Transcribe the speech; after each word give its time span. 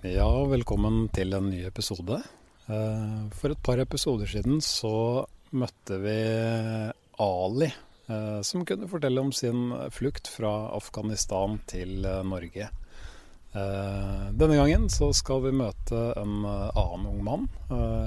Ja, 0.00 0.30
velkommen 0.48 1.10
til 1.12 1.34
en 1.36 1.50
ny 1.52 1.58
episode. 1.68 2.22
Eh, 2.72 3.16
For 3.36 3.52
et 3.52 3.60
par 3.60 3.76
episoder 3.82 4.24
siden 4.32 4.62
så 4.64 5.26
møtte 5.52 5.98
vi 6.00 6.14
Ali, 7.20 7.66
eh, 8.08 8.38
som 8.40 8.64
kunne 8.64 8.88
fortelle 8.88 9.20
om 9.20 9.28
sin 9.30 9.68
flukt 9.92 10.30
fra 10.32 10.70
Afghanistan 10.72 11.58
til 11.68 12.06
eh, 12.08 12.22
Norge. 12.24 12.70
Denne 13.52 14.56
gangen 14.56 14.86
så 14.88 15.08
skal 15.12 15.42
vi 15.42 15.50
møte 15.58 15.98
en 16.16 16.44
annen 16.46 17.06
ung 17.10 17.18
mann 17.26 17.48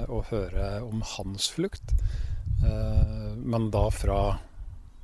og 0.08 0.30
høre 0.30 0.78
om 0.80 1.02
hans 1.04 1.50
flukt, 1.52 1.92
men 2.64 3.66
da 3.68 3.82
fra 3.92 4.38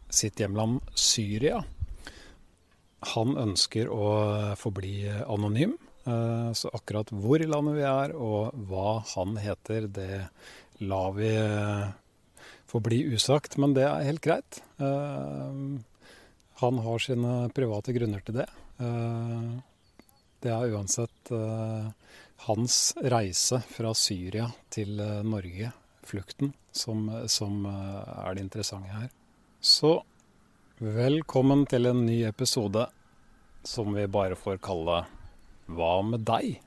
sitt 0.09 0.41
hjemland 0.41 0.81
Syria. 0.97 1.61
Han 3.13 3.37
ønsker 3.37 3.93
å 3.93 4.09
forbli 4.57 5.11
anonym. 5.29 5.77
Eh, 6.07 6.53
Så 6.53 6.71
akkurat 6.73 7.11
hvor 7.13 7.41
i 7.43 7.47
landet 7.49 7.77
vi 7.77 7.83
er 7.87 8.15
og 8.17 8.55
hva 8.69 9.01
han 9.15 9.37
heter, 9.37 9.87
det 9.89 10.29
lar 10.81 11.13
vi 11.13 11.31
få 12.71 12.79
forbli 12.79 13.03
usagt, 13.15 13.59
men 13.59 13.75
det 13.75 13.83
er 13.85 14.07
helt 14.07 14.23
greit. 14.25 14.61
Eh, 14.79 15.79
Han 16.61 16.79
har 16.85 16.99
sine 17.01 17.49
private 17.57 17.93
grunner 17.97 18.21
til 18.25 18.35
det. 18.43 18.49
Eh, 18.81 19.61
Det 20.41 20.49
er 20.51 20.73
uansett 20.73 21.31
eh, 21.37 21.91
hans 22.47 22.95
reise 22.97 23.61
fra 23.69 23.93
Syria 23.93 24.47
til 24.71 24.99
eh, 25.01 25.23
Norge, 25.23 25.73
flukten, 26.03 26.55
som, 26.73 27.11
som 27.29 27.67
eh, 27.67 28.29
er 28.29 28.35
det 28.35 28.45
interessante 28.47 28.89
her. 28.89 29.11
Så 29.61 30.03
velkommen 30.81 31.67
til 31.69 31.85
en 31.91 32.07
ny 32.07 32.23
episode 32.25 32.87
som 33.69 33.93
vi 33.93 34.07
bare 34.09 34.35
får 34.41 34.57
kalle 34.65 35.03
Hva 35.71 36.03
med 36.03 36.27
deg? 36.27 36.59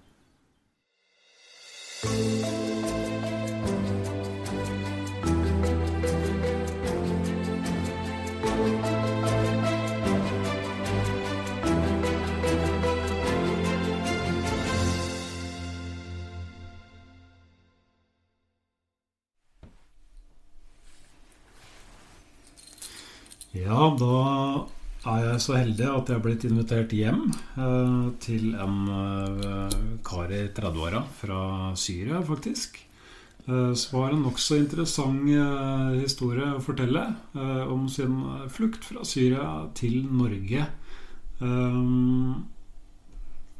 Ja, 23.54 23.95
da 24.00 24.67
er 25.04 25.26
jeg 25.26 25.44
så 25.44 25.58
heldig 25.59 25.90
at 25.90 26.09
jeg 26.09 26.16
er 26.16 26.23
blitt 26.23 26.46
invitert 26.48 26.96
hjem 26.96 27.26
eh, 27.34 28.08
til 28.23 28.54
en 28.56 28.80
eh, 28.96 29.78
kar 30.08 30.32
i 30.32 30.45
30-åra 30.56 31.04
fra 31.20 31.44
Syria, 31.80 32.22
faktisk. 32.23 32.80
Eh, 33.45 33.73
som 33.73 34.00
har 34.00 34.14
en 34.14 34.23
nokså 34.23 34.56
interessant 34.62 35.28
eh, 35.28 36.00
historie 36.00 36.48
å 36.48 36.62
fortelle 36.64 37.02
eh, 37.36 37.64
om 37.68 37.90
sin 37.92 38.22
flukt 38.54 38.86
fra 38.88 39.04
Syria 39.08 39.68
til 39.76 40.06
Norge. 40.08 40.68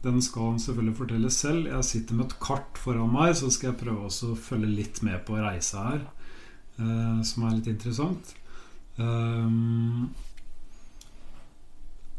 Den 0.03 0.22
skal 0.23 0.53
han 0.53 0.61
selvfølgelig 0.61 0.95
fortelle 0.95 1.31
selv. 1.33 1.67
Jeg 1.67 1.88
sitter 1.89 2.16
med 2.16 2.30
et 2.30 2.38
kart 2.44 2.80
foran 2.80 3.11
meg, 3.11 3.33
så 3.35 3.50
skal 3.52 3.72
jeg 3.72 3.81
prøve 3.81 4.07
å 4.07 4.35
følge 4.39 4.69
litt 4.72 5.02
med 5.03 5.19
på 5.28 5.35
reisa 5.35 5.83
her, 5.89 6.05
som 7.28 7.44
er 7.44 7.57
litt 7.57 7.67
interessant. 7.73 8.31
Um, 8.95 10.13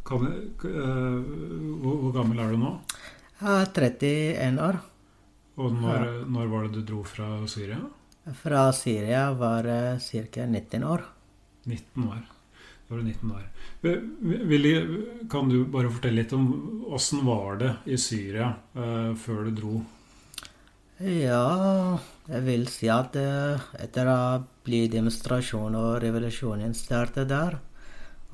kan 0.04 0.26
eh, 0.28 1.18
hvor, 1.82 1.96
hvor 2.02 2.14
gammel 2.16 2.42
er 2.44 2.52
du 2.52 2.60
nå? 2.60 2.74
Jeg 3.40 3.54
er 3.60 3.72
31 3.74 4.60
år. 4.68 4.80
Og 5.60 5.74
når, 5.78 6.06
når 6.30 6.50
var 6.50 6.66
det 6.66 6.78
du 6.78 6.86
dro 6.92 7.02
fra 7.06 7.28
Syria? 7.50 7.78
Fra 8.40 8.68
Syria 8.72 9.26
var 9.36 9.68
jeg 9.68 10.30
ca. 10.32 10.46
19 10.46 10.86
år. 10.88 11.04
19 11.68 12.08
år. 12.08 12.22
Da 12.84 12.94
var 12.94 13.00
du 13.00 13.04
19 13.04 13.32
år. 13.32 13.44
Willy, 14.48 14.72
kan 15.30 15.48
du 15.48 15.64
bare 15.68 15.92
fortelle 15.92 16.22
litt 16.22 16.32
om 16.36 16.48
åssen 16.92 17.24
var 17.24 17.60
det 17.60 17.74
i 17.92 17.98
Syria 18.00 18.50
uh, 18.76 19.12
før 19.16 19.46
du 19.48 19.54
dro? 19.60 19.74
Ja, 21.04 21.98
jeg 22.30 22.42
vil 22.46 22.68
si 22.70 22.86
at 22.92 23.16
eh, 23.18 23.62
etter 23.82 24.06
å 24.06 24.18
bli 24.64 24.84
demonstrasjon 24.92 25.74
og 25.74 25.96
revolusjonen 26.04 26.70
startet 26.78 27.32
der, 27.32 27.56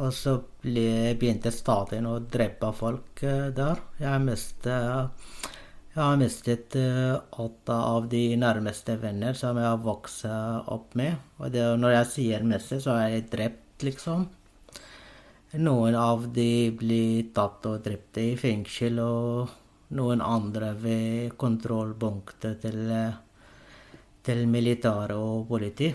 og 0.00 0.12
så 0.16 0.36
ble, 0.62 1.14
begynte 1.20 1.52
staten 1.52 2.08
å 2.08 2.18
drepe 2.24 2.72
folk 2.76 3.22
eh, 3.26 3.50
der. 3.56 3.82
Jeg 4.00 4.24
mistet, 4.24 5.28
jeg 5.92 6.00
har 6.00 6.18
mistet 6.20 6.76
eh, 6.80 7.16
åtte 7.44 7.76
av 7.76 8.08
de 8.12 8.24
nærmeste 8.40 8.96
venner 9.02 9.36
som 9.36 9.60
jeg 9.60 9.68
har 9.68 9.80
vokst 9.84 10.24
opp 10.24 10.96
med. 10.96 11.18
Og 11.38 11.52
det, 11.52 11.66
når 11.82 11.96
jeg 11.98 12.12
sier 12.14 12.46
mest, 12.48 12.72
så 12.80 12.96
er 12.96 13.16
jeg 13.16 13.28
drept, 13.34 13.84
liksom. 13.84 14.28
Noen 15.60 15.96
av 15.98 16.28
de 16.32 16.70
blir 16.78 17.32
tatt 17.34 17.64
og 17.66 17.80
drept 17.84 18.20
i 18.22 18.28
fengsel, 18.38 19.00
og 19.02 19.56
noen 19.98 20.22
andre 20.22 20.70
ved 20.78 21.34
kontrollpunktet 21.40 22.62
til, 22.62 22.94
til 24.22 24.46
militære 24.48 25.18
og 25.18 25.48
politi 25.50 25.90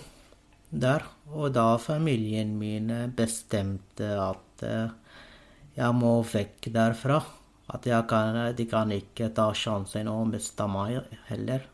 der. 0.81 1.05
Og 1.33 1.49
da 1.55 1.75
familien 1.81 2.53
min 2.59 2.91
bestemte 3.15 4.11
at 4.21 4.63
jeg 5.75 5.95
må 5.97 6.19
vekk 6.23 6.69
derfra. 6.75 7.19
At 7.73 7.87
kan, 8.07 8.37
de 8.55 8.65
kan 8.69 8.91
ikke 8.93 9.31
ta 9.35 9.49
sjansen 9.57 10.09
og 10.11 10.27
miste 10.29 10.67
meg 10.69 11.01
heller. 11.31 11.65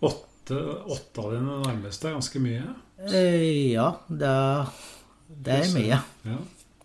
Åtte, 0.00 0.56
åtte 0.88 1.24
av 1.24 1.34
dine 1.34 1.58
nærmeste 1.66 2.08
er 2.08 2.16
ganske 2.16 2.40
mye? 2.40 2.62
Eh, 3.10 3.74
ja, 3.74 3.90
det, 4.08 4.36
det 5.28 5.58
er 5.58 5.74
mye. 5.74 5.98
Ja. 6.24 6.38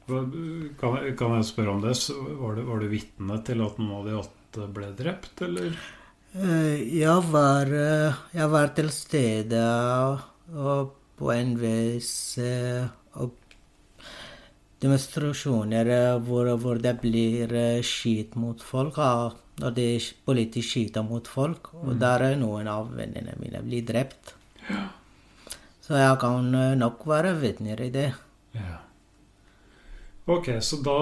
Kan 0.03 0.97
jeg, 1.00 1.13
kan 1.16 1.38
jeg, 1.38 1.47
spørre 1.47 1.78
om 1.78 1.84
det? 1.84 1.95
Var 2.12 2.57
du, 2.57 2.63
var 2.68 2.81
du 2.84 2.90
vitne 2.91 3.40
til 3.47 3.63
at 3.63 3.80
noen 3.80 3.94
av 4.01 4.09
de 4.09 4.18
åtte 4.19 4.68
ble 4.75 4.90
drept, 4.97 5.45
eller? 5.47 5.78
Jeg 6.34 7.30
var, 7.30 7.72
jeg 8.34 8.50
var 8.51 8.72
til 8.75 8.90
stede 8.91 9.62
og 10.57 11.03
på 11.23 11.31
en 11.31 11.53
vis 11.56 12.11
demonstrasjoner 14.84 15.88
hvor, 16.25 16.50
hvor, 16.59 16.81
det 16.84 16.97
blir 17.00 17.53
skyt 17.88 18.35
mot 18.35 18.59
folk. 18.59 19.00
Når 19.62 19.75
det 19.78 19.85
er 19.95 20.09
politi 20.25 20.63
skyter 20.66 21.06
mot 21.07 21.28
folk. 21.29 21.72
Og 21.79 21.95
der 22.01 22.28
er 22.28 22.35
noen 22.41 22.67
av 22.67 22.91
vennene 22.97 23.38
mine 23.39 23.63
blir 23.63 23.85
drept. 23.88 24.35
Ja. 24.67 24.89
Så 25.83 25.95
jeg 26.00 26.19
kan 26.19 26.51
nok 26.79 27.07
være 27.07 27.35
vitner 27.39 27.79
i 27.83 27.89
det. 27.94 28.09
Ja. 28.56 28.81
Ok, 30.28 30.51
så 30.63 30.79
da 30.83 31.00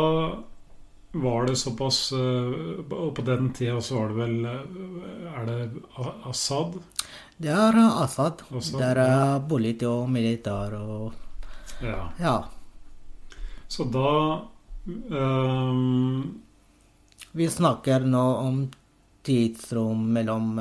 var 1.11 1.45
det 1.45 1.55
såpass 1.55 2.11
Og 2.11 3.15
på 3.15 3.21
den 3.21 3.53
tida 3.53 3.81
så 3.81 3.95
var 3.99 4.07
det 4.09 4.15
vel 4.15 4.45
Er 4.45 5.45
det 5.45 5.71
Assad? 6.29 6.73
Det 7.37 7.49
er 7.51 7.75
Assad. 8.03 8.41
Assad 8.47 8.79
det 8.79 8.87
er 8.93 8.97
ja. 9.03 9.39
politi 9.49 9.85
og 9.89 10.09
militær 10.11 10.73
og 10.79 11.13
ja. 11.81 12.09
ja. 12.21 12.43
Så 13.67 13.83
da 13.89 14.41
um... 15.09 16.41
Vi 17.31 17.49
snakker 17.49 17.99
nå 18.05 18.35
om 18.45 18.71
tidsrom 19.25 20.13
mellom 20.13 20.59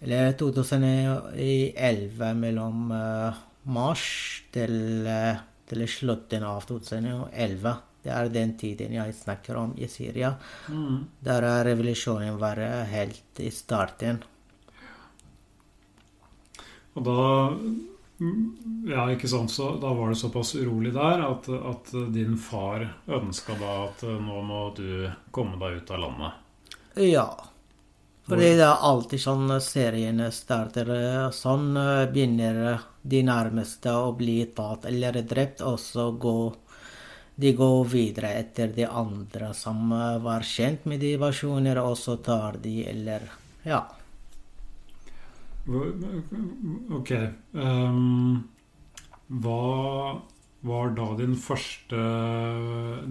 Eller 0.00 0.32
2011 0.40 2.34
mellom 2.34 2.92
mars 3.62 4.42
til 4.52 4.74
til 5.68 5.84
slutten 5.90 6.44
av 6.48 6.64
2011. 6.68 7.74
Det 8.02 8.14
er 8.14 8.30
den 8.32 8.54
tiden 8.58 8.94
jeg 8.94 9.14
snakker 9.14 9.58
om 9.58 9.74
i 9.76 9.88
Syria. 9.90 10.32
Mm. 10.70 11.04
Der 11.24 11.46
revolusjonen 11.66 12.38
var 12.40 12.60
helt 12.92 13.42
i 13.42 13.50
starten. 13.54 14.22
Og 16.94 17.04
da 17.06 17.20
Ja, 18.88 19.04
ikke 19.14 19.28
sant, 19.30 19.52
så 19.54 19.76
da 19.78 19.92
var 19.94 20.10
det 20.10 20.18
såpass 20.18 20.56
urolig 20.58 20.90
der 20.96 21.20
at, 21.22 21.46
at 21.48 21.92
din 22.10 22.34
far 22.34 22.82
ønska 23.06 23.54
da 23.60 23.74
at 23.84 24.02
nå 24.02 24.40
må 24.42 24.62
du 24.74 25.06
komme 25.30 25.54
deg 25.60 25.78
ut 25.78 25.92
av 25.94 26.02
landet? 26.02 26.40
Ja. 26.98 27.28
Fordi 28.26 28.48
det 28.58 28.66
er 28.66 28.82
alltid 28.90 29.22
sånn 29.22 29.52
seriene 29.62 30.32
starter 30.34 30.90
sånn. 31.32 31.70
Begynner 32.12 32.80
de 33.06 33.22
nærmeste 33.24 33.94
å 33.94 34.10
bli 34.18 34.40
tatt 34.56 34.88
eller 34.90 35.22
drept, 35.22 35.62
og 35.62 35.78
så 35.80 36.10
går 36.12 36.58
de 37.38 37.52
går 37.54 37.84
videre 37.92 38.32
etter 38.40 38.72
de 38.74 38.86
andre 38.86 39.52
som 39.54 39.92
var 40.24 40.42
kjent 40.42 40.88
med 40.90 41.00
de 41.04 41.12
versjoner, 41.22 41.78
og 41.78 41.94
så 41.98 42.16
tar 42.18 42.58
de 42.62 42.80
eller 42.90 43.28
Ja. 43.68 43.84
Ok. 45.68 47.10
Um, 47.52 48.48
hva 49.28 50.18
var 50.64 50.90
da 50.96 51.08
din 51.18 51.36
første 51.36 52.00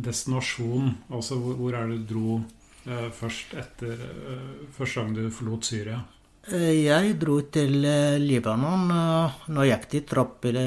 destinasjon? 0.04 0.96
Altså 1.14 1.38
hvor, 1.40 1.56
hvor 1.60 1.78
er 1.78 1.92
det 1.92 2.00
du 2.02 2.14
dro 2.14 2.40
uh, 2.42 3.10
først 3.14 3.54
etter 3.62 3.94
uh, 4.02 4.68
første 4.74 5.04
gang 5.04 5.14
du 5.16 5.30
forlot 5.32 5.70
Syria? 5.70 6.02
Eh, 6.48 6.86
Jeg 6.88 7.18
dro 7.20 7.42
til 7.52 7.84
eh, 7.86 8.18
Libanon 8.24 8.88
jeg 8.90 9.52
nøyaktig 9.52 10.06
Tripoli, 10.08 10.64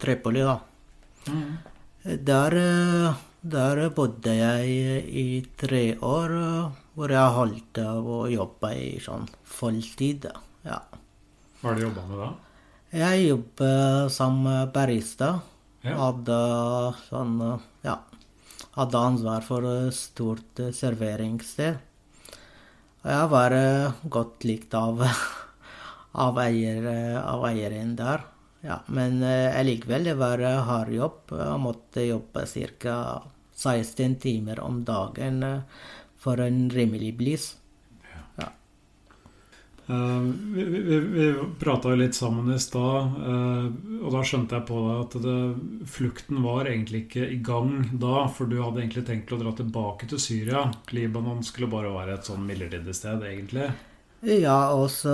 Tripoli 0.00 0.40
da. 0.46 0.54
Der, 2.04 2.56
eh, 2.58 3.14
der 3.42 3.90
bodde 3.94 4.34
jeg 4.34 5.04
i 5.06 5.26
tre 5.56 5.96
år, 6.02 6.36
eh, 6.38 6.70
hvor 6.94 7.08
jeg 7.14 7.36
holdt 7.36 7.78
av 7.78 8.06
å 8.06 8.22
jobbe 8.30 8.72
i 8.74 8.98
sånn 9.00 9.28
fulltid. 9.44 10.22
da. 10.26 10.40
Ja. 10.64 10.80
Hva 11.60 11.70
har 11.70 11.74
du 11.74 11.82
jobba 11.82 12.06
med 12.08 12.18
da? 12.18 12.32
Jeg 12.92 13.28
jobber 13.28 14.08
som 14.10 14.44
barista. 14.72 15.42
Ja. 15.82 15.96
Hadde 15.98 16.40
sånn 17.08 17.60
Ja. 17.82 17.98
Hadde 18.72 18.96
ansvar 18.96 19.42
for 19.44 19.66
et 19.68 19.92
stort 19.92 20.60
eh, 20.62 20.72
serveringssted. 20.72 21.76
Og 23.02 23.08
jeg 23.10 23.28
var 23.28 23.52
eh, 23.52 23.96
godt 24.08 24.46
likt 24.48 24.72
av, 24.78 25.02
av, 26.24 26.38
eier, 26.40 26.86
eh, 26.88 27.18
av 27.20 27.44
eieren 27.50 27.92
der. 27.98 28.24
Ja, 28.64 28.78
men 28.86 29.22
eh, 29.22 29.58
allikevel, 29.58 30.04
det 30.04 30.14
var 30.14 30.38
eh, 30.38 30.62
hard 30.62 30.92
jobb. 30.94 31.34
Jeg 31.34 31.62
måtte 31.62 32.06
jobbe 32.06 32.46
ca. 32.78 33.22
16 33.62 34.14
timer 34.16 34.60
om 34.60 34.84
dagen 34.84 35.42
eh, 35.42 35.82
for 36.18 36.40
en 36.40 36.70
rimelig 36.70 37.16
blis. 37.18 37.48
Ja. 38.38 38.46
Uh, 39.86 40.30
vi 40.54 40.64
vi, 40.64 40.98
vi 41.00 41.26
prata 41.58 41.90
jo 41.90 41.98
litt 41.98 42.14
sammen 42.14 42.54
i 42.54 42.58
stad, 42.62 43.16
uh, 43.18 43.66
og 43.98 44.14
da 44.14 44.22
skjønte 44.22 44.60
jeg 44.60 44.68
på 44.68 44.82
deg 44.86 45.00
at 45.00 45.16
det, 45.26 45.38
flukten 45.90 46.42
var 46.46 46.70
egentlig 46.70 47.04
ikke 47.08 47.26
i 47.34 47.40
gang 47.42 47.80
da, 47.90 48.28
for 48.30 48.46
du 48.46 48.60
hadde 48.62 48.84
egentlig 48.84 49.08
tenkt 49.10 49.34
å 49.34 49.40
dra 49.42 49.56
tilbake 49.58 50.06
til 50.12 50.22
Syria. 50.22 50.68
Libanon 50.94 51.42
skulle 51.42 51.70
bare 51.72 51.90
være 51.90 52.14
et 52.14 52.30
sånn 52.30 52.46
midlertidig 52.46 52.94
sted, 52.94 53.26
egentlig. 53.26 53.72
Ja, 54.22 54.70
og 54.78 54.84
så 54.94 55.12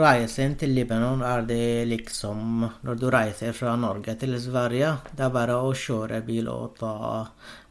reisen 0.00 0.54
til 0.56 0.70
Libanon 0.72 1.20
er 1.20 1.42
det 1.44 1.84
liksom 1.90 2.62
Når 2.86 2.96
du 2.96 3.10
reiser 3.12 3.52
fra 3.52 3.74
Norge 3.76 4.14
til 4.16 4.32
Sverige, 4.40 4.94
det 5.12 5.26
er 5.26 5.34
bare 5.34 5.58
å 5.60 5.74
kjøre 5.76 6.22
bil 6.24 6.48
og 6.48 6.78
ta 6.78 6.94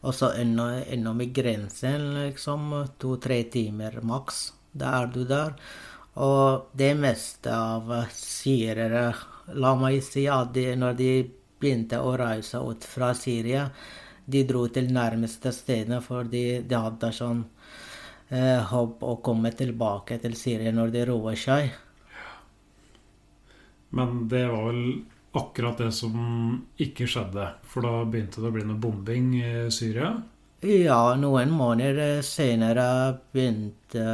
Og 0.06 0.14
så 0.14 0.30
innom, 0.38 0.76
innom 0.86 1.24
grensen, 1.34 2.06
liksom. 2.20 2.70
To-tre 3.02 3.40
timer 3.50 3.98
maks. 4.06 4.52
Da 4.70 4.94
er 5.00 5.10
du 5.10 5.24
der. 5.26 5.58
Og 6.22 6.70
det 6.78 6.94
meste 6.94 7.50
av 7.50 7.90
syrere 8.14 9.08
La 9.58 9.74
meg 9.74 9.98
si 10.06 10.28
at 10.30 10.54
de, 10.54 10.68
når 10.78 10.94
de 11.02 11.12
begynte 11.58 11.98
å 11.98 12.14
reise 12.14 12.62
ut 12.62 12.86
fra 12.86 13.10
Syria, 13.18 13.66
de 14.22 14.46
dro 14.46 14.68
til 14.70 14.92
nærmeste 14.94 15.50
stedene 15.50 15.98
fordi 15.98 16.60
de 16.62 16.78
hadde 16.78 17.10
sånn 17.10 17.42
eh, 18.30 18.58
håp 18.72 19.04
å 19.04 19.18
komme 19.24 19.52
tilbake 19.56 20.18
til 20.22 20.36
Syria 20.38 20.72
når 20.74 20.92
det 20.94 21.06
roer 21.10 21.38
seg. 21.38 21.70
Men 23.90 24.28
det 24.30 24.46
var 24.50 24.68
vel 24.70 24.84
akkurat 25.36 25.78
det 25.78 25.92
som 25.94 26.14
ikke 26.80 27.06
skjedde, 27.10 27.46
for 27.66 27.86
da 27.86 28.04
begynte 28.06 28.42
det 28.42 28.50
å 28.50 28.54
bli 28.54 28.66
noe 28.66 28.82
bombing 28.82 29.32
i 29.38 29.50
Syria. 29.74 30.14
Ja, 30.60 31.14
noen 31.16 31.54
måneder 31.56 32.18
senere 32.26 32.84
begynte 33.32 34.04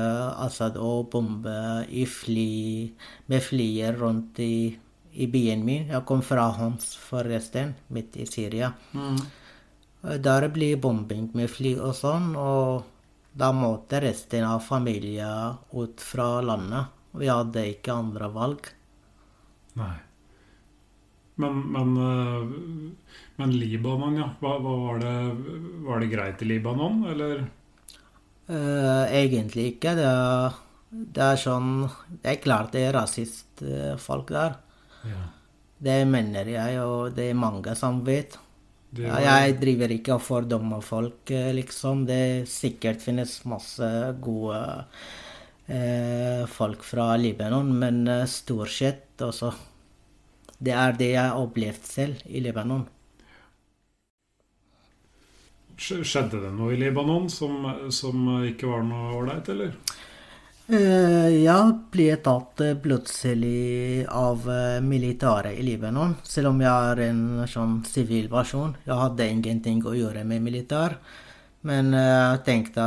Assad 0.45 0.77
å 0.79 1.01
bombe 1.11 1.83
i 1.91 2.05
fly, 2.07 2.87
med 3.27 3.43
flyer 3.43 3.97
rundt 3.99 4.39
i, 4.45 4.71
i 5.17 5.27
byen 5.27 5.65
min. 5.67 5.89
Jeg 5.91 6.07
kom 6.07 6.23
fra 6.23 6.47
Homs, 6.55 6.93
forresten, 7.09 7.75
midt 7.91 8.15
i 8.23 8.29
Syria. 8.31 8.71
Der 10.07 10.47
blir 10.55 10.79
bombing 10.79 11.33
med 11.35 11.51
fly 11.51 11.75
og 11.81 11.97
sånn, 11.99 12.37
og 12.39 12.87
da 13.37 13.53
måtte 13.53 14.01
resten 14.01 14.45
av 14.49 14.61
familien 14.65 15.59
ut 15.73 16.01
fra 16.01 16.41
landet. 16.41 16.93
Vi 17.17 17.29
hadde 17.29 17.65
ikke 17.69 17.97
andre 17.97 18.29
valg. 18.33 18.69
Nei. 19.77 19.95
Men, 21.37 21.59
men, 21.73 21.91
eh, 22.01 23.11
men 23.37 23.53
Libanon, 23.53 24.17
ja. 24.17 24.31
Hva, 24.41 24.55
hva 24.65 24.77
var, 24.87 25.03
det, 25.03 25.15
var 25.85 26.01
det 26.01 26.09
greit 26.13 26.45
i 26.45 26.49
Libanon, 26.49 27.03
eller? 27.13 27.45
Eh, 28.49 29.17
egentlig 29.21 29.75
ikke. 29.75 29.93
Det 29.99 30.07
er, 30.09 30.57
det 30.89 31.27
er 31.27 31.41
sånn 31.41 31.73
Det 32.09 32.31
er 32.31 32.41
klart 32.41 32.73
det 32.73 32.87
er 32.87 32.97
rasistfolk 32.97 34.33
der. 34.33 34.57
Ja. 35.05 35.29
Det 35.77 35.99
mener 36.09 36.49
jeg, 36.49 36.81
og 36.81 37.13
det 37.19 37.31
er 37.31 37.37
mange 37.37 37.77
som 37.77 38.01
vet. 38.07 38.39
Var- 38.99 39.21
jeg 39.23 39.57
driver 39.61 39.93
ikke 39.95 40.15
og 40.15 40.23
fordømmer 40.23 40.83
folk, 40.83 41.31
eh, 41.31 41.53
liksom. 41.55 42.07
Det 42.07 42.49
sikkert 42.49 43.03
finnes 43.03 43.45
masse 43.45 43.89
gode 44.21 44.61
eh, 45.69 46.47
folk 46.47 46.83
fra 46.85 47.17
Libanon, 47.17 47.73
men 47.79 48.07
eh, 48.09 48.25
stort 48.27 48.71
sett 48.71 49.19
også 49.27 49.53
Det 50.59 50.73
er 50.73 50.93
det 50.97 51.11
jeg 51.13 51.21
har 51.29 51.37
opplevd 51.43 51.85
selv 51.85 52.23
i 52.27 52.41
Libanon. 52.41 52.87
Skjedde 55.77 56.39
det 56.41 56.51
noe 56.57 56.73
i 56.73 56.79
Libanon 56.81 57.27
som, 57.31 57.67
som 57.93 58.23
ikke 58.49 58.69
var 58.71 58.85
noe 58.89 59.11
ålreit, 59.19 59.51
eller? 59.53 59.75
Eh, 60.67 61.45
Jeg 61.47 61.75
ble 61.95 62.07
tatt 62.27 62.61
eh, 62.65 62.73
plutselig 62.83 64.03
av 64.11 64.49
eh, 64.51 64.81
militæret 64.83 65.55
i 65.61 65.63
Libanon, 65.63 66.17
selv 66.27 66.51
om 66.51 66.63
jeg 66.65 66.89
er 66.91 67.03
en 67.05 67.21
sånn 67.47 67.77
sivil 67.87 68.27
person. 68.33 68.73
Jeg 68.87 68.99
hadde 68.99 69.29
ingenting 69.31 69.85
å 69.87 69.95
gjøre 69.95 70.25
med 70.27 70.43
militær. 70.43 70.97
Men 71.71 71.95
eh, 71.95 72.09
jeg 72.33 72.43
tenkte 72.49 72.87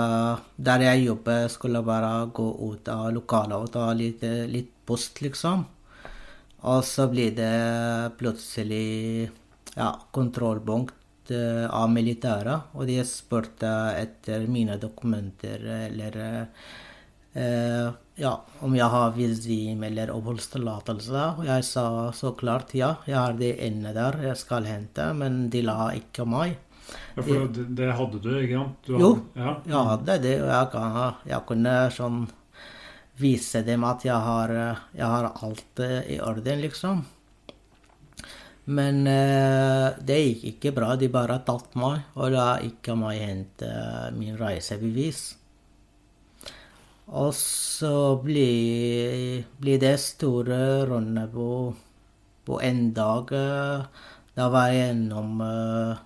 der 0.58 0.84
jeg 0.90 1.06
jobber, 1.06 1.48
skulle 1.54 1.80
jeg 1.80 1.88
bare 1.88 2.12
gå 2.36 2.50
ut 2.68 2.92
av 2.92 3.06
lokalet 3.16 3.56
og 3.64 3.72
ta 3.78 3.88
litt, 3.96 4.28
eh, 4.28 4.44
litt 4.52 4.74
post, 4.86 5.24
liksom. 5.24 5.64
Og 6.68 6.84
så 6.84 7.08
blir 7.08 7.32
det 7.38 7.56
plutselig 8.20 9.30
ja, 9.78 9.94
kontrollpunkt 10.12 11.32
eh, 11.32 11.64
av 11.72 11.88
militæret, 11.96 12.76
og 12.76 12.92
de 12.92 13.00
spurte 13.08 13.72
etter 14.04 14.52
mine 14.52 14.76
dokumenter 14.84 15.64
eller 15.80 16.22
eh, 17.36 17.42
eh, 17.42 17.92
ja, 18.20 18.34
om 18.62 18.74
jeg 18.76 18.90
har 18.92 19.12
visum 19.16 19.84
eller 19.84 20.12
oppholdstillatelse. 20.12 21.38
Og 21.40 21.46
jeg 21.46 21.64
sa 21.64 21.86
så 22.12 22.34
klart 22.36 22.74
ja, 22.76 22.96
jeg 23.08 23.16
har 23.16 23.34
det 23.34 23.54
inne 23.68 23.94
der 23.94 24.18
jeg 24.24 24.38
skal 24.38 24.64
hente, 24.66 25.14
men 25.14 25.50
de 25.50 25.62
la 25.62 25.92
ikke 25.96 26.26
meg. 26.28 26.58
Ja, 27.16 27.22
for 27.22 27.48
det, 27.54 27.68
det 27.78 27.92
hadde 27.94 28.20
du, 28.22 28.30
ikke 28.42 28.58
sant? 28.58 28.76
Du 28.86 28.98
Jo. 28.98 29.14
hadde- 29.14 29.40
Ja. 29.40 29.56
Jeg 29.66 29.86
hadde 29.92 30.22
det, 30.22 30.42
og 30.42 30.48
jeg, 30.50 30.72
kan, 30.72 31.16
jeg 31.26 31.46
kunne 31.46 31.92
sånn 31.92 32.28
vise 33.20 33.62
dem 33.66 33.84
at 33.84 34.04
jeg 34.06 34.16
har, 34.16 34.50
eh, 34.50 34.76
jeg 34.96 35.06
har 35.06 35.32
alt 35.44 35.80
eh, 35.80 36.16
i 36.16 36.20
orden, 36.20 36.62
liksom. 36.62 37.06
Men 38.70 39.08
eh, 39.08 39.94
det 40.06 40.18
gikk 40.20 40.44
ikke 40.54 40.74
bra. 40.76 40.96
De 40.96 41.08
bare 41.10 41.40
tatt 41.46 41.74
meg, 41.76 42.02
og 42.16 42.32
la 42.32 42.58
ikke 42.62 42.96
meg 42.98 43.20
hente 43.22 43.70
min 44.16 44.38
reisebevis. 44.38 45.36
Og 47.10 47.34
så 47.34 48.20
blir, 48.22 49.46
blir 49.58 49.80
det 49.82 49.96
store 50.02 50.86
runde 50.86 51.26
på, 51.34 52.60
en 52.62 52.94
dag. 52.94 53.32
Da 54.38 54.46
var 54.50 54.70
jeg 54.70 54.84
gjennom 54.84 55.42
eh, 55.46 56.06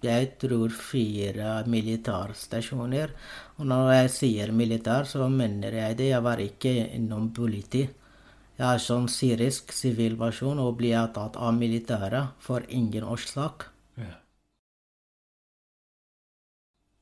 jeg 0.00 0.30
tror 0.40 0.72
fire 0.72 1.58
militærstasjoner. 1.68 3.12
Og 3.60 3.66
når 3.68 3.90
jeg 3.92 4.12
sier 4.14 4.52
militær, 4.52 5.04
så 5.04 5.28
mener 5.28 5.76
jeg 5.76 5.98
det. 5.98 6.12
Jeg 6.14 6.24
var 6.24 6.40
ikke 6.40 6.72
innom 6.96 7.28
politi. 7.36 7.82
Jeg 8.60 8.66
er 8.68 8.80
sånn 8.80 9.08
syrisk 9.12 9.72
sivilperson 9.72 10.60
og 10.60 10.78
blir 10.80 11.04
tatt 11.16 11.36
av 11.36 11.52
militæret 11.56 12.36
for 12.44 12.64
ingen 12.68 13.04
årsak. 13.08 13.68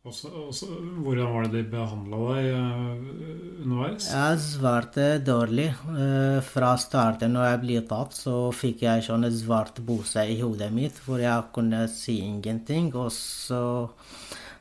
Ja. 0.08 0.14
Og 0.14 0.14
så- 0.14 0.32
og 0.32 0.54
så- 0.54 0.66
hvordan 1.02 1.32
var 1.34 1.42
det 1.48 1.52
de 1.52 1.70
behandla 1.70 2.34
deg 2.34 2.46
eh, 2.54 3.62
underveis? 3.64 4.10
Jeg 4.10 4.38
svarte 4.38 5.24
dårlig. 5.24 5.68
Eh, 5.68 6.40
Fra 6.40 6.76
starten 6.76 7.32
når 7.32 7.44
jeg 7.50 7.60
ble 7.60 7.80
tatt, 7.86 8.10
så 8.12 8.50
fikk 8.52 8.80
jeg 8.80 9.02
sånn 9.02 9.30
svart 9.30 9.74
bose 9.84 10.16
i 10.16 10.40
hodet 10.40 10.72
mitt, 10.72 10.94
hvor 11.06 11.18
jeg 11.20 11.44
kunne 11.52 11.88
si 11.88 12.20
ingenting. 12.20 12.94
Og 12.94 13.10
så 13.10 13.90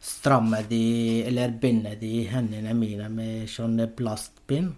strammer 0.01 0.67
de, 0.67 1.23
eller 1.25 1.49
binder 1.51 1.95
de 1.99 2.25
hendene 2.27 2.73
mine 2.75 3.09
med 3.09 3.47
sånn 3.47 3.77
plastpinn. 3.95 4.73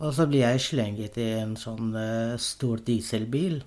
Og 0.00 0.14
så 0.14 0.26
blir 0.28 0.40
jeg 0.40 0.60
slengt 0.60 1.18
i 1.18 1.40
en 1.40 1.56
sånn 1.56 1.94
eh, 1.94 2.36
stor 2.38 2.78
dieselbil. 2.78 3.62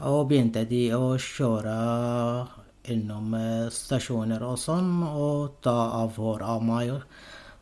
Og 0.00 0.28
begynte 0.28 0.66
de 0.68 0.90
å 0.90 1.16
kjøre 1.18 2.48
innom 2.90 3.34
eh, 3.34 3.68
stasjoner 3.70 4.42
og 4.42 4.58
sånn, 4.58 5.02
og 5.06 5.66
avhør 5.66 6.42
av 6.42 6.62
meg 6.64 6.90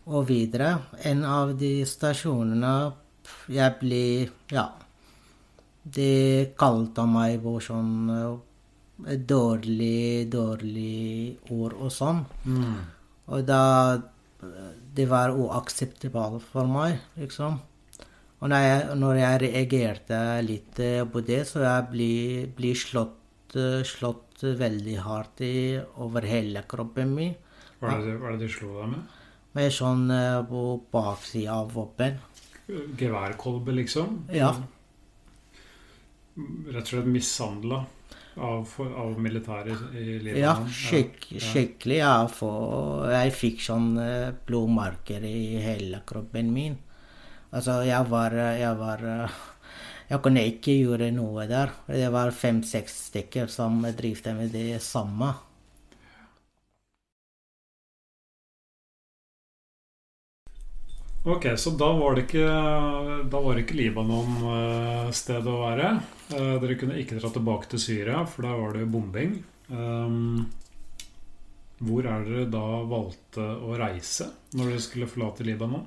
og- 0.07 0.27
videre. 0.27 0.81
En 1.05 1.25
av 1.25 1.57
de 1.59 1.85
stasjonene 1.85 2.93
jeg 3.49 3.79
blir 3.81 4.31
Ja. 4.51 4.71
De 5.85 6.53
kalte 6.59 7.07
meg 7.07 7.43
på 7.43 7.61
sånn 7.61 8.11
eh, 9.09 9.17
dårlig, 9.17 10.29
dårlig 10.31 11.39
ord 11.51 11.73
og 11.81 11.91
sånn. 11.91 12.25
Mm. 12.45 12.77
Og 13.29 13.47
da 13.47 14.03
det 14.95 15.07
var 15.09 15.31
uakseptabelt 15.37 16.43
for 16.43 16.67
meg, 16.67 16.99
liksom. 17.17 17.61
Og 18.41 18.49
når 18.49 18.63
jeg, 18.65 18.85
når 18.97 19.19
jeg 19.21 19.41
reagerte 19.43 20.21
litt 20.47 20.81
eh, 20.81 21.05
på 21.05 21.21
det, 21.27 21.43
så 21.49 21.61
jeg 21.61 21.89
blir, 21.91 22.47
blir 22.57 22.79
slått, 22.79 23.57
eh, 23.57 23.83
slått 24.41 24.59
veldig 24.61 24.97
hardt 25.05 25.41
i, 25.45 25.81
over 26.01 26.23
hele 26.23 26.63
kroppen 26.69 27.15
min. 27.15 27.35
Hva 27.81 27.95
er 27.97 28.05
det, 28.05 28.17
hva 28.21 28.29
er 28.33 28.37
det 28.39 28.47
de 28.47 28.53
slo 28.53 28.75
deg 28.81 28.91
med? 28.95 29.17
Med 29.57 29.73
sånn 29.75 30.11
eh, 30.15 30.43
på 30.47 30.65
baksida 30.93 31.57
av 31.61 31.73
våpen. 31.75 32.19
Geværkolbe, 32.71 33.73
liksom? 33.75 34.21
Ja. 34.33 34.53
Rett 36.71 36.85
og 36.85 36.93
slett 36.93 37.09
mishandla 37.11 37.81
av, 38.41 38.69
av 38.79 39.17
militæret 39.21 39.81
i 39.99 40.19
Libanon? 40.23 40.39
Ja, 40.39 40.55
skikk, 40.71 41.33
Ja. 41.35 41.41
skikkelig. 41.43 41.99
Jeg, 41.99 42.29
For 42.37 43.11
jeg 43.11 43.33
fikk 43.35 43.61
sånn 43.65 43.91
blodmarker 44.47 45.25
i 45.27 45.59
hele 45.61 46.03
kroppen 46.07 46.53
min. 46.55 46.79
Altså, 47.53 47.81
jeg 47.83 48.07
var, 48.07 48.31
jeg 48.31 48.77
var 48.79 49.03
eh, 50.11 50.17
Jeg 50.17 50.23
kunne 50.23 50.43
ikke 50.47 50.75
gjøre 50.75 51.11
noe 51.15 51.47
der. 51.47 51.71
Det 51.87 52.11
var 52.13 52.31
fem-seks 52.31 52.99
stykker 53.11 53.47
som 53.49 53.83
drev 53.83 54.21
med 54.37 54.51
det 54.53 54.83
samme. 54.83 55.35
Ok, 61.23 61.47
så 61.57 61.71
da 61.71 61.93
var 61.93 62.15
det 62.15 62.23
ikke, 62.23 62.45
var 63.31 63.55
det 63.55 63.63
ikke 63.67 63.77
Libanon 63.77 64.31
eh, 64.55 65.11
stedet 65.13 65.51
å 65.53 65.59
være. 65.61 65.91
Eh, 66.33 66.55
Dere 66.63 66.77
kunne 66.81 66.97
ikke 67.01 67.19
dra 67.19 67.29
tilbake 67.35 67.69
til 67.69 67.83
Syria, 67.83 68.23
for 68.27 68.47
der 68.47 68.57
var 68.57 68.73
det 68.79 68.87
bombing. 68.89 69.35
Um, 69.69 70.49
Hvor 71.81 72.05
er 72.09 72.25
dere 72.27 72.47
da 72.51 72.65
valgte 72.89 73.45
å 73.63 73.77
reise 73.81 74.31
når 74.57 74.73
dere 74.73 74.85
skulle 74.87 75.09
forlate 75.13 75.45
Libanon? 75.47 75.85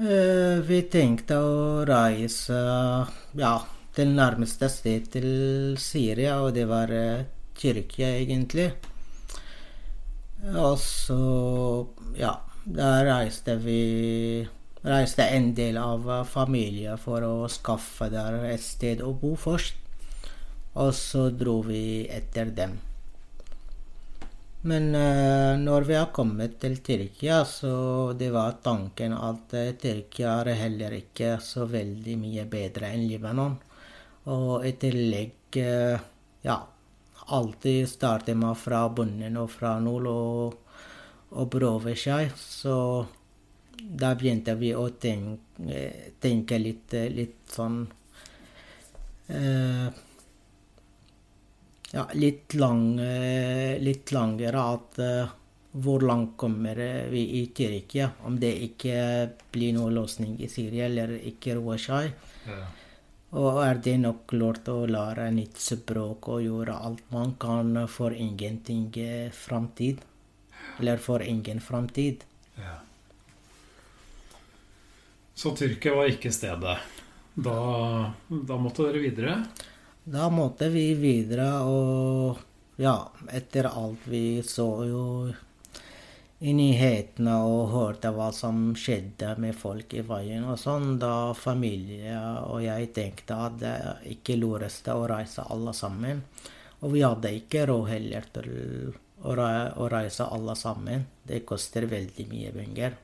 Eh, 0.00 0.62
vi 0.64 0.78
tenkte 0.88 1.36
å 1.44 1.56
reise 1.84 2.56
ja, 3.36 3.50
til 3.92 4.14
nærmeste 4.16 4.70
sted 4.72 5.10
til 5.12 5.26
Syria, 5.76 6.38
og 6.40 6.54
det 6.56 6.64
var 6.70 6.88
eh, 6.88 7.26
Tyrkia, 7.52 8.14
egentlig. 8.22 8.70
Og 10.54 10.78
så 10.80 11.20
ja, 12.16 12.32
da 12.64 12.94
reiste 13.04 13.58
vi 13.60 13.82
Reiste 14.80 15.26
en 15.36 15.50
del 15.52 15.76
av 15.76 16.06
eh, 16.08 16.24
familien 16.24 16.96
for 16.96 17.20
å 17.20 17.48
skaffe 17.52 18.08
der 18.08 18.38
et 18.54 18.64
sted 18.64 19.04
å 19.04 19.12
bo 19.12 19.34
først. 19.36 19.76
Og 20.80 20.94
så 20.96 21.28
dro 21.28 21.60
vi 21.66 22.06
etter 22.08 22.54
dem. 22.56 22.78
Men 24.62 24.94
eh, 24.94 25.58
når 25.58 25.86
vi 25.88 25.94
har 25.96 26.10
kommet 26.12 26.58
til 26.60 26.76
Tyrkia, 26.84 27.44
så 27.48 28.12
det 28.12 28.28
var 28.34 28.58
tanken 28.60 29.14
at 29.16 29.54
eh, 29.56 29.72
Tyrkia 29.80 30.34
er 30.42 30.58
heller 30.58 30.98
ikke 30.98 31.38
så 31.40 31.64
veldig 31.64 32.16
mye 32.20 32.44
bedre 32.50 32.90
enn 32.92 33.06
Libanon. 33.08 33.54
Og 34.28 34.66
i 34.68 34.74
tillegg 34.76 35.56
eh, 35.62 36.04
ja, 36.44 36.58
alltid 37.32 37.88
starter 37.88 38.36
man 38.36 38.58
fra 38.58 38.82
bunnen 38.92 39.40
og 39.40 39.48
fra 39.54 39.78
null 39.80 40.10
og, 40.12 40.76
og 41.32 41.50
prøver 41.56 41.96
seg. 41.96 42.36
Så 42.36 42.76
da 43.80 44.12
begynte 44.12 44.58
vi 44.60 44.74
å 44.76 44.90
tenke, 45.00 45.80
tenke 46.20 46.60
litt, 46.60 46.92
litt 47.16 47.48
sånn 47.48 47.80
eh, 49.32 49.88
ja, 51.90 52.06
litt, 52.14 52.54
lang, 52.54 52.98
eh, 53.00 53.78
litt 53.82 54.12
langere 54.12 54.64
at 54.76 54.98
eh, 55.02 55.36
hvor 55.70 56.02
langt 56.02 56.36
kommer 56.36 56.78
vi 57.10 57.22
i 57.40 57.46
Tyrkia? 57.54 58.10
Om 58.26 58.40
det 58.42 58.52
ikke 58.66 58.94
blir 59.54 59.74
noen 59.76 59.94
løsning 59.94 60.36
i 60.42 60.48
Syria 60.50 60.88
eller 60.90 61.14
ikke 61.30 61.54
roer 61.60 61.78
seg. 61.78 62.10
Og 63.38 63.60
er 63.62 63.78
det 63.78 63.94
nok 64.02 64.24
klart 64.32 64.66
å 64.72 64.80
lære 64.90 65.28
nytt 65.30 65.60
språk 65.62 66.26
og 66.32 66.42
gjøre 66.42 66.74
alt 66.74 67.04
man 67.14 67.36
kan 67.38 67.84
for 67.86 68.14
ingenting 68.14 68.88
eh, 68.98 69.30
framtid? 69.30 70.02
Eller 70.80 70.98
for 70.98 71.22
ingen 71.22 71.60
framtid? 71.62 72.24
Ja. 72.58 72.80
Så 75.34 75.54
Tyrkia 75.56 75.94
var 75.94 76.10
ikke 76.10 76.32
stedet. 76.34 76.80
Da, 77.34 77.58
da 78.28 78.58
måtte 78.58 78.88
dere 78.88 79.04
videre. 79.06 79.36
Da 80.10 80.26
måtte 80.32 80.66
vi 80.68 80.88
videre, 80.98 81.46
og 81.62 82.38
ja, 82.82 82.96
etter 83.30 83.68
alt 83.70 84.08
vi 84.10 84.42
så 84.42 84.66
jo 84.88 85.04
i 86.40 86.54
nyhetene 86.56 87.36
og 87.46 87.68
hørte 87.70 88.10
hva 88.16 88.30
som 88.34 88.72
skjedde 88.74 89.36
med 89.38 89.54
folk 89.54 89.94
i 89.94 90.02
veien 90.08 90.48
og 90.50 90.58
sånn, 90.58 90.96
da 90.98 91.30
familie 91.36 92.16
og 92.48 92.62
jeg 92.64 92.90
tenkte 92.96 93.38
at 93.46 93.58
det 93.60 93.76
ikke 94.16 94.38
lureste 94.40 94.96
å 94.96 95.06
reise 95.10 95.44
alle 95.46 95.76
sammen. 95.76 96.24
Og 96.80 96.96
vi 96.96 97.04
hadde 97.04 97.34
ikke 97.36 97.68
råd 97.70 97.88
heller 97.92 98.26
til 98.34 98.52
å 99.22 99.36
å 99.36 99.88
reise 99.92 100.26
alle 100.26 100.56
sammen. 100.56 101.04
Det 101.22 101.44
koster 101.46 101.86
veldig 101.86 102.26
mye 102.30 102.52
penger. 102.56 102.96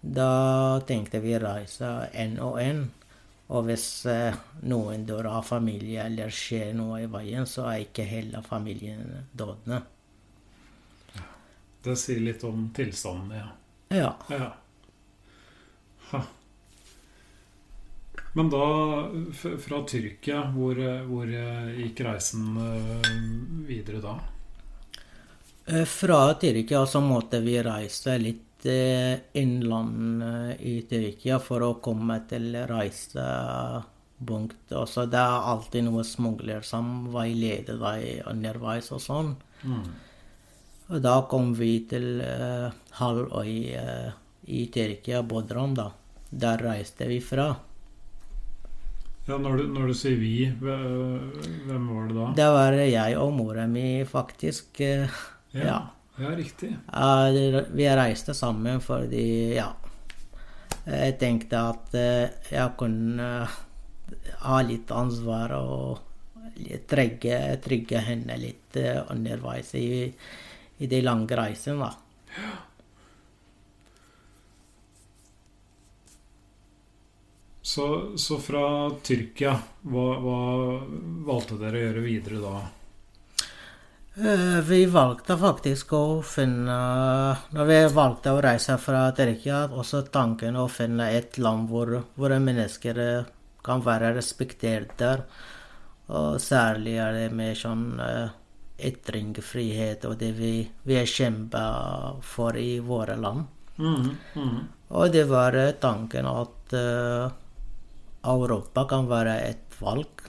Da 0.00 0.80
tenkte 0.88 1.20
vi 1.20 1.36
reise 1.38 2.08
én 2.16 2.40
og 2.40 2.56
én. 2.58 2.88
Og 3.50 3.66
hvis 3.66 3.86
eh, 4.06 4.36
noen 4.70 5.06
dør 5.08 5.26
av 5.32 5.42
familie 5.48 6.04
eller 6.06 6.30
skjer 6.30 6.74
noe 6.78 7.02
i 7.02 7.08
veien, 7.10 7.46
så 7.50 7.66
er 7.72 7.86
ikke 7.86 8.06
hele 8.06 8.42
familien 8.46 9.26
dødende. 9.32 9.82
Det 11.82 11.96
sier 11.96 12.20
litt 12.20 12.44
om 12.44 12.68
tilstanden, 12.76 13.32
ja. 13.40 13.48
Ja. 13.96 14.10
ja. 14.30 14.50
Men 18.32 18.50
da, 18.50 18.66
fra 19.58 19.80
Tyrkia, 19.88 20.44
hvor, 20.54 20.78
hvor 21.08 21.32
gikk 21.74 22.04
reisen 22.06 22.52
eh, 22.62 23.08
videre 23.66 24.02
da? 24.04 24.20
Eh, 25.66 25.84
Fra 25.84 26.34
Tyrkia 26.34 26.86
så 26.86 27.00
måtte 27.00 27.40
vi 27.40 27.62
reise 27.62 28.18
litt 28.18 28.38
eh, 28.38 28.49
innland 28.66 30.22
eh, 30.22 30.60
i 30.60 30.82
Tyrkia 30.88 31.38
for 31.42 31.62
å 31.64 31.74
komme 31.82 32.20
til 32.28 32.56
reisepunkt. 32.68 34.72
Også 34.76 35.06
det 35.10 35.20
er 35.20 35.48
alltid 35.52 35.86
noen 35.86 36.04
smugler 36.04 36.62
som 36.66 37.08
veileder 37.14 37.78
deg 37.80 38.28
underveis 38.30 38.92
og 38.92 39.00
sånn. 39.04 39.34
Og 40.90 41.02
da 41.04 41.20
kom 41.30 41.52
vi 41.54 41.84
til 41.86 42.18
uh, 42.18 42.72
halvøy 42.98 43.52
uh, 43.78 44.10
i 44.50 44.64
Tyrkia, 44.74 45.20
Bodrum, 45.22 45.76
da. 45.78 45.92
Der 46.30 46.58
reiste 46.64 47.06
vi 47.06 47.20
fra. 47.22 47.46
Ja, 49.28 49.38
når 49.38 49.60
du, 49.60 49.62
når 49.70 49.92
du 49.92 49.94
sier 49.94 50.18
vi, 50.18 50.48
hvem 50.58 51.86
var 51.92 52.10
det 52.10 52.16
da? 52.16 52.26
Det 52.40 52.48
var 52.56 52.78
jeg 52.82 53.20
og 53.22 53.30
mora 53.38 53.68
mi, 53.70 54.02
faktisk. 54.08 54.82
Uh, 54.82 55.22
ja. 55.54 55.68
ja 55.68 55.78
riktig. 56.16 56.76
Ja, 56.92 57.30
vi 57.72 57.88
reiste 57.96 58.34
sammen 58.34 58.80
fordi, 58.84 59.54
ja 59.56 59.70
Jeg 60.84 61.18
tenkte 61.20 61.60
at 61.70 61.94
eh, 61.94 62.30
jeg 62.50 62.76
kunne 62.78 63.28
ha 64.40 64.60
litt 64.66 64.90
ansvar 64.90 65.52
og 65.56 66.00
trygge, 66.88 67.36
trygge 67.62 68.00
henne 68.04 68.36
litt 68.40 68.76
eh, 68.80 68.98
underveis 69.12 69.74
i, 69.78 70.08
i 70.78 70.90
de 70.90 71.02
lange 71.04 71.36
reisene. 71.36 71.86
da. 71.86 71.92
Så, 77.70 78.18
så 78.18 78.38
fra 78.42 78.90
Tyrkia, 79.04 79.52
hva, 79.92 80.06
hva 80.18 80.38
valgte 81.28 81.60
dere 81.60 81.76
å 81.76 81.82
gjøre 81.84 82.02
videre 82.02 82.40
da? 82.42 82.54
Eh, 84.14 84.60
Vi 84.66 84.86
valgte 84.90 85.36
faktisk 85.38 85.92
å 85.94 86.22
finne 86.26 86.78
Når 87.54 87.68
vi 87.68 87.78
valgte 87.94 88.32
å 88.34 88.40
reise 88.42 88.74
fra 88.82 89.04
Tyrkia, 89.14 89.68
også 89.70 90.02
tanken 90.10 90.58
å 90.58 90.66
finne 90.68 91.12
et 91.14 91.38
land 91.38 91.70
hvor, 91.70 91.94
hvor 92.16 92.34
mennesker 92.34 92.98
eh, 92.98 93.30
kan 93.62 93.84
være 93.84 94.14
respektert 94.16 94.96
der. 94.98 95.22
Og 96.10 96.40
særlig 96.42 96.96
er 96.98 97.14
det 97.14 97.28
med 97.36 97.56
sånn 97.56 98.00
eh, 98.02 98.34
ytringsfrihet 98.90 100.04
og 100.08 100.18
det 100.18 100.32
vi, 100.34 100.54
vi 100.88 101.00
kjemper 101.06 102.20
for 102.24 102.56
i 102.58 102.80
våre 102.82 103.16
land. 103.20 103.46
Mm, 103.78 104.10
mm. 104.34 104.58
Og 104.96 105.12
det 105.12 105.26
var 105.30 105.56
tanken 105.80 106.26
at 106.26 106.74
uh, 106.74 107.30
Europa 108.26 108.84
kan 108.90 109.06
være 109.08 109.36
et 109.46 109.76
valg, 109.80 110.24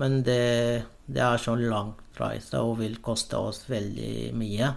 men 0.00 0.22
det, 0.26 0.84
det 1.06 1.22
er 1.24 1.40
så 1.40 1.56
langt 1.58 2.20
reise 2.20 2.60
og 2.60 2.78
vil 2.80 2.98
koste 3.04 3.40
oss 3.40 3.64
veldig 3.70 4.32
mye. 4.38 4.72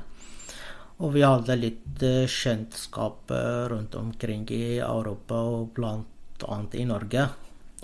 Og 1.03 1.11
vi 1.11 1.25
hadde 1.25 1.57
litt 1.59 2.03
eh, 2.07 2.23
kjentskap 2.31 3.31
eh, 3.35 3.63
rundt 3.71 3.97
omkring 3.99 4.45
i 4.55 4.77
Europa 4.79 5.41
og 5.57 5.81
annet 5.83 6.77
i 6.79 6.85
Norge. 6.87 7.25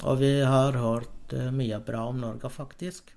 Og 0.08 0.22
vi 0.22 0.32
har 0.48 0.80
hørt 0.80 1.36
eh, 1.36 1.52
mye 1.52 1.82
bra 1.84 2.06
om 2.12 2.22
Norge, 2.24 2.52
faktisk. 2.52 3.12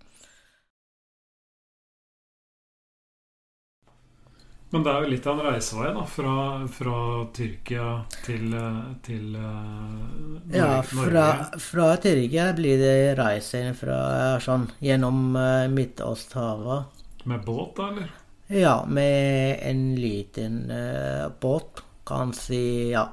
Men 4.75 4.83
det 4.83 4.91
er 4.91 5.05
jo 5.05 5.11
litt 5.13 5.27
av 5.31 5.39
en 5.39 5.47
reisevei, 5.47 5.91
da. 5.95 6.01
Fra, 6.11 6.33
fra 6.75 7.01
Tyrkia 7.37 7.91
til, 8.25 8.49
eh, 8.59 8.81
til 9.07 9.37
uh, 9.39 10.41
Ja, 10.51 10.81
fra, 10.83 11.27
fra, 11.63 11.87
Tyrkia 12.03 12.49
blir 12.59 12.83
det 12.83 13.15
reise 13.21 13.61
fra, 13.79 14.01
sånn, 14.43 14.67
gjennom 14.83 15.39
uh, 15.39 15.71
Midtøsthavet. 15.71 17.05
Med 17.31 17.47
båt, 17.47 17.79
da, 17.79 17.87
eller? 17.93 18.11
Ja, 18.51 18.75
med 18.91 19.63
en 19.63 19.87
liten 19.95 20.65
uh, 20.75 21.31
båt. 21.39 21.85
Kan 22.05 22.35
si, 22.35 22.91
ja. 22.91 23.07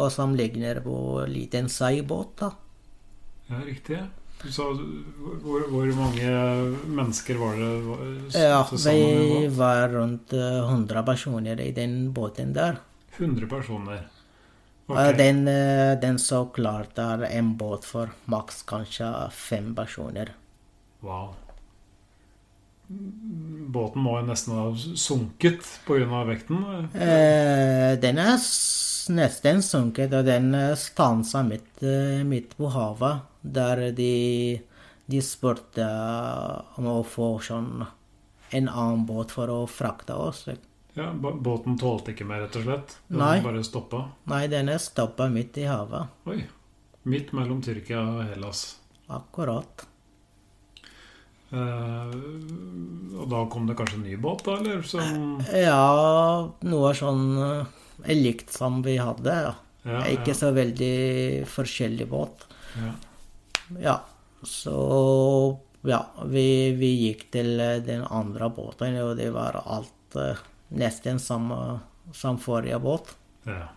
Og 0.00 0.08
som 0.10 0.32
ligner 0.34 0.80
på 0.88 0.96
en 1.26 1.36
liten 1.36 1.68
seilbåt, 1.68 2.32
da. 2.40 2.54
Ja, 3.52 3.60
riktig. 3.60 4.00
Så 4.50 4.66
hvor, 5.42 5.64
hvor, 5.70 5.92
mange 5.96 6.32
mennesker 6.84 7.38
var 7.40 7.56
det 7.56 8.40
Ja, 8.40 8.64
vi 8.70 9.46
var 9.56 9.88
rundt 9.88 10.32
100 10.32 10.98
eh, 10.98 11.04
personer 11.04 11.60
i 11.60 11.70
den 11.72 12.12
båten 12.12 12.52
der. 12.52 12.82
100 13.16 13.48
personer? 13.48 14.02
Okay. 14.86 15.16
Den, 15.16 15.48
eh, 15.48 16.00
den, 16.00 16.18
så 16.18 16.44
klart 16.52 16.98
er 16.98 17.24
en 17.30 17.54
båt 17.56 17.86
for 17.88 18.12
maks 18.28 18.62
kanskje 18.68 19.08
fem 19.32 19.72
personer. 19.74 20.34
Wow. 21.00 21.32
Båten 23.74 24.04
må 24.04 24.18
jo 24.18 24.26
nesten 24.28 24.58
ha 24.58 24.66
sunket 24.76 25.64
pga. 25.86 26.24
vekten? 26.28 26.90
Eh, 26.92 27.96
den 28.00 28.20
er 28.20 28.36
nesten 29.12 29.62
sunket, 29.64 30.12
og 30.14 30.26
den 30.28 30.54
stansa 30.78 31.42
midt, 31.46 31.82
midt 32.28 32.56
på 32.58 32.70
havet 32.72 33.24
der 33.44 33.90
de, 33.92 34.60
de 35.10 35.20
spurte 35.24 35.88
om 36.80 36.88
å 36.88 37.00
få 37.04 37.34
sånn 37.44 37.84
en 38.54 38.68
annen 38.70 39.04
båt 39.08 39.34
for 39.34 39.50
å 39.50 39.64
frakte 39.68 40.16
oss. 40.16 40.44
Ja, 40.94 41.10
Båten 41.12 41.78
tålte 41.78 42.14
ikke 42.14 42.26
mer, 42.28 42.44
rett 42.44 42.60
og 42.60 42.68
slett? 42.68 42.98
Den 43.08 43.18
Nei. 43.18 43.38
bare 43.42 43.64
stoppa? 43.66 44.04
Nei, 44.30 44.44
den 44.52 44.70
er 44.70 44.78
stoppa 44.82 45.26
midt 45.32 45.58
i 45.58 45.66
havet. 45.66 46.22
Oi. 46.30 46.44
Midt 47.10 47.34
mellom 47.36 47.58
Tyrkia 47.64 48.00
og 48.00 48.22
Hellas. 48.30 48.62
Akkurat. 49.12 49.84
Eh, 51.54 52.14
og 53.18 53.26
da 53.30 53.42
kom 53.50 53.66
det 53.68 53.76
kanskje 53.78 53.98
en 53.98 54.06
ny 54.06 54.14
båt, 54.22 54.44
da? 54.46 54.56
eller? 54.62 54.86
Som... 54.86 55.42
Ja, 55.50 56.46
noe 56.70 56.92
sånn 56.96 57.26
eh, 57.42 57.74
likt 58.08 58.52
som 58.52 58.82
vi 58.82 58.96
hadde. 58.98 59.36
Ja. 59.48 59.54
Ja, 59.84 60.00
ikke 60.08 60.32
så 60.32 60.48
veldig 60.56 61.44
forskjellig 61.52 62.06
båt. 62.08 62.46
Ja. 62.80 62.92
Ja, 63.80 63.96
så 64.42 64.78
ja, 65.84 66.00
vi, 66.24 66.72
vi, 66.72 66.90
gikk 67.04 67.26
til 67.34 67.60
eh, 67.60 67.82
den 67.84 68.04
andre 68.08 68.48
båten, 68.52 68.96
og 69.04 69.18
det 69.20 69.28
var 69.34 69.60
alt 69.60 70.16
uh, 70.16 70.40
nesten 70.72 71.20
samme 71.20 71.80
som 72.16 72.40
forrige 72.40 72.80
båt. 72.80 73.12
Ja. 73.44 73.68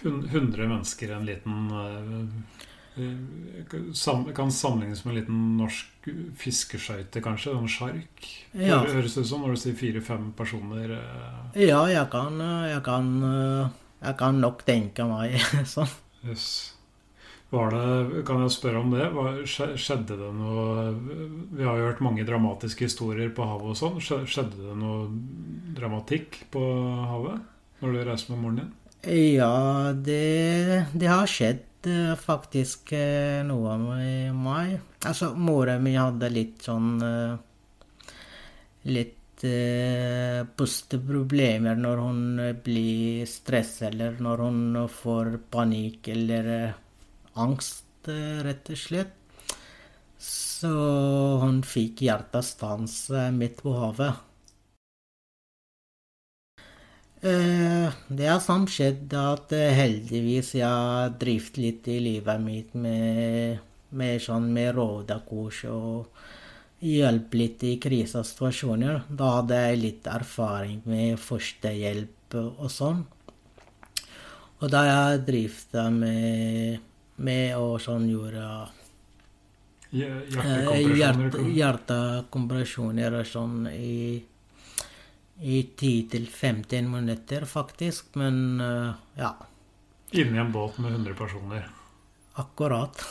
100 0.00 0.64
mennesker 0.64 1.10
i 1.10 1.16
en 1.18 1.26
liten 1.28 1.66
Kan 3.70 4.52
sammenlignes 4.54 5.04
med 5.04 5.12
en 5.12 5.18
liten 5.20 5.44
norsk 5.58 6.08
fiskeskøyte, 6.40 7.22
kanskje? 7.24 7.54
En 7.56 7.70
sjark? 7.70 8.26
Ja. 8.56 8.80
Høres 8.86 9.16
det 9.16 9.26
ut 9.26 9.30
som 9.30 9.44
når 9.44 9.54
du 9.54 9.62
sier 9.62 9.78
fire-fem 9.78 10.30
personer? 10.38 10.96
Uh... 10.96 11.54
Ja, 11.58 11.84
jeg 11.90 12.08
kan, 12.12 12.40
jeg 12.70 12.82
kan, 12.86 13.14
jeg 14.00 14.20
kan 14.20 14.42
nok 14.42 14.66
tenke 14.68 15.06
meg 15.10 15.40
sånn. 15.74 15.98
Yes. 16.26 16.50
Var 17.50 17.72
det, 17.74 18.22
kan 18.26 18.44
jeg 18.44 18.52
spørre 18.54 18.80
om 18.84 18.92
det? 18.94 19.06
skjedde 19.50 20.14
det 20.20 20.28
noe 20.38 20.92
Vi 21.50 21.64
har 21.66 21.80
jo 21.80 21.88
hørt 21.88 22.02
mange 22.04 22.26
dramatiske 22.26 22.86
historier 22.86 23.32
på 23.34 23.46
havet 23.46 23.72
og 23.72 23.78
sånn. 23.78 23.96
Skjedde 24.00 24.68
det 24.68 24.76
noe 24.78 25.08
dramatikk 25.74 26.44
på 26.54 26.62
havet 27.10 27.40
når 27.80 27.96
du 27.96 28.04
reiste 28.06 28.30
med 28.30 28.44
moren 28.44 28.60
din? 28.60 28.70
Ja, 29.34 29.90
det, 29.96 30.86
det 30.92 31.10
har 31.10 31.26
skjedd 31.30 31.64
eh, 31.86 32.16
faktisk 32.18 32.92
eh, 32.96 33.44
noe 33.46 33.78
med 33.80 34.34
meg. 34.36 34.80
Altså, 35.06 35.34
moren 35.36 35.82
min 35.84 35.98
hadde 36.00 36.28
litt 36.32 36.62
sånn 36.66 37.02
eh, 37.04 37.36
Litt 38.90 39.16
pusteproblemer 39.40 41.76
når 41.80 41.96
hun 42.00 42.20
blir 42.64 43.26
stresset, 43.28 43.90
eller 43.90 44.16
når 44.20 44.38
hun 44.44 44.88
får 44.92 45.38
panikk, 45.52 46.08
eller 46.12 46.74
angst, 47.34 48.08
eh, 48.08 48.42
rett 48.44 48.70
og 48.70 48.78
slett. 48.78 49.16
Så 50.20 50.70
hun 51.40 51.62
fikk 51.64 52.02
hjertestans 52.04 53.10
eh, 53.10 53.30
midt 53.32 53.62
på 53.64 53.72
havet. 53.72 54.29
Eh, 57.20 57.96
det 58.08 58.28
har 58.30 58.40
sånn 58.40 58.66
skjedd 58.70 59.12
at 59.18 59.52
heldigvis 59.52 60.54
jeg 60.56 60.66
har 60.66 61.14
drevet 61.20 61.60
litt 61.60 61.88
i 61.92 61.98
livet 62.00 62.40
mitt 62.40 62.74
med, 62.74 63.60
med, 63.90 64.20
sånn, 64.24 64.48
med 64.54 64.72
rådakurs 64.78 65.64
og 65.68 66.22
hjulpet 66.80 67.36
litt 67.36 67.64
i 67.68 67.74
krisesituasjoner. 67.82 69.02
Da 69.08 69.34
hadde 69.38 69.64
jeg 69.66 69.82
litt 69.82 70.08
erfaring 70.08 70.80
med 70.88 71.20
førstehjelp 71.20 72.38
og 72.40 72.70
sånn. 72.72 73.02
Og 74.60 74.68
da 74.72 74.84
jeg 74.86 75.26
drifta 75.28 75.88
med 75.92 76.86
med 77.20 77.56
å 77.58 77.74
sånn 77.82 78.08
gjøre 78.10 78.44
Hjertekompresjoner? 79.90 81.48
Hjertekompresjoner 81.56 83.16
og 83.18 83.26
sånn 83.26 83.64
i, 83.72 84.20
i 85.40 85.62
10-15 85.76 86.82
minutter, 86.82 87.44
faktisk. 87.44 88.14
Men 88.14 88.60
uh, 88.60 88.92
ja. 89.14 89.36
Inni 90.10 90.38
en 90.38 90.52
båt 90.52 90.78
med 90.78 90.92
100 90.92 91.14
personer? 91.14 91.68
Akkurat. 92.32 93.04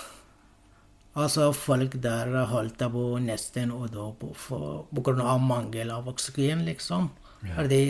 Altså, 1.13 1.49
folk 1.53 1.95
der 2.03 2.31
holdt 2.51 2.83
på 2.93 3.03
nesten 3.23 3.71
å 3.73 3.87
dø 3.89 4.11
pga. 4.19 5.37
mangel 5.37 5.91
av 5.91 6.07
oksygen, 6.07 6.65
liksom. 6.65 7.09
Ja. 7.41 7.55
Fordi 7.55 7.83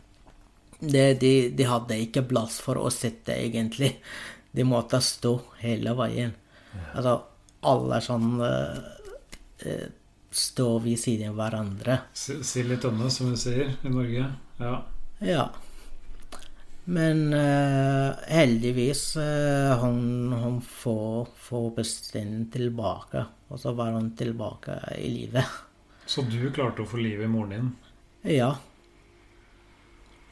de, 0.94 1.04
de, 1.14 1.32
de, 1.50 1.64
hadde 1.68 2.00
ikke 2.06 2.26
plass 2.30 2.60
for 2.64 2.80
å 2.80 2.90
sitte, 2.90 3.36
egentlig. 3.36 3.98
De 4.52 4.64
måtte 4.64 5.02
stå 5.04 5.36
hele 5.60 5.94
veien. 5.98 6.32
Ja. 6.72 6.86
Altså, 6.94 7.16
alle 7.70 8.00
sånn 8.00 8.40
uh, 8.40 9.88
Stå 10.30 10.78
ved 10.78 10.98
siden 10.98 11.32
av 11.32 11.40
hverandre. 11.40 11.96
Si 12.14 12.62
litt 12.62 12.84
unna, 12.86 13.10
som 13.10 13.32
vi 13.32 13.40
sier 13.40 13.72
i 13.82 13.90
Norge. 13.90 14.28
Ja. 14.60 14.76
ja. 15.26 15.46
Men 16.90 17.34
uh, 17.34 18.14
heldigvis 18.30 19.16
uh, 19.18 19.74
hun, 19.82 20.30
hun 20.32 20.60
får, 20.62 21.28
får 21.34 21.68
bestemt 21.80 22.52
tilbake. 22.54 23.24
Og 23.50 23.58
så 23.58 23.74
var 23.74 23.90
hun 23.96 24.12
tilbake 24.18 24.78
i 24.98 25.10
livet. 25.10 25.58
Så 26.06 26.22
du 26.26 26.38
klarte 26.54 26.86
å 26.86 26.90
få 26.90 27.02
liv 27.02 27.22
i 27.22 27.30
moren 27.30 27.54
din? 27.54 27.70
Ja. 28.38 28.52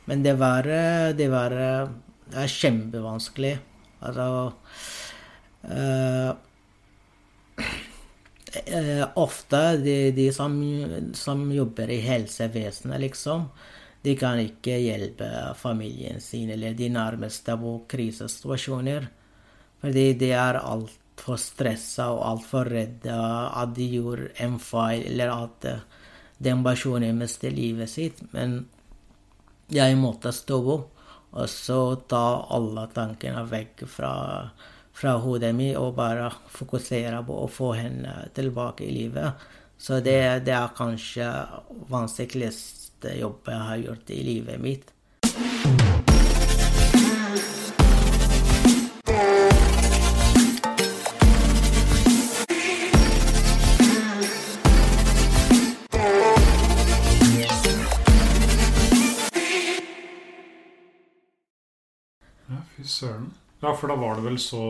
Men 0.07 0.23
det 0.23 0.39
var, 0.39 0.67
det 1.19 1.27
var 1.31 1.53
det 1.53 2.47
kjempevanskelig. 2.55 3.57
Altså 4.07 4.29
uh, 5.67 6.31
Ofte 9.21 9.61
de, 9.83 9.97
de 10.17 10.29
som, 10.33 10.55
som, 11.15 11.43
jobber 11.53 11.91
i 11.91 12.01
helsevesenet, 12.01 13.01
liksom, 13.01 13.49
de 14.03 14.15
kan 14.17 14.41
ikke 14.41 14.79
hjelpe 14.81 15.29
familien 15.59 16.21
sin 16.23 16.51
eller 16.55 16.77
de 16.79 16.89
nærmeste 16.93 17.57
på 17.61 17.75
krisesituasjoner. 17.91 19.09
Fordi 19.83 20.07
de 20.19 20.33
er 20.35 20.61
altfor 20.61 21.39
stressa 21.39 22.09
og 22.15 22.25
altfor 22.31 22.71
redde 22.73 23.15
at 23.15 23.75
de 23.77 23.91
gjorde 23.99 24.33
en 24.43 24.59
feil, 24.63 25.05
eller 25.13 25.35
at 25.35 25.69
den 26.39 26.63
personen 26.65 27.19
mister 27.19 27.51
livet 27.55 27.91
sitt. 27.91 28.23
Men 28.33 28.63
jeg 29.75 29.99
måtte 30.01 30.33
stå 30.33 30.63
opp. 30.77 30.95
Og 31.29 31.45
så 31.53 31.81
ta 32.09 32.25
alle 32.57 32.87
tankene 32.95 33.43
vekk 33.51 33.83
fra, 33.93 34.13
fra 34.99 35.15
hodet 35.23 35.55
mitt 35.55 35.77
og 35.79 35.95
bare 35.99 36.31
fokusere 36.51 37.23
på 37.27 37.37
å 37.45 37.49
få 37.51 37.73
henne 37.79 38.15
tilbake 38.35 38.87
i 38.89 38.95
livet. 38.95 39.49
Så 39.79 40.01
det, 40.03 40.19
det 40.49 40.57
er 40.59 40.75
kanskje 40.75 41.31
vanskeligste 41.91 43.15
jobben 43.21 43.55
jeg 43.55 43.69
har 43.71 43.85
gjort 43.87 44.15
i 44.15 44.23
livet 44.27 44.63
mitt. 44.63 44.95
søren. 62.89 63.48
Ja, 63.63 63.73
for 63.75 63.89
da 63.91 63.97
var 63.99 64.15
det 64.19 64.25
vel 64.29 64.37
så 64.39 64.61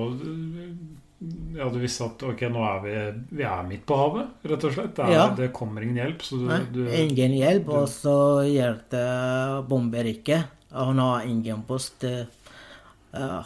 Ja, 1.59 1.67
du 1.69 1.79
visste 1.83 2.07
at 2.07 2.23
ok, 2.23 2.45
nå 2.55 2.61
er 2.63 2.83
vi, 2.85 2.93
vi 3.41 3.43
er 3.45 3.65
midt 3.67 3.83
på 3.89 3.97
havet, 3.99 4.29
rett 4.47 4.65
og 4.69 4.75
slett. 4.77 4.93
Det, 4.95 5.03
er, 5.09 5.13
Ja. 5.17 5.25
det 5.35 5.49
kommer 5.57 5.83
ingen 5.83 5.99
hjelp. 5.99 6.23
Så 6.23 6.39
du, 6.39 6.45
Nei, 6.47 6.61
du 6.73 6.85
ingen 6.95 7.33
hjelp, 7.35 7.65
du- 7.67 7.73
og 7.81 7.89
så 7.91 8.15
hjelper 8.47 9.65
bomber 9.69 10.07
ikke. 10.07 10.45
Og 10.73 10.93
hun 10.93 10.99
har 11.03 11.27
ingen 11.27 11.63
post 11.67 12.05
uh, 12.05 12.23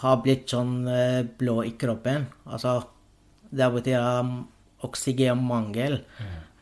har 0.02 0.20
blitt 0.22 0.50
sånn 0.52 0.83
uh, 0.87 1.22
blå 1.38 1.62
i 1.64 1.72
kroppen. 1.81 2.26
Altså, 2.44 2.83
det 3.50 3.70
betyr 3.72 4.05
um, 4.20 4.35
oksygenmangel, 4.85 6.00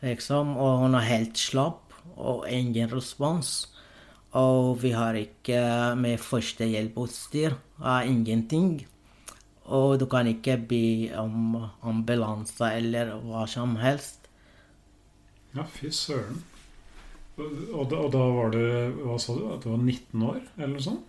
liksom. 0.05 0.55
Og 0.57 0.85
hun 0.85 0.95
er 0.95 1.09
helt 1.09 1.35
slapp, 1.37 1.91
og 2.15 2.45
ingen 2.47 2.87
respons. 2.93 3.67
Og 4.39 4.77
vi 4.79 4.93
har 4.95 5.17
ikke 5.19 5.59
med 5.99 6.21
førstehjelpsutstyr. 6.23 7.57
Ingenting. 8.07 8.85
Og 9.71 9.99
du 9.99 10.05
kan 10.11 10.27
ikke 10.27 10.57
be 10.57 11.11
om 11.19 11.57
ambulanse 11.87 12.71
eller 12.77 13.15
hva 13.25 13.45
som 13.47 13.75
helst. 13.81 14.27
Ja, 15.55 15.67
fy 15.67 15.91
søren. 15.91 16.43
Og, 17.41 17.87
da, 17.89 17.97
og 17.97 18.11
da 18.11 18.25
var 18.35 18.51
du 18.53 18.59
Hva 19.01 19.15
sa 19.19 19.33
du? 19.33 19.45
At 19.49 19.63
du 19.63 19.71
var 19.71 19.79
19 19.81 20.25
år, 20.27 20.41
eller 20.57 20.73
noe 20.75 20.83
sånt? 20.83 21.07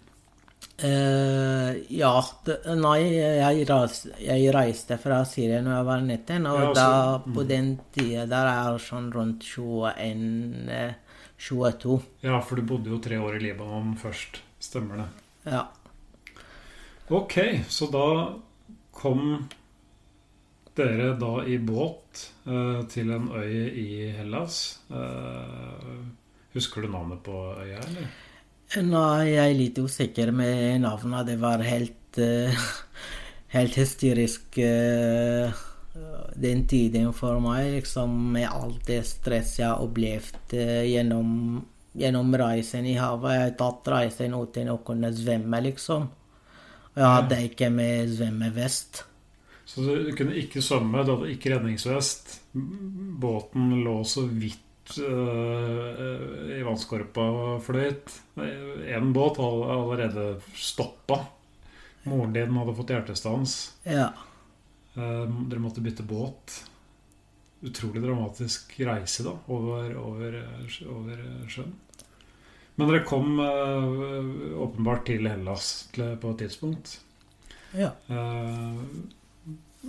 Eh, 0.82 1.80
ja 1.94 2.12
det, 2.46 2.56
Nei, 2.78 2.98
jeg 3.12 3.66
reiste, 3.68 4.12
jeg 4.22 4.52
reiste 4.54 4.96
fra 5.02 5.20
Syria 5.28 5.60
da 5.62 5.76
jeg 5.76 5.88
var 5.88 6.04
19, 6.06 6.46
og 6.48 6.58
Ja, 6.58 6.68
altså, 6.68 6.78
da 6.78 7.18
mm. 7.26 7.34
på 7.36 7.44
den 7.50 7.68
tida 7.94 8.26
der 8.30 8.50
er 8.52 8.78
sånn 8.82 9.10
rundt 9.14 9.46
21 9.46 10.70
eh, 10.72 10.94
22. 11.42 11.98
Ja, 12.22 12.38
for 12.40 12.58
du 12.58 12.66
bodde 12.66 12.92
jo 12.92 13.00
tre 13.02 13.18
år 13.18 13.40
i 13.40 13.42
Libanon 13.48 13.96
først. 13.98 14.38
Stemmer 14.62 15.02
det. 15.02 15.08
Ja. 15.50 15.64
Ok, 17.10 17.34
så 17.68 17.88
da 17.90 18.06
kom 18.94 19.48
dere 20.78 21.12
da 21.20 21.32
i 21.44 21.58
båt 21.58 22.28
eh, 22.46 22.82
til 22.92 23.10
en 23.12 23.26
øy 23.34 23.56
i 23.82 23.88
Hellas. 24.16 24.60
Eh, 24.86 25.96
husker 26.54 26.86
du 26.86 26.92
navnet 26.92 27.24
på 27.26 27.34
øya, 27.58 27.82
eller? 27.82 28.12
Nei, 28.86 29.34
jeg 29.34 29.42
er 29.42 29.58
litt 29.58 29.82
usikker 29.82 30.30
med 30.32 30.80
navnet. 30.86 31.26
Det 31.28 31.36
var 31.42 31.60
helt 31.66 32.22
uh, 32.22 32.70
Helt 33.52 33.74
hysterisk 33.76 34.56
eh, 34.64 35.52
den 36.34 36.66
tiden 36.66 37.12
for 37.12 37.40
meg, 37.44 37.68
liksom, 37.76 38.14
med 38.32 38.48
alt 38.48 38.86
det 38.88 39.02
stresset 39.08 39.60
jeg 39.60 39.68
har 39.68 39.84
opplevd 39.84 40.56
eh, 40.56 40.86
gjennom, 40.88 41.60
gjennom 41.92 42.32
reisen 42.40 42.88
i 42.88 42.96
havet. 42.96 43.36
Jeg 43.36 43.44
har 43.44 43.54
tatt 43.60 43.92
reisen 43.92 44.36
uten 44.36 44.72
å 44.72 44.80
kunne 44.86 45.12
svømme, 45.16 45.60
liksom. 45.68 46.08
Jeg 46.96 47.08
hadde 47.08 47.40
ikke 47.48 47.70
med 47.72 48.12
svømmevest. 48.12 49.04
Så 49.68 49.84
du, 49.84 50.10
kunne 50.16 50.36
ikke 50.36 50.64
svømme, 50.64 51.04
du 51.04 51.14
hadde 51.14 51.30
ikke 51.32 51.54
redningsvest. 51.54 52.34
Båten 52.52 53.78
lå 53.84 53.94
så 54.04 54.26
vidt 54.28 54.96
øh, 55.00 56.50
i 56.52 56.60
vannskorpa 56.66 57.28
og 57.44 57.62
fløyt. 57.64 58.12
En 58.36 59.14
båt 59.16 59.40
hadde 59.40 59.70
allerede 59.76 60.26
stoppa. 60.58 61.22
Moren 62.08 62.34
din 62.34 62.60
hadde 62.60 62.76
fått 62.76 62.92
hjertestans. 62.92 63.56
Ja. 63.88 64.10
Eh, 64.94 65.24
dere 65.48 65.62
måtte 65.62 65.84
bytte 65.84 66.04
båt. 66.06 66.58
Utrolig 67.62 68.02
dramatisk 68.02 68.74
reise 68.82 69.24
da, 69.26 69.36
over, 69.54 69.94
over, 70.00 70.38
over 70.90 71.24
sjøen. 71.50 71.74
Men 72.74 72.88
dere 72.88 73.04
kom 73.06 73.36
eh, 73.42 74.54
åpenbart 74.64 75.06
til 75.10 75.28
Hellas 75.28 75.72
på 75.92 76.32
et 76.32 76.40
tidspunkt. 76.44 76.96
ja. 77.76 77.92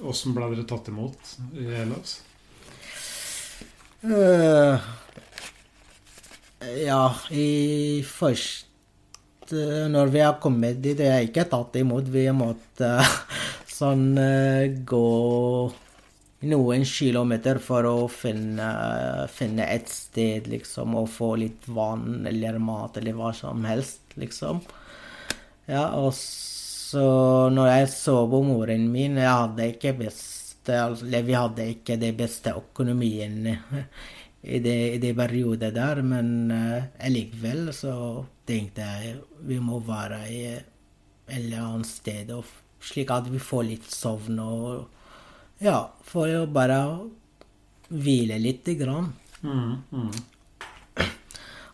Åssen 0.01 0.33
ble 0.33 0.47
dere 0.49 0.65
tatt 0.65 0.87
imot 0.89 1.35
i 1.53 1.67
Hellas? 1.69 2.15
Uh, 4.03 4.81
ja, 6.83 7.03
i 7.31 8.03
først 8.03 9.53
eh, 9.53 9.85
Når 9.91 10.11
vi 10.11 10.19
har 10.19 10.41
kommet 10.43 10.81
dit, 10.83 10.97
det 10.97 11.07
er 11.07 11.23
ikke 11.27 11.45
tatt 11.51 11.77
imot. 11.79 12.09
Vi 12.11 12.25
måtte 12.35 12.89
eh, 12.99 13.13
sånn 13.73 14.13
eh, 14.21 14.69
gå 14.85 15.07
noen 16.43 16.83
kilometer 16.85 17.59
for 17.63 17.87
å 17.87 17.97
finne, 18.11 18.67
finne 19.31 19.67
et 19.71 19.91
sted, 19.91 20.49
liksom, 20.51 20.97
og 20.99 21.11
få 21.11 21.33
litt 21.39 21.67
vann 21.71 22.25
eller 22.27 22.59
mat 22.59 22.99
eller 22.99 23.15
hva 23.17 23.31
som 23.35 23.63
helst, 23.67 24.03
liksom. 24.19 24.59
Ja, 25.69 25.87
og 25.95 26.11
så 26.13 27.05
når 27.53 27.69
jeg 27.69 27.91
så 27.93 28.17
på 28.27 28.41
moren 28.43 28.89
min 28.91 29.15
Jeg 29.15 29.29
hadde 29.31 29.67
ikke 29.71 29.93
beste 29.95 30.75
Eller 30.75 31.23
vi 31.23 31.37
hadde 31.37 31.67
ikke 31.71 31.95
det 32.01 32.09
beste 32.19 32.51
økonomien 32.59 33.47
i 34.43 34.59
det, 34.59 34.75
i 34.97 34.99
det 34.99 35.13
periodet 35.15 35.71
der, 35.71 36.01
men 36.03 36.51
uh, 36.51 37.71
så 37.71 37.95
tenkte 38.45 38.83
jeg 38.83 39.15
vi 39.47 39.59
må 39.63 39.79
være 39.79 40.19
i 40.27 40.41
et 40.51 40.65
eller 41.31 41.63
annet 41.63 41.87
sted, 41.87 42.31
og, 42.35 42.43
slik 42.83 43.11
at 43.15 43.29
vi 43.31 43.39
får 43.39 43.63
litt 43.69 43.89
sovn 43.91 44.39
og 44.43 44.89
Ja, 45.63 45.93
for 46.03 46.27
å 46.27 46.47
bare 46.51 46.77
hvile 47.87 48.35
lite 48.41 48.73
grann. 48.75 49.13
Mm, 49.43 49.75
mm. 49.91 50.33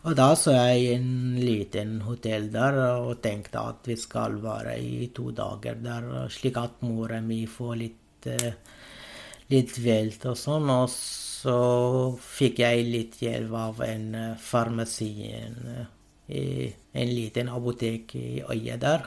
Og 0.00 0.14
da 0.16 0.30
så 0.38 0.54
jeg 0.54 0.94
en 0.94 1.08
liten 1.36 1.98
hotell 2.06 2.46
der 2.52 2.78
og 3.02 3.18
tenkte 3.24 3.60
at 3.72 3.88
vi 3.88 3.98
skal 4.00 4.38
være 4.40 4.78
i 4.80 5.10
to 5.16 5.28
dager 5.36 5.76
der, 5.84 6.06
slik 6.32 6.56
at 6.56 6.80
mora 6.86 7.18
mi 7.20 7.42
får 7.44 7.74
litt, 7.82 8.28
eh, 8.30 8.54
litt 9.52 9.76
velt 9.84 10.24
og 10.30 10.38
sånn. 10.40 10.72
Og 10.72 10.88
så 10.94 11.58
fikk 12.16 12.62
jeg 12.64 12.88
litt 12.88 13.20
hjelp 13.20 13.52
av 13.60 13.82
en 13.84 14.14
eh, 14.14 14.36
farmasi, 14.40 15.12
en, 15.36 15.86
eh, 16.32 16.72
en 16.92 17.12
liten 17.12 17.52
apotek 17.52 18.16
i 18.16 18.28
øyet 18.40 18.80
der. 18.80 19.04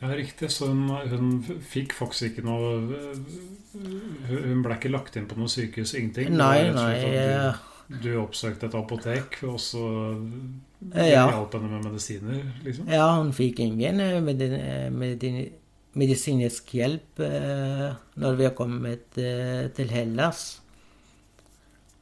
Ja, 0.00 0.08
riktig. 0.14 0.50
Så 0.54 0.68
hun, 0.70 0.84
hun 1.10 1.30
fikk 1.66 1.92
faktisk 1.98 2.28
ikke 2.30 2.44
noe 2.46 2.68
Hun 4.28 4.62
ble 4.64 4.76
ikke 4.76 4.92
lagt 4.92 5.16
inn 5.18 5.26
på 5.30 5.38
noe 5.38 5.50
sykehus? 5.50 5.94
Ingenting? 5.98 6.30
Nei, 6.38 6.68
nei. 6.74 6.92
eh, 7.08 7.64
Du, 7.88 7.96
du 8.04 8.08
oppsøkte 8.20 8.68
et 8.68 8.76
apotek, 8.78 9.38
og 9.48 9.58
så 9.62 9.82
Ja. 10.94 11.24
hjalp 11.32 11.54
henne 11.56 11.70
med 11.72 11.86
medisiner, 11.88 12.42
liksom? 12.64 12.88
Ja, 12.92 13.08
hun 13.18 13.32
fikk 13.34 13.58
ingen 13.64 14.00
eh, 14.04 14.20
medin, 14.22 14.52
eh, 14.54 14.90
medin, 14.94 15.38
medisinsk 15.98 16.68
hjelp 16.78 17.18
eh, 17.24 17.88
når 18.22 18.36
vi 18.38 18.44
har 18.46 18.54
kommet 18.58 19.18
eh, 19.18 19.68
til 19.74 19.88
Hellas. 19.90 20.60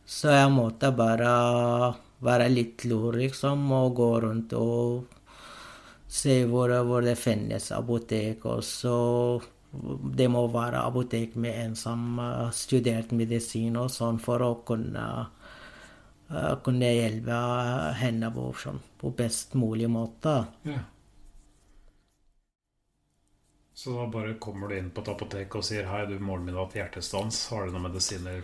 Så 0.06 0.28
jeg 0.34 0.50
måtte 0.54 0.90
bare 0.94 1.30
være 2.22 2.50
litt 2.52 2.84
lur, 2.90 3.16
liksom, 3.18 3.64
og 3.74 3.94
gå 3.98 4.10
rundt 4.26 4.52
og 4.58 5.06
se 6.08 6.44
våre 6.46 7.02
det 7.04 7.16
finnes 7.18 7.70
apotek. 7.72 8.44
Og 8.46 8.64
så 8.64 8.96
Det 10.16 10.28
må 10.30 10.46
være 10.48 10.80
apotek 10.86 11.34
med 11.36 11.58
en 11.60 11.74
som 11.76 12.18
har 12.18 12.52
studert 12.54 13.10
medisin 13.12 13.76
og 13.76 13.90
sånn, 13.90 14.18
for 14.22 14.40
å 14.40 14.52
kunne 14.64 15.06
eh, 16.30 16.54
kunne 16.64 16.92
hjelpe 16.94 17.40
henne 18.00 18.30
på, 18.32 18.52
sånn, 18.56 18.78
på 18.96 19.10
best 19.18 19.54
mulig 19.58 19.90
måte. 19.90 20.46
Ja. 20.64 20.78
Så 23.76 23.92
da 23.92 24.06
bare 24.08 24.38
kommer 24.40 24.68
du 24.68 24.78
inn 24.78 24.86
på 24.90 25.02
et 25.02 25.08
apotek 25.12 25.54
og 25.58 25.64
sier 25.68 25.84
'Hei, 25.84 26.06
du, 26.08 26.14
moren 26.18 26.46
min 26.46 26.54
har 26.56 26.64
hatt 26.64 26.76
hjertestans. 26.78 27.42
Har 27.52 27.66
du 27.66 27.74
noen 27.74 27.84
medisiner?' 27.90 28.40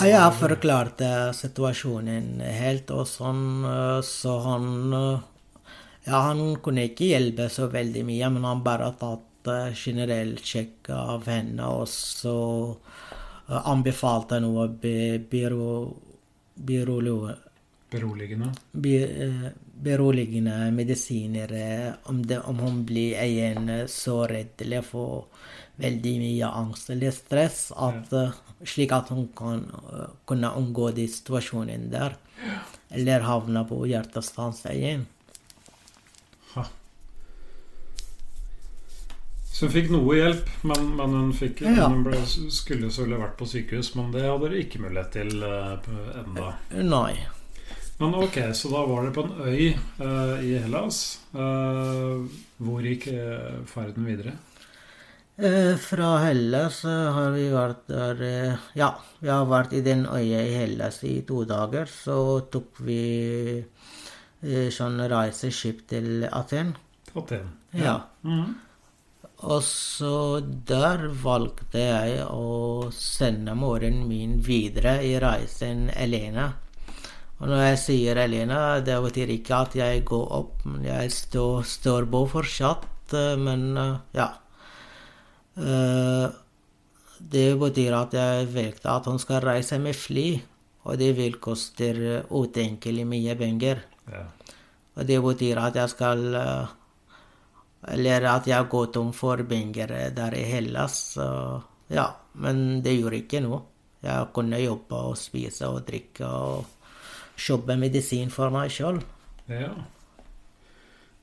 Ja, 0.00 0.06
Jeg 0.08 0.32
forklarte 0.40 1.10
situasjonen 1.38 2.40
helt, 2.42 2.90
og 2.90 3.06
sånn, 3.06 3.62
eh, 3.62 4.00
så 4.02 4.34
han 4.48 4.66
eh, 4.98 5.22
Ja, 6.04 6.20
han 6.28 6.56
kunne 6.60 6.84
ikke 6.90 7.08
hjelpe 7.14 7.48
så 7.52 7.70
veldig 7.72 8.04
mye, 8.04 8.28
men 8.34 8.44
han 8.44 8.62
bare 8.64 8.90
tatt 9.00 9.48
eh, 9.48 9.70
generell 9.72 10.36
sjekk 10.44 10.90
av 10.92 11.28
henne, 11.30 11.64
og 11.64 11.88
så 11.88 12.36
eh, 13.48 13.60
anbefalte 13.60 14.40
noe 14.44 14.68
be, 14.68 15.18
byrå, 15.30 15.70
byrolo, 16.54 17.18
Beroligende? 17.94 18.50
be, 18.72 18.94
eh, 19.24 19.48
beroligende 19.84 20.70
medisiner 20.74 21.52
om, 22.10 22.20
det, 22.26 22.40
om 22.40 22.58
hun 22.58 22.82
blir 22.84 23.16
igjen 23.22 23.70
så 23.90 24.24
redd 24.30 24.60
eller 24.64 24.84
får 24.84 25.24
veldig 25.80 26.14
mye 26.20 26.50
angst 26.60 26.90
eller 26.94 27.14
stress, 27.14 27.64
at, 27.72 28.12
ja. 28.12 28.28
slik 28.66 28.92
at 28.94 29.10
hun 29.14 29.26
kan 29.36 29.64
kunne 30.28 30.52
unngå 30.58 30.92
de 30.94 31.08
situasjonene 31.10 31.90
der. 31.90 32.14
Eller 32.94 33.26
havne 33.26 33.64
på 33.66 33.80
hjertestans 33.88 34.62
igjen. 34.70 35.06
Så 39.54 39.68
hun 39.68 39.74
fikk 39.74 39.92
noe 39.94 40.16
hjelp, 40.18 40.48
men, 40.66 40.88
men 40.98 41.12
hun, 41.14 41.28
fikk, 41.38 41.60
Ja. 41.62 41.86
hun 41.86 42.00
ble, 42.02 42.18
skulle 42.26 42.88
selvfølgelig 42.90 43.20
vært 43.20 43.36
på 43.38 43.46
sykehus. 43.46 43.92
Men 43.94 44.10
det 44.10 44.24
hadde 44.26 44.48
dere 44.48 44.62
ikke 44.64 44.80
mulighet 44.82 45.12
til 45.14 45.44
uh, 45.46 45.92
enda. 46.24 46.48
Nei. 46.82 47.12
Men 48.00 48.16
ok, 48.18 48.40
så 48.58 48.72
da 48.72 48.80
var 48.90 49.06
det 49.06 49.12
på 49.14 49.22
en 49.22 49.36
øy 49.46 49.76
uh, 50.02 50.42
i 50.42 50.56
Hellas. 50.58 50.98
Uh, 51.36 52.26
hvor 52.58 52.82
gikk 52.82 53.06
uh, 53.14 53.62
ferden 53.70 54.10
videre? 54.10 54.34
Fra 55.82 56.08
Hellas 56.22 56.76
har 56.86 57.32
vi 57.34 57.48
vært 57.50 57.88
der 57.90 58.20
Ja, 58.78 58.92
vi 59.18 59.30
har 59.32 59.48
vært 59.50 59.72
i 59.74 59.80
den 59.82 60.04
øya 60.06 60.44
i 60.46 60.52
Hellas 60.60 61.00
i 61.02 61.16
to 61.26 61.40
dager. 61.50 61.90
Så 61.90 62.18
tok 62.54 62.78
vi 62.86 63.64
sånn 64.70 65.02
reiseskip 65.10 65.82
til 65.90 66.28
Aten. 66.30 66.76
Aten. 67.18 67.50
Ja. 67.74 67.96
Mhm. 68.22 68.63
Og 69.44 69.60
så 69.66 70.40
der 70.40 71.08
valgte 71.20 71.80
jeg 71.82 72.20
å 72.32 72.88
sende 72.96 73.52
moren 73.58 74.04
min 74.08 74.38
videre 74.44 74.96
i 75.04 75.16
reisen 75.20 75.90
alene. 75.92 76.46
Og 77.42 77.50
når 77.50 77.60
jeg 77.64 77.80
sier 77.82 78.20
alene, 78.22 78.60
det 78.86 78.96
betyr 79.04 79.34
ikke 79.34 79.58
at 79.66 79.76
jeg 79.76 80.04
går 80.08 80.24
opp. 80.38 80.64
men 80.64 80.86
Jeg 80.86 81.12
står, 81.12 81.66
står 81.68 82.06
på 82.08 82.22
fortsatt, 82.30 83.12
eh, 83.12 83.36
men 83.36 83.76
eh, 83.76 83.98
ja. 84.16 84.30
Eh, 85.58 86.40
Det 87.34 87.58
betyr 87.58 87.94
at 87.96 88.14
jeg 88.14 88.48
valgte 88.52 88.90
at 88.90 89.06
hun 89.06 89.18
skal 89.18 89.40
reise 89.40 89.78
med 89.78 89.96
fly, 89.96 90.42
og 90.84 90.98
det 90.98 91.14
vil 91.16 91.38
koste 91.40 92.24
utenkelig 92.28 93.06
mye 93.08 93.34
penger. 93.34 93.80
Ja. 94.12 94.26
Og 94.96 95.06
det 95.08 95.20
betyr 95.22 95.58
at 95.58 95.76
jeg 95.76 95.88
skal 95.88 96.36
Eller 97.92 98.24
at 98.30 98.46
jeg 98.48 98.68
går 98.72 98.86
tom 98.94 99.12
for 99.16 99.42
penger 99.48 99.92
der 100.16 100.36
i 100.38 100.44
Hellas. 100.48 100.98
Så 101.16 101.26
ja. 101.92 102.08
Men 102.40 102.80
det 102.82 102.96
gjorde 102.98 103.20
ikke 103.22 103.42
noe. 103.44 103.60
Jeg 104.04 104.30
kunne 104.36 104.58
jobbe 104.60 104.98
og 105.10 105.16
spise 105.16 105.68
og 105.70 105.84
drikke 105.86 106.26
og 106.28 106.64
kjøpe 107.40 107.76
medisin 107.80 108.30
for 108.32 108.52
meg 108.52 108.72
sjøl. 108.74 108.98
Ja. 109.48 109.70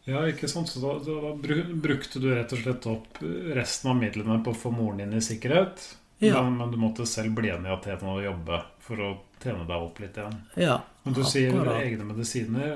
ja, 0.10 0.22
ikke 0.30 0.50
sant. 0.50 0.70
Så 0.72 0.82
da, 0.84 0.96
da 1.06 1.34
bru- 1.38 1.74
brukte 1.82 2.22
du 2.22 2.30
rett 2.34 2.54
og 2.56 2.62
slett 2.64 2.88
opp 2.90 3.20
resten 3.58 3.92
av 3.94 4.00
midlene 4.02 4.40
på 4.46 4.54
å 4.54 4.58
få 4.64 4.72
moren 4.74 5.04
din 5.04 5.18
i 5.18 5.22
sikkerhet. 5.26 5.84
Ja. 6.22 6.42
Men, 6.42 6.58
men 6.60 6.72
du 6.74 6.78
måtte 6.82 7.06
selv 7.10 7.36
bli 7.38 7.50
igjen 7.50 7.66
i 7.66 7.74
Aten 7.74 8.08
og 8.10 8.24
jobbe 8.26 8.62
for 8.86 9.02
å 9.02 9.12
tjene 9.44 9.66
deg 9.68 9.84
opp 9.88 10.00
litt 10.04 10.18
igjen. 10.22 10.38
Ja. 10.62 10.78
Men 11.04 11.14
du 11.18 11.24
sier 11.26 11.50
akkurat. 11.52 11.82
egne 11.84 12.06
medisiner. 12.12 12.76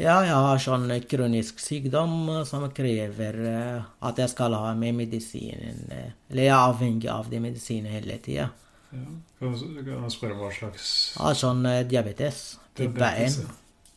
Ja, 0.00 0.16
jeg 0.24 0.32
har 0.34 0.58
sånn 0.64 0.88
kronisk 1.08 1.60
sykdom 1.60 2.14
som 2.48 2.64
krever 2.74 3.38
eh, 3.50 3.82
at 4.08 4.18
jeg 4.22 4.32
skal 4.32 4.54
ha 4.56 4.72
med 4.74 4.96
medisinen. 4.98 5.82
eh, 5.92 6.10
Eller 6.30 6.42
jeg 6.48 6.54
er 6.54 6.70
avhengig 6.72 7.10
av 7.12 7.28
de 7.30 7.40
medisinene 7.44 7.92
hele 7.92 8.16
tida. 8.24 8.48
Ja. 8.92 9.04
Kan 9.40 9.54
jeg 9.58 10.14
spørre 10.14 10.36
hva 10.38 10.50
slags 10.52 10.88
Ja, 11.18 11.32
sånn 11.34 11.64
eh, 11.66 11.82
diabetes. 11.88 12.58
Type 12.74 12.92
1. 12.92 12.96
diabetes. 12.96 13.38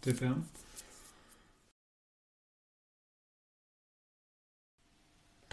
Type 0.06 0.26
1. 0.26 0.44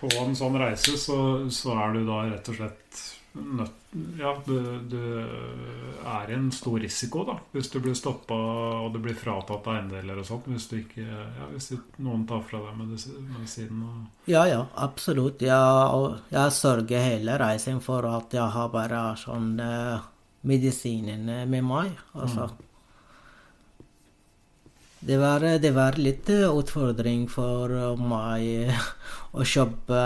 På 0.02 0.08
en 0.24 0.34
sånn 0.34 0.56
reise 0.58 0.96
så, 0.98 1.16
så 1.54 1.74
er 1.78 1.92
du 1.94 2.00
da 2.08 2.22
rett 2.26 2.48
og 2.50 2.56
slett 2.58 3.02
nødt 3.34 3.78
Ja, 4.18 4.32
du, 4.46 4.54
det, 4.88 5.00
er 6.08 6.30
en 6.32 6.50
stor 6.52 6.78
risiko, 6.80 7.24
da. 7.28 7.34
Hvis 7.52 7.68
du 7.72 7.78
blir 7.80 7.94
stoppa 7.96 8.34
og 8.34 8.92
det 8.94 9.02
blir 9.04 9.14
fratatt 9.16 9.66
eiendeler 9.68 10.18
og 10.22 10.26
sånt. 10.28 10.48
Hvis 10.48 10.68
du 10.70 10.78
ikke 10.78 11.04
Ja, 11.04 11.48
hvis 11.52 11.70
noen 11.98 12.26
tar 12.28 12.40
fra 12.48 12.60
deg 12.64 12.78
medisi- 12.80 13.12
medisinen 13.20 13.82
og 13.84 14.30
Ja, 14.30 14.46
ja, 14.48 14.66
absolutt. 14.76 15.42
Jeg, 15.44 16.18
jeg 16.32 16.52
sørger 16.52 17.04
hele 17.04 17.38
reisen 17.40 17.80
for 17.84 18.06
at 18.08 18.32
jeg 18.32 18.48
har 18.56 18.68
bare 18.72 19.04
sånn 19.20 19.54
eh, 19.60 20.00
medisinen 20.48 21.26
med 21.48 21.64
meg. 21.64 21.92
Altså. 22.14 22.50
Det, 25.02 25.16
var, 25.18 25.40
det 25.58 25.72
var 25.74 25.96
litt 25.98 26.28
eh, 26.30 26.46
utfordring 26.46 27.26
for 27.30 27.72
eh, 27.74 27.96
meg 27.98 28.70
å 29.34 29.42
kjøpe 29.44 30.02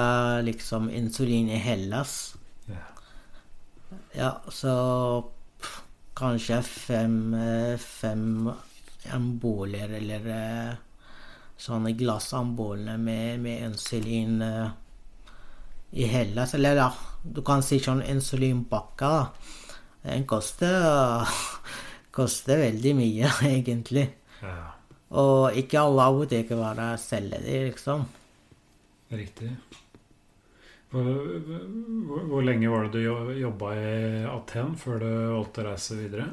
liksom 0.46 0.88
insulin 0.90 1.50
i 1.52 1.58
Hellas. 1.60 2.35
Ja. 4.16 4.30
Så 4.48 4.72
pff, 5.60 5.82
kanskje 6.16 6.62
fem, 6.62 7.34
eh, 7.34 7.76
fem 7.78 8.50
amboler 9.12 9.92
eller 9.98 10.28
eh, 10.32 10.72
sånne 11.60 11.92
glassamboler 11.96 12.96
med, 12.96 13.40
med 13.44 13.66
insulin 13.68 14.40
eh, 14.42 14.70
i 15.90 16.08
Hellas. 16.08 16.54
Eller 16.56 16.80
ja, 16.80 16.88
du 17.22 17.42
kan 17.44 17.64
si 17.64 17.78
sånn 17.82 18.02
insulinpakke. 18.08 19.12
Den 20.06 20.24
koster, 20.28 21.28
koster 22.16 22.64
veldig 22.64 22.96
mye, 22.96 23.32
egentlig. 23.52 24.08
ja. 24.42 24.72
Og 25.16 25.54
ikke 25.54 25.78
alle 25.78 26.02
apoteker 26.10 26.58
bare 26.58 26.86
selger 26.98 27.44
de, 27.44 27.58
liksom. 27.68 28.00
Riktig. 29.14 29.52
Hvor, 30.90 31.06
hvor, 32.06 32.20
hvor 32.30 32.42
lenge 32.46 32.70
var 32.70 32.84
det 32.86 32.92
du 32.94 33.00
jo- 33.02 33.34
jobba 33.40 33.72
i 33.74 34.24
Aten 34.30 34.76
før 34.78 35.00
du 35.02 35.08
valgte 35.34 35.62
å 35.64 35.66
reise 35.70 35.96
videre? 35.98 36.26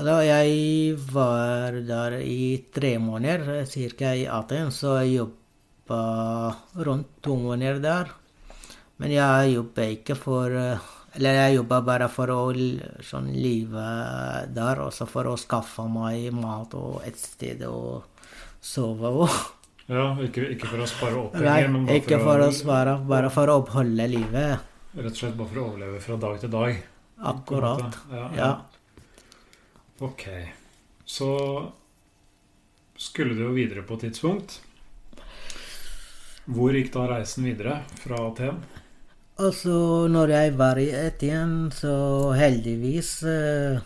Da 0.00 0.16
jeg 0.24 0.96
var 1.12 1.76
der 1.84 2.18
i 2.22 2.64
tre 2.72 2.94
måneder, 3.02 3.66
ca. 3.98 4.14
i 4.14 4.26
Aten, 4.26 4.70
så 4.72 4.96
jeg 5.02 5.18
jobba 5.20 6.00
rundt 6.86 7.10
to 7.22 7.36
måneder 7.36 7.80
der. 7.82 8.10
Men 8.98 9.10
jeg 9.14 9.54
jobba 9.56 9.86
ikke 9.96 10.16
for 10.16 10.56
Eller 11.12 11.34
jeg 11.34 11.56
jobba 11.56 11.80
bare 11.82 12.06
for 12.08 12.30
å 12.30 12.42
sånn 13.02 13.32
leve 13.34 13.82
der, 14.54 14.78
også 14.78 15.08
for 15.10 15.26
å 15.26 15.32
skaffe 15.36 15.82
meg 15.90 16.28
mat 16.32 16.76
og 16.78 17.00
et 17.02 17.18
sted 17.18 17.64
å 17.66 18.04
sove 18.62 19.10
og 19.24 19.32
Ja, 19.90 20.04
ikke, 20.22 20.44
ikke 20.54 20.68
for 20.70 20.84
å 20.84 20.86
spare 20.86 21.18
opp 21.18 21.32
penger, 21.34 21.68
men 21.72 21.86
bare 21.88 21.98
ikke 21.98 22.18
for 22.22 22.44
å 22.44 22.50
spare, 22.54 22.92
bare 23.10 23.30
for 23.34 23.50
å 23.50 23.56
oppholde 23.64 24.06
livet. 24.12 24.68
Rett 24.94 25.10
og 25.10 25.18
slett 25.18 25.36
bare 25.38 25.50
for 25.50 25.62
å 25.62 25.64
overleve 25.72 26.02
fra 26.04 26.18
dag 26.22 26.36
til 26.42 26.52
dag. 26.54 26.80
Akkurat. 27.32 27.98
Ja, 28.10 28.16
Ja, 28.16 28.30
Ja. 28.38 28.50
Ok. 30.00 30.22
Så 31.04 31.28
skulle 32.96 33.34
du 33.34 33.42
jo 33.42 33.52
videre 33.52 33.82
på 33.82 33.98
et 33.98 34.06
tidspunkt. 34.06 34.60
Hvor 36.46 36.72
gikk 36.72 36.92
da 36.94 37.06
reisen 37.10 37.44
videre 37.44 37.80
fra 38.00 38.22
Aten? 38.30 38.62
Og 39.40 39.54
så 39.56 40.06
når 40.12 40.32
jeg 40.34 40.54
var 40.56 40.78
i 40.80 40.88
Etienne, 40.94 41.70
så 41.72 42.30
heldigvis 42.36 43.10
eh, 43.28 43.80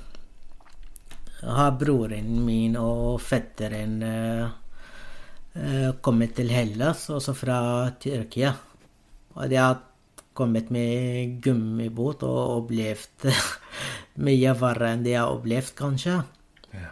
har 1.44 1.74
broren 1.80 2.44
min 2.46 2.76
og 2.80 3.20
fetteren 3.22 3.98
eh, 4.02 4.54
kommet 6.02 6.34
til 6.34 6.50
Hellas, 6.50 7.06
også 7.14 7.34
fra 7.38 7.58
Tyrkia. 8.02 8.50
Og 9.34 9.50
de 9.50 9.58
har 9.58 9.78
kommet 10.34 10.70
med 10.74 11.38
gummibåt 11.42 12.24
og 12.26 12.58
opplevd 12.58 13.28
mye 14.26 14.54
verre 14.58 14.90
enn 14.94 15.06
de 15.06 15.14
har 15.14 15.30
opplevd, 15.30 15.74
kanskje. 15.78 16.18
Ja. 16.74 16.90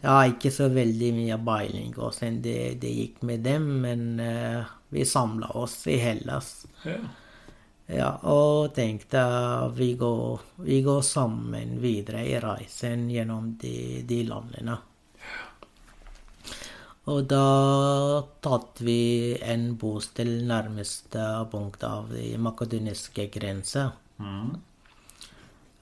Jeg 0.00 0.10
har 0.12 0.30
ikke 0.30 0.52
så 0.54 0.70
veldig 0.70 1.12
mye 1.16 1.38
beiling 1.42 1.94
hvordan 1.96 2.40
det, 2.44 2.58
det 2.82 2.94
gikk 2.94 3.22
med 3.26 3.46
dem, 3.46 3.68
men 3.82 4.08
uh, 4.22 4.74
vi 4.94 5.06
samla 5.08 5.50
oss 5.58 5.80
i 5.90 6.00
Hellas. 6.02 6.58
ja. 6.86 7.00
Ja, 7.86 8.08
og 8.26 8.72
tenkte 8.74 9.20
vi 9.76 9.92
går, 9.94 10.40
vi 10.66 10.80
går 10.82 11.02
sammen 11.06 11.76
videre 11.78 12.24
i 12.26 12.34
reisen 12.42 13.04
gjennom 13.10 13.52
de, 13.60 14.02
de 14.02 14.24
landene. 14.26 14.74
Og 17.06 17.26
da 17.30 18.22
tatt 18.42 18.80
vi 18.82 19.36
en 19.38 19.68
til 19.78 20.30
nærmeste 20.46 21.22
punkt 21.52 21.84
av 21.86 22.08
de 22.10 22.32
makedoniske 22.38 23.28
grenser. 23.30 23.92
Mm. 24.18 24.56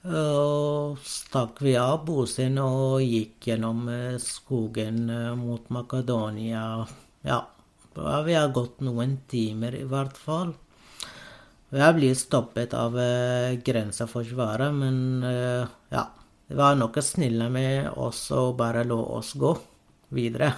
Og 0.05 0.99
stakk 1.01 1.63
vi 1.65 1.73
av 1.81 2.03
bussen 2.05 2.59
og 2.61 3.01
gikk 3.01 3.47
gjennom 3.49 3.87
eh, 3.89 4.19
skogen 4.21 5.09
eh, 5.09 5.31
mot 5.33 5.65
Makedonia. 5.73 6.85
Ja, 7.25 7.39
vi 7.95 8.35
har 8.37 8.53
gått 8.53 8.85
noen 8.85 9.17
timer 9.25 9.73
i 9.73 9.81
hvert 9.89 10.13
fall. 10.13 10.53
Og 11.73 11.79
Jeg 11.81 11.97
ble 11.97 12.13
stoppet 12.13 12.77
av 12.77 12.99
eh, 13.01 13.57
grenseforsvaret, 13.65 14.77
men 14.77 15.25
ja. 15.89 16.05
Det 16.45 16.53
var 16.53 16.75
noe 16.77 17.01
snille 17.01 17.49
med 17.49 17.87
oss 17.97 18.27
å 18.29 18.51
bare 18.53 18.83
la 18.85 19.01
oss 19.17 19.33
gå 19.33 19.55
videre. 20.13 20.51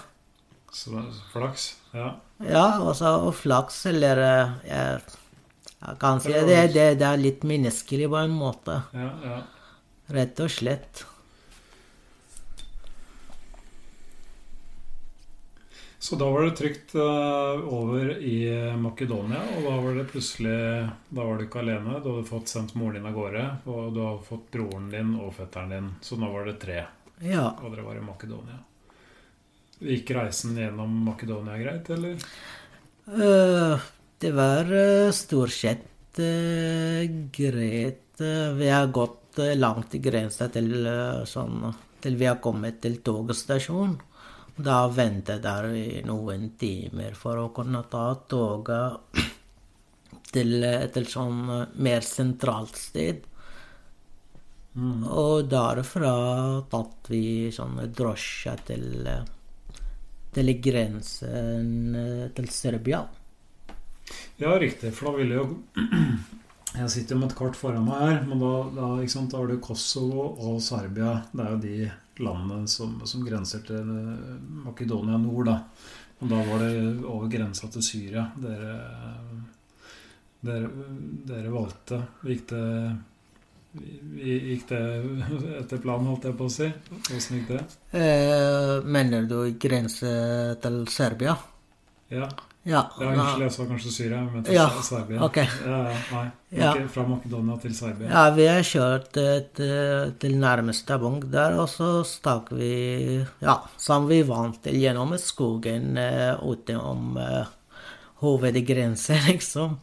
Så 0.72 1.02
flaks. 1.34 1.68
Ja. 1.96 2.10
Ja, 2.44 2.66
også 2.86 3.14
og 3.28 3.34
flaks, 3.36 3.86
eller 3.90 4.20
eh, 4.22 4.52
jeg, 4.68 5.02
jeg 5.82 6.00
kan 6.02 6.20
si 6.22 6.34
det, 6.34 6.60
det, 6.76 6.88
det 7.00 7.08
er 7.08 7.18
litt 7.22 7.44
menneskelig 7.48 8.10
på 8.14 8.20
en 8.22 8.36
måte. 8.38 8.82
ja, 8.94 9.12
ja. 9.24 9.38
Rett 10.14 10.40
og 10.40 10.52
slett. 10.54 11.02
Så 16.00 16.16
da 16.16 16.30
var 16.30 16.42
det 16.46 16.52
trygt 16.52 16.96
eh, 16.96 17.64
over 17.74 18.18
i 18.22 18.38
Makedonia, 18.78 19.42
og 19.58 19.64
da 19.66 19.74
var 19.82 19.96
det 19.98 20.06
plutselig 20.12 20.54
Da 21.10 21.24
var 21.26 21.38
du 21.42 21.48
ikke 21.48 21.60
alene. 21.64 21.98
Du 22.04 22.12
hadde 22.14 22.28
fått 22.30 22.52
sendt 22.54 22.76
moren 22.78 23.00
din 23.00 23.10
av 23.10 23.16
gårde, 23.18 23.44
og 23.66 23.90
du 23.96 24.00
hadde 24.06 24.28
fått 24.30 24.46
broren 24.54 24.92
din 24.94 25.16
og 25.18 25.34
fetteren 25.36 25.74
din. 25.74 25.90
Så 26.06 26.20
nå 26.22 26.30
var 26.32 26.46
det 26.48 26.60
tre 26.62 26.84
Ja. 27.26 27.48
og 27.64 27.74
dere 27.74 27.84
var 27.88 27.98
i 27.98 28.06
Makedonia. 28.06 28.60
Gikk 29.78 30.10
reisen 30.18 30.58
gjennom 30.58 30.94
Makedonia 31.06 31.58
greit, 31.62 31.90
eller? 31.94 32.18
Uh, 33.08 33.78
det 34.18 34.32
var 34.34 34.72
uh, 34.74 35.12
stort 35.14 35.54
sett 35.54 36.20
uh, 36.20 37.04
greit. 37.32 38.04
Vi 38.58 38.70
har 38.70 38.88
gått 38.88 39.38
langt 39.38 39.94
i 39.94 40.00
grensa 40.02 40.48
til 40.50 40.72
sånn 41.30 41.68
Til 42.02 42.16
vi 42.18 42.26
har 42.26 42.40
kommet 42.42 42.80
til 42.82 42.96
togstasjonen. 43.06 43.94
Da 44.58 44.88
ventet 44.90 45.44
der 45.44 45.68
i 45.78 46.02
noen 46.02 46.48
timer 46.58 47.14
for 47.14 47.38
å 47.38 47.52
kunne 47.54 47.84
ta 47.92 48.08
toget 48.26 49.22
til, 50.34 50.58
et 50.66 50.98
sånn 51.06 51.46
mer 51.78 52.02
sentralt 52.02 52.82
sted. 52.82 53.22
Og 54.82 55.46
derfra 55.54 56.18
tatt 56.74 57.14
vi 57.14 57.54
sånn 57.54 57.84
drosje 57.94 58.58
til 58.66 59.10
til 60.38 60.54
grensen 60.62 61.96
eh, 61.98 62.26
til 62.38 62.50
Serbia. 62.54 63.04
Ja, 64.38 64.54
riktig, 64.62 64.94
for 64.96 65.12
da 65.12 65.22
ville 65.22 65.40
jo 65.40 65.48
Jeg 66.78 66.92
sitter 66.94 67.16
jo 67.16 67.22
med 67.24 67.32
et 67.32 67.38
kart 67.40 67.56
foran 67.58 67.86
meg 67.88 68.02
her, 68.04 68.18
men 68.28 68.42
da, 68.44 68.52
da, 68.76 68.88
sant, 69.10 69.32
da 69.32 69.40
har 69.40 69.50
du 69.50 69.62
Kosovo 69.64 70.28
og 70.46 70.60
Serbia. 70.62 71.16
Det 71.32 71.42
er 71.42 71.54
jo 71.56 71.62
de 71.64 71.78
landene 72.22 72.68
som, 72.70 73.00
som 73.08 73.24
grenser 73.26 73.64
til 73.66 73.82
eh, 73.82 74.36
Makedonia 74.68 75.18
nord, 75.22 75.48
da. 75.50 75.58
Og 76.18 76.30
da 76.30 76.42
var 76.46 76.62
det 76.66 76.74
over 77.06 77.30
grensa 77.30 77.70
til 77.70 77.84
Syria 77.86 78.24
dere, 78.42 78.76
dere, 80.46 80.70
dere 81.30 81.54
valgte. 81.54 82.02
Gikk 82.26 82.48
det, 82.52 82.64
gikk 83.78 84.68
det 84.70 84.82
etter 85.60 85.78
planen, 85.84 86.08
holdt 86.12 86.24
jeg 86.30 86.38
på 86.40 86.48
å 86.48 86.52
si? 86.52 86.68
Åssen 87.16 87.40
gikk 87.42 87.52
det? 87.54 87.64
Eh, 88.00 88.74
mener 88.88 89.28
du 89.30 89.40
grense 89.62 90.12
til 90.64 90.84
Serbia? 90.92 91.38
Ja, 92.10 92.28
Ja. 92.68 92.82
ja 93.00 93.08
unnskyld, 93.14 93.42
jeg 93.46 93.52
sa 93.56 93.66
kanskje 93.66 93.92
Syria, 93.92 94.22
men 94.34 94.44
til 94.44 94.54
Ja, 94.58 94.66
Serbia. 94.84 95.22
Okay. 95.24 95.46
Ja, 95.66 95.78
nei, 96.12 96.32
Ja. 96.52 96.74
ikke 96.74 96.90
fra 96.90 97.04
Makedonia 97.08 97.58
til 97.62 97.74
Serbia. 97.76 98.10
ja, 98.10 98.30
vi 98.36 98.46
har 98.48 98.62
kjørt 98.62 99.18
eh, 99.18 99.40
til, 99.56 100.14
til 100.20 100.36
nærmeste 100.40 100.98
punkt 101.00 101.30
der, 101.32 101.60
og 101.60 101.70
så 101.70 102.04
stakk 102.04 102.50
vi 102.52 103.26
Ja, 103.42 103.62
som 103.78 104.08
vi 104.08 104.22
vant 104.24 104.62
til 104.64 104.74
gjennom 104.82 105.16
skogen 105.18 105.98
eh, 105.98 106.36
utenom 106.44 107.18
eh, 107.18 107.46
hovedgrensen, 108.22 109.20
liksom. 109.32 109.78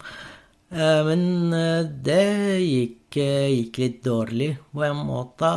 Eh, 0.75 1.05
men 1.07 1.53
eh, 1.55 1.87
det 2.03 2.59
gikk, 2.59 3.17
eh, 3.23 3.47
gikk 3.53 3.77
litt 3.79 4.01
dårlig 4.03 4.51
på 4.73 4.83
en 4.83 5.05
måte. 5.07 5.51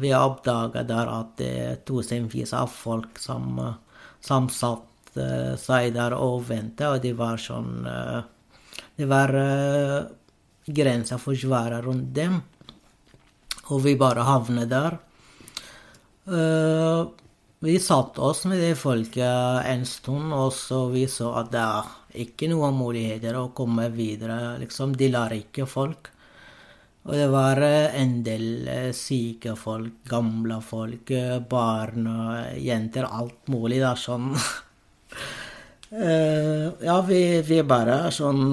Vi 0.00 0.12
oppdaga 0.16 0.84
der 0.88 1.10
at 1.12 1.34
det 1.40 1.50
er 1.66 1.82
tusenvis 1.84 2.54
av 2.56 2.72
folk 2.72 3.20
som, 3.20 3.60
som 4.24 4.48
satt 4.48 4.90
seg 5.60 5.92
der 5.94 6.16
og 6.16 6.48
ventet, 6.48 6.88
og 6.88 7.02
det 7.04 7.12
var 7.14 7.38
sånn 7.38 7.84
Det 8.96 9.06
var 9.06 9.30
grensa 10.66 11.20
forsvara 11.22 11.78
rundt 11.84 12.10
dem, 12.16 12.40
og 13.70 13.84
vi 13.84 13.94
bare 13.94 14.26
havnet 14.26 14.72
der. 14.72 14.96
Vi 17.62 17.76
satte 17.78 18.26
oss 18.26 18.42
med 18.50 18.58
det 18.58 18.74
folket 18.74 19.70
en 19.70 19.86
stund, 19.86 20.34
og 20.34 20.50
så 20.52 20.88
vi 20.90 21.06
så 21.06 21.30
at 21.38 21.52
det 21.54 21.62
ikke 22.22 22.48
noen 22.50 22.76
muligheter 22.78 23.36
å 23.38 23.48
komme 23.56 23.88
videre. 23.94 24.56
Liksom, 24.62 24.94
de 24.98 25.08
lar 25.10 25.34
ikke 25.34 25.66
folk. 25.66 26.14
Og 27.04 27.12
det 27.18 27.26
var 27.28 27.60
eh, 27.60 27.96
en 28.00 28.14
del 28.24 28.68
eh, 28.70 28.90
syke 28.96 29.52
folk, 29.60 30.00
gamle 30.08 30.56
folk, 30.64 31.10
eh, 31.12 31.36
barn, 31.50 32.06
og 32.08 32.60
jenter, 32.64 33.04
alt 33.04 33.50
mulig. 33.52 33.82
da, 33.84 33.94
sånn. 33.96 34.32
Ja, 35.94 36.94
vi, 37.06 37.18
vi 37.46 37.60
bare 37.62 38.08
sånn 38.10 38.48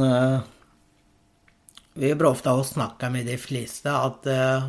Vi 1.96 2.12
prøvde 2.20 2.52
å 2.54 2.62
snakke 2.62 3.08
med 3.10 3.26
de 3.26 3.38
fleste 3.42 3.90
at 3.90 4.28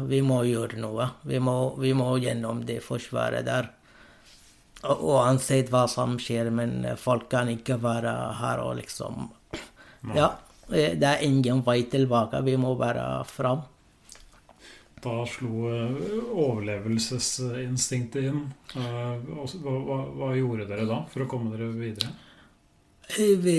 vi 0.09 0.23
må 0.25 0.39
gjøre 0.49 0.81
noe. 0.81 1.11
Vi 1.29 1.37
må, 1.43 1.75
vi 1.83 1.93
må 1.93 2.15
gjennom 2.23 2.63
det 2.65 2.79
forsvaret 2.87 3.45
der. 3.45 3.69
Og 4.91 5.03
Uansett 5.15 5.69
hva 5.71 5.85
som 5.91 6.17
skjer, 6.19 6.51
men 6.51 6.81
folk 6.99 7.29
kan 7.31 7.49
ikke 7.53 7.77
være 7.83 8.15
her 8.41 8.63
og 8.65 8.77
liksom 8.81 9.29
Ja, 10.17 10.33
eh, 10.73 10.97
det 10.99 11.07
er 11.07 11.23
ingen 11.23 11.63
vei 11.67 11.83
tilbake. 11.91 12.41
Vi 12.43 12.57
må 12.59 12.75
bare 12.79 13.23
fram. 13.29 13.63
Da 15.03 15.25
slo 15.27 15.69
eh, 15.71 15.95
overlevelsesinstinktet 16.39 18.23
inn. 18.29 18.43
Eh, 18.75 19.15
Hva, 19.27 19.47
hva, 19.63 19.97
hva 20.19 20.29
gjorde 20.39 20.67
dere 20.71 20.87
da 20.87 21.01
for 21.11 21.25
å 21.25 21.31
komme 21.31 21.55
dere 21.55 21.71
videre? 21.75 22.11
Eh, 23.19 23.37
Vi, 23.43 23.59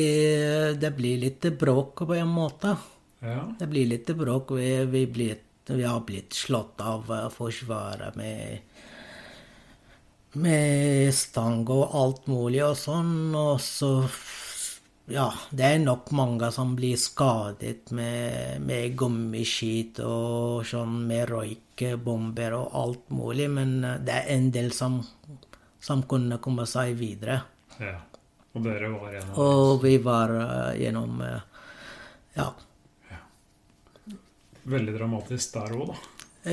det 0.79 0.91
blir 0.97 1.17
litt 1.23 1.47
bråk 1.59 2.03
på 2.07 2.15
en 2.15 2.31
måte. 2.31 2.75
Ja, 3.23 3.41
Det 3.59 3.67
blir 3.71 3.87
litt 3.87 4.07
bråk. 4.19 4.51
Vi, 4.59 4.69
vi, 4.91 5.05
blir, 5.07 5.37
vi 5.71 5.83
har 5.83 6.01
blitt 6.07 6.33
slått 6.35 6.81
av 6.83 7.11
eh, 7.11 7.29
Forsvaret 7.31 8.15
med 8.19 8.59
med 10.39 11.13
stang 11.13 11.63
og 11.69 11.93
alt 11.95 12.27
mulig 12.31 12.63
og 12.65 12.77
sånn, 12.79 13.33
og 13.37 13.59
så 13.61 13.95
Ja, 15.11 15.25
det 15.51 15.65
er 15.67 15.81
nok 15.83 16.13
mange 16.15 16.47
som 16.55 16.77
blir 16.77 16.95
skadet 16.95 17.91
med, 17.91 18.61
med 18.63 18.93
gummiskit 18.95 19.99
og 19.99 20.63
sånn 20.63 21.01
med 21.09 21.27
røykbomber 21.27 22.55
og 22.55 22.77
alt 22.79 23.11
mulig, 23.11 23.49
men 23.51 23.83
eh, 23.83 23.97
det 23.99 24.15
er 24.21 24.31
en 24.37 24.47
del 24.55 24.71
som, 24.71 25.01
som 25.83 26.05
kunne 26.07 26.39
komme 26.39 26.63
seg 26.69 26.95
videre. 26.99 27.41
ja. 27.79 27.99
Og 28.53 28.61
dere 28.61 28.91
var 28.93 29.09
gjennom. 29.15 29.37
Og 29.41 29.83
vi 29.83 29.97
var 29.97 30.31
eh, 30.37 30.81
gjennom 30.85 31.21
ja. 31.25 32.49
Ja. 33.09 33.21
Veldig 34.63 34.93
dramatisk 34.95 35.55
der 35.57 35.73
òg, 35.75 35.91
da. 35.91 35.97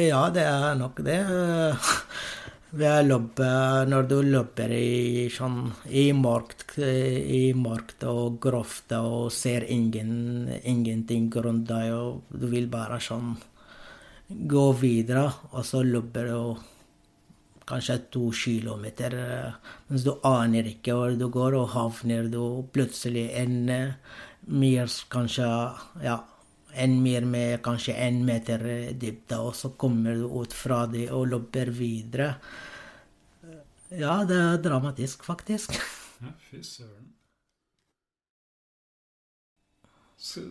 Ja, 0.01 0.25
det 0.35 0.43
er 0.49 0.75
nok 0.81 1.03
det. 1.07 1.21
Har 2.71 3.03
når 3.03 4.05
du 4.07 4.21
løper 4.23 4.71
i, 4.71 5.27
sånn, 5.35 5.73
i 5.91 6.13
markt, 6.15 6.77
i 6.79 7.51
markt 7.59 8.05
og 8.07 8.37
grovt 8.39 8.93
og 8.95 9.33
ser 9.35 9.67
ingen, 9.67 10.47
ingenting 10.63 11.27
rundt 11.35 11.67
deg, 11.67 11.91
og 11.91 12.31
du 12.31 12.47
vil 12.47 12.69
bare 12.71 13.01
sånn 13.03 13.35
gå 14.31 14.67
videre, 14.79 15.27
og 15.51 15.67
så 15.67 15.83
løper 15.83 16.31
du 16.31 16.55
kanskje 17.67 17.99
to 18.15 18.31
kilometer, 18.31 19.19
mens 19.89 20.07
du 20.07 20.15
aner 20.23 20.71
ikke 20.71 20.95
hvor 20.95 21.19
du 21.19 21.27
går, 21.27 21.59
og 21.59 21.73
havner 21.75 22.31
du 22.31 22.63
plutselig 22.71 23.33
en 23.35 23.59
mer 24.47 24.95
kanskje 25.11 25.51
ja, 26.07 26.21
en 26.75 27.03
mer 27.03 27.25
med 27.27 27.63
kanskje 27.65 27.95
en 27.95 28.21
meter 28.27 28.65
eh, 28.67 28.91
dybde, 28.95 29.39
og 29.39 29.55
så 29.57 29.73
kommer 29.81 30.15
du 30.15 30.27
ut 30.41 30.53
fra 30.55 30.85
det 30.91 31.09
og 31.11 31.29
løper 31.33 31.71
videre. 31.75 32.35
Ja, 33.91 34.21
det 34.25 34.37
er 34.39 34.63
dramatisk, 34.63 35.25
faktisk. 35.27 35.75
Ja, 36.21 36.31
fy 36.51 36.63
søren. 36.63 37.09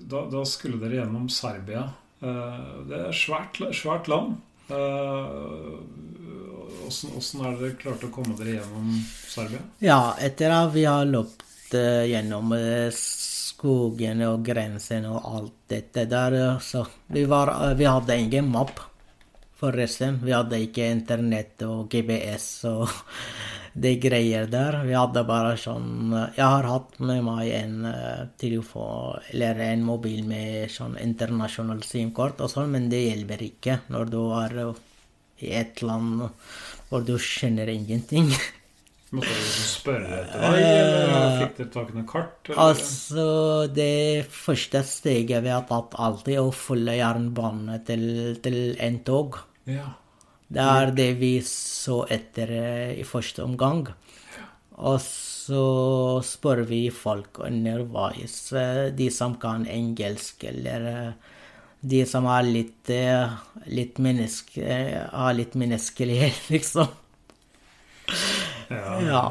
Da, 0.10 0.26
da 0.32 0.44
skulle 0.50 0.80
dere 0.82 1.04
gjennom 1.04 1.30
Serbia. 1.30 1.86
Eh, 2.20 2.70
Det 2.90 3.00
er 3.06 3.14
svært, 3.16 3.62
svært 3.78 4.10
land. 4.12 4.40
Åssen 6.90 7.14
åssen 7.18 7.42
er 7.46 7.54
det 7.54 7.62
dere 7.62 7.78
klarte 7.82 8.10
å 8.10 8.14
komme 8.14 8.36
dere 8.38 8.58
gjennom 8.60 8.92
Serbia? 9.30 9.62
Ja, 9.82 10.16
etter 10.22 10.54
at 10.54 10.74
vi 10.74 10.84
har 10.90 11.06
løpt 11.10 11.74
eh, 11.78 12.06
gjennom 12.10 12.54
eh, 12.58 12.90
skogen 13.60 14.24
og 14.24 14.46
grensen 14.48 15.08
og 15.10 15.20
alt 15.28 15.56
dette 15.70 16.06
der, 16.10 16.60
så 16.64 16.86
vi, 17.12 17.26
var, 17.28 17.52
eh, 17.52 17.76
vi 17.76 17.88
hadde 17.90 18.18
ingen 18.18 18.52
mapp, 18.52 18.80
forresten. 19.60 20.22
Vi 20.24 20.32
hadde 20.32 20.62
ikke 20.64 20.88
internett 20.88 21.66
og 21.68 21.90
GPS 21.92 22.46
og 22.70 22.88
de 23.84 23.92
greier 24.00 24.48
der. 24.48 24.80
Vi 24.88 24.96
hadde 24.96 25.26
bare 25.28 25.58
sånn 25.60 26.14
eh, 26.16 26.38
Jeg 26.40 26.46
har 26.46 26.70
hatt 26.72 26.96
med 27.04 27.26
meg 27.28 27.52
en 27.58 27.90
eh, 27.92 28.22
telefon 28.40 29.20
eller 29.34 29.60
en 29.68 29.84
mobil 29.88 30.24
med 30.28 30.72
sånn 30.72 30.96
internasjonalt 31.02 31.88
SIM-kort 31.88 32.40
og 32.46 32.54
sånn, 32.54 32.72
men 32.72 32.88
det 32.92 33.04
hjelper 33.10 33.44
ikke 33.50 33.82
når 33.92 34.14
du 34.16 34.22
er 34.40 34.62
i 35.40 35.52
et 35.56 35.84
land 35.84 36.24
hvor 36.90 37.04
du 37.06 37.18
skjønner 37.20 37.70
ingenting. 37.76 38.32
Måtte 39.10 39.34
du 39.34 39.46
spørre 39.66 40.20
etter 40.20 40.44
vei, 40.44 40.58
eller 40.62 41.38
fikk 41.40 41.56
dere 41.58 41.70
tak 41.74 41.88
i 41.90 41.96
noe 41.98 42.10
kart? 42.10 42.36
Eller? 42.46 42.60
Altså, 42.68 43.24
det 43.74 44.28
første 44.30 44.84
steget 44.86 45.42
vi 45.46 45.50
har 45.50 45.66
tatt 45.70 45.98
alltid, 45.98 46.38
å 46.44 46.52
følge 46.54 47.00
jernbanen 47.00 47.82
til, 47.88 48.04
til 48.44 48.60
en 48.78 49.00
tog. 49.08 49.40
Ja. 49.70 49.88
Det 50.50 50.66
er 50.66 50.94
det 50.98 51.10
vi 51.20 51.32
så 51.46 52.04
etter 52.10 52.54
eh, 52.54 52.94
i 53.02 53.06
første 53.06 53.44
omgang. 53.46 53.88
Og 54.80 55.02
så 55.04 55.64
spør 56.26 56.64
vi 56.70 56.86
folk 56.94 57.42
underveis, 57.46 58.38
eh, 58.54 58.86
de 58.94 59.10
som 59.14 59.36
kan 59.42 59.66
engelsk, 59.70 60.46
eller 60.50 60.88
eh, 60.94 61.36
de 61.82 62.06
som 62.10 62.26
har 62.30 62.46
litt, 62.46 62.90
eh, 62.94 63.36
litt 63.74 64.00
menneske, 64.02 64.62
eh, 64.62 65.06
har 65.10 65.34
litt 65.38 65.58
menneskelighet, 65.58 66.46
liksom. 66.56 66.90
Ja. 68.70 69.00
Ja. 69.02 69.24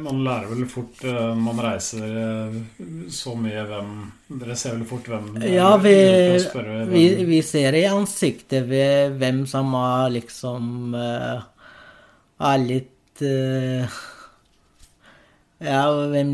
Man 0.00 0.22
lærer 0.24 0.46
vel 0.48 0.64
fort 0.70 1.02
eh, 1.04 1.34
man 1.36 1.58
reiser 1.60 2.04
eh, 2.08 2.54
så 3.12 3.34
mye 3.36 3.64
hvem 3.68 3.90
Dere 4.40 4.54
ser 4.56 4.78
vel 4.78 4.86
fort 4.88 5.04
hvem 5.10 5.26
er, 5.42 5.48
Ja, 5.52 5.74
vi, 5.76 5.92
hvem- 5.92 6.88
vi, 6.88 7.02
vi 7.28 7.40
ser 7.44 7.76
i 7.76 7.82
ansiktet 7.90 8.64
ved 8.70 9.18
hvem 9.20 9.42
som 9.50 9.74
er 9.76 10.08
liksom 10.14 10.94
eh, 10.96 11.42
Er 12.48 12.62
litt 12.64 13.20
eh, 13.28 13.98
Ja, 15.60 15.82
hvem, 16.14 16.32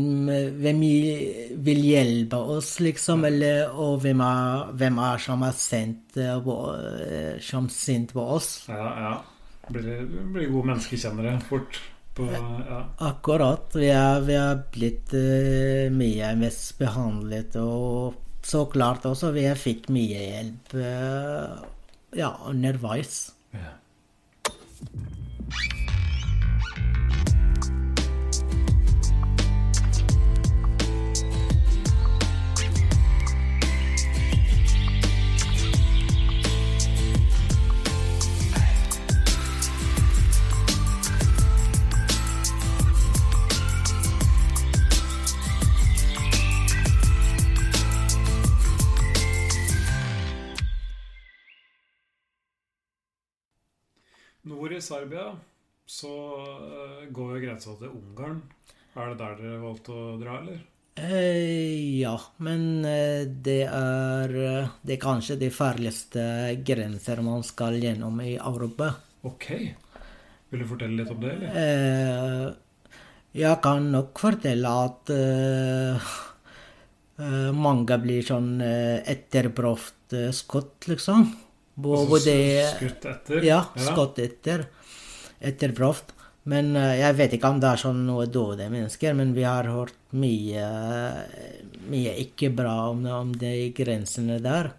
hvem 0.61 0.79
vil 1.65 1.81
hjelpe 1.89 2.37
oss, 2.55 2.75
liksom, 2.79 3.25
eller 3.25 3.71
Og 3.73 3.99
hvem 4.03 4.21
er, 4.21 4.67
hvem 4.79 4.99
er 5.01 5.17
som 5.23 5.43
er 5.47 5.55
sendt 5.59 6.15
eh, 6.21 6.37
på- 6.45 6.59
eh, 6.77 7.39
som 7.41 7.67
sint 7.73 8.13
på 8.13 8.21
oss. 8.37 8.67
Ja, 8.69 8.85
ja. 9.01 9.13
Blir, 9.73 10.05
blir 10.31 10.51
gode 10.53 10.69
menneskekjennere 10.69 11.39
fort. 11.49 11.81
På, 12.15 12.25
ja. 12.31 12.81
Akkurat. 13.03 13.75
Vi 13.75 13.89
er, 13.91 14.21
vi 14.23 14.37
er 14.39 14.61
blitt 14.71 15.15
uh, 15.15 15.91
mye 15.91 16.31
mest 16.39 16.77
behandlet, 16.79 17.57
og 17.59 18.15
så 18.45 18.63
klart 18.71 19.07
også 19.09 19.33
vi 19.35 19.47
fikk 19.59 19.89
mye 19.91 20.21
hjelp 20.29 20.77
uh, 20.79 21.65
ja, 22.15 22.31
underveis. 22.47 23.33
Ja. 23.55 23.75
Nord 54.65 54.73
i 54.73 54.81
Serbia 54.81 55.25
så 55.85 56.11
eh, 56.41 57.01
går 57.13 57.35
jo 57.35 57.41
grensa 57.43 57.73
til 57.77 57.91
Ungarn. 57.93 58.39
Er 58.97 59.11
det 59.11 59.19
der 59.19 59.35
dere 59.37 59.59
valgte 59.61 59.93
å 59.93 60.15
dra, 60.17 60.39
eller? 60.39 60.63
Eh, 60.97 61.99
ja, 61.99 62.15
men 62.41 62.81
eh, 62.89 63.27
det 63.45 63.67
er 63.67 64.33
eh, 64.33 64.71
Det 64.81 64.95
er 64.95 65.03
kanskje 65.03 65.37
de 65.37 65.51
farligste 65.53 66.25
grenser 66.65 67.21
man 67.21 67.45
skal 67.45 67.77
gjennom 67.77 68.17
i 68.25 68.39
Europa. 68.39 68.89
Ok. 69.29 69.51
Vil 70.49 70.65
du 70.65 70.69
fortelle 70.73 70.97
litt 71.03 71.13
om 71.13 71.21
det, 71.21 71.37
eller? 71.37 71.61
Eh, 71.61 72.49
jeg 73.37 73.61
kan 73.61 73.91
nok 73.93 74.17
fortelle 74.25 74.75
at 74.89 75.13
eh, 75.13 76.11
mange 77.53 78.01
blir 78.01 78.25
sånn 78.25 78.55
etterprøvd 78.65 80.21
skutt, 80.33 80.89
liksom. 80.89 81.29
Både 81.75 82.35
skutt 82.77 83.05
etter? 83.11 83.43
Ja, 83.43 83.65
skutt 83.75 84.19
etter. 84.23 84.67
proft 85.75 86.13
Men 86.45 86.75
eh, 86.77 86.99
jeg 87.01 87.17
vet 87.17 87.35
ikke 87.35 87.49
om 87.51 87.59
det 87.61 87.71
er 87.71 87.81
sånn 87.81 88.03
noe 88.07 88.27
dårlige 88.29 88.69
mennesker, 88.69 89.15
men 89.17 89.33
vi 89.35 89.43
har 89.47 89.67
hørt 89.67 89.97
mye, 90.15 90.65
mye 91.89 92.13
ikke 92.21 92.51
bra 92.53 92.91
om, 92.91 93.01
om 93.09 93.33
de 93.33 93.71
grensene 93.75 94.37
der. 94.43 94.69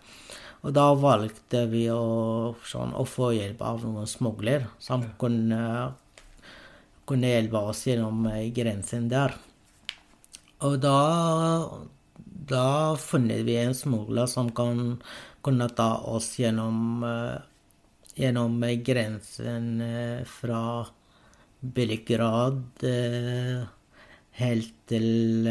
Og 0.66 0.72
da 0.74 0.86
valgte 0.98 1.64
vi 1.70 1.84
å, 1.92 2.54
sånn, 2.66 2.94
å 2.94 3.04
få 3.06 3.32
hjelp 3.36 3.60
av 3.66 3.84
noen 3.86 4.08
smugler 4.10 4.66
som 4.82 5.04
kunne, 5.20 5.60
kunne 7.06 7.34
hjelpe 7.34 7.66
oss 7.72 7.84
gjennom 7.90 8.24
eh, 8.30 8.48
grensen 8.54 9.10
der. 9.10 9.36
Og 10.66 10.78
da, 10.80 10.96
da 12.50 12.68
funnet 12.96 13.42
vi 13.46 13.58
en 13.60 13.76
smugler 13.76 14.30
som 14.30 14.48
kan 14.54 14.96
kunne 15.46 15.68
ta 15.78 15.90
oss 16.10 16.32
gjennom, 16.40 17.04
eh, 17.06 17.38
gjennom 18.18 18.58
grensen 18.84 19.80
eh, 19.80 20.24
fra 20.26 20.86
Belgrad 21.60 22.84
eh, 22.84 23.66
helt 24.40 24.74
til 24.90 25.46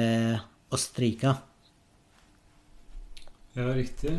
Østerrike. 0.75 1.35
Ja, 3.55 3.69
riktig. 3.73 4.17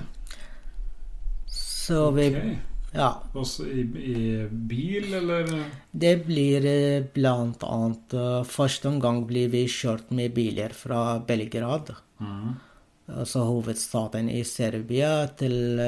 Så 1.52 2.10
vi. 2.16 2.30
Ja. 2.96 3.10
Også 3.36 3.66
i, 3.68 3.84
i 3.84 4.20
bil, 4.48 5.12
eller? 5.18 5.50
Det 5.92 6.14
blir 6.24 6.64
blant 7.14 7.62
annet 7.68 8.14
Første 8.48 8.88
omgang 8.88 9.20
blir 9.28 9.50
vi 9.52 9.66
kjørt 9.68 10.08
med 10.10 10.32
biler 10.38 10.72
fra 10.74 11.18
Belgrad, 11.28 11.92
Mhm. 12.16 12.54
Altså 13.12 13.44
hovedstaden 13.46 14.30
i 14.32 14.42
Serbia, 14.46 15.26
til, 15.38 15.80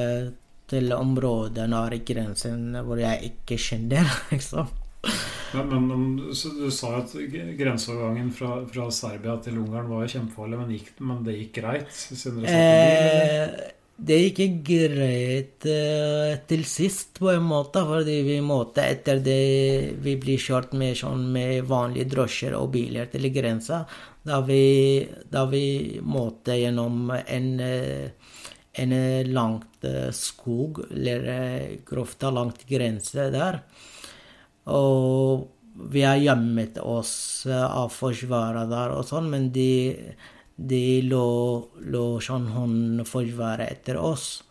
til 0.70 0.92
området 0.94 1.68
nær 1.70 1.96
grensen 2.06 2.76
hvor 2.84 3.00
jeg 3.00 3.32
ikke 3.32 3.58
kjenner, 3.60 4.06
liksom. 4.32 4.68
Men, 5.54 5.68
men 5.68 5.88
men, 5.88 6.34
så 6.34 6.50
du 6.52 6.68
sa 6.74 6.98
at 6.98 7.14
grenseovergangen 7.58 8.30
fra, 8.34 8.58
fra 8.68 8.88
Serbia 8.92 9.38
til 9.42 9.58
Ungarn 9.62 9.88
var 9.90 10.10
kjempefarlig, 10.10 10.58
men, 10.60 10.72
gikk, 10.76 10.92
men 11.00 11.22
det 11.24 11.36
gikk 11.38 11.52
greit? 11.62 11.92
Siden 11.94 12.42
dere. 12.42 12.58
Eh, 12.58 13.77
det 13.98 14.18
gikk 14.30 14.60
greit 14.68 15.64
eh, 15.66 16.36
til 16.46 16.62
sist, 16.70 17.16
på 17.18 17.32
en 17.32 17.42
måte, 17.48 17.82
fordi 17.82 18.20
vi 18.22 18.36
måtte 18.46 18.84
etter 18.86 19.18
det 19.24 19.96
vi 20.04 20.14
blir 20.22 20.38
kjørt 20.38 20.76
med, 20.78 20.94
sånn, 21.00 21.24
med 21.34 21.66
vanlige 21.66 22.06
drosjer 22.12 22.54
og 22.54 22.70
biler 22.76 23.10
til 23.10 23.26
grensa, 23.34 23.82
da 24.22 24.38
vi, 24.46 25.02
da 25.26 25.42
vi 25.50 25.98
måtte 26.06 26.60
gjennom 26.60 27.10
en, 27.10 27.50
eh, 27.58 28.32
en 28.78 28.96
langt 29.34 29.82
eh, 29.90 30.12
skog, 30.14 30.84
eller 30.92 31.82
grofta 31.88 32.30
langt 32.30 32.62
grense 32.70 33.26
der. 33.34 33.64
Og 34.70 35.48
vi 35.90 36.06
har 36.06 36.22
gjemmet 36.22 36.78
oss 36.78 37.48
av 37.50 37.90
forsvaret 37.94 38.70
der 38.70 38.94
og 38.94 39.06
sånn, 39.10 39.26
men 39.32 39.50
de, 39.54 39.70
de 40.58 40.82
lå, 41.06 41.24
lå 41.86 42.04
sånn 42.24 42.48
håndforsvaret 42.50 43.70
etter 43.78 43.98
oss. 44.02 44.42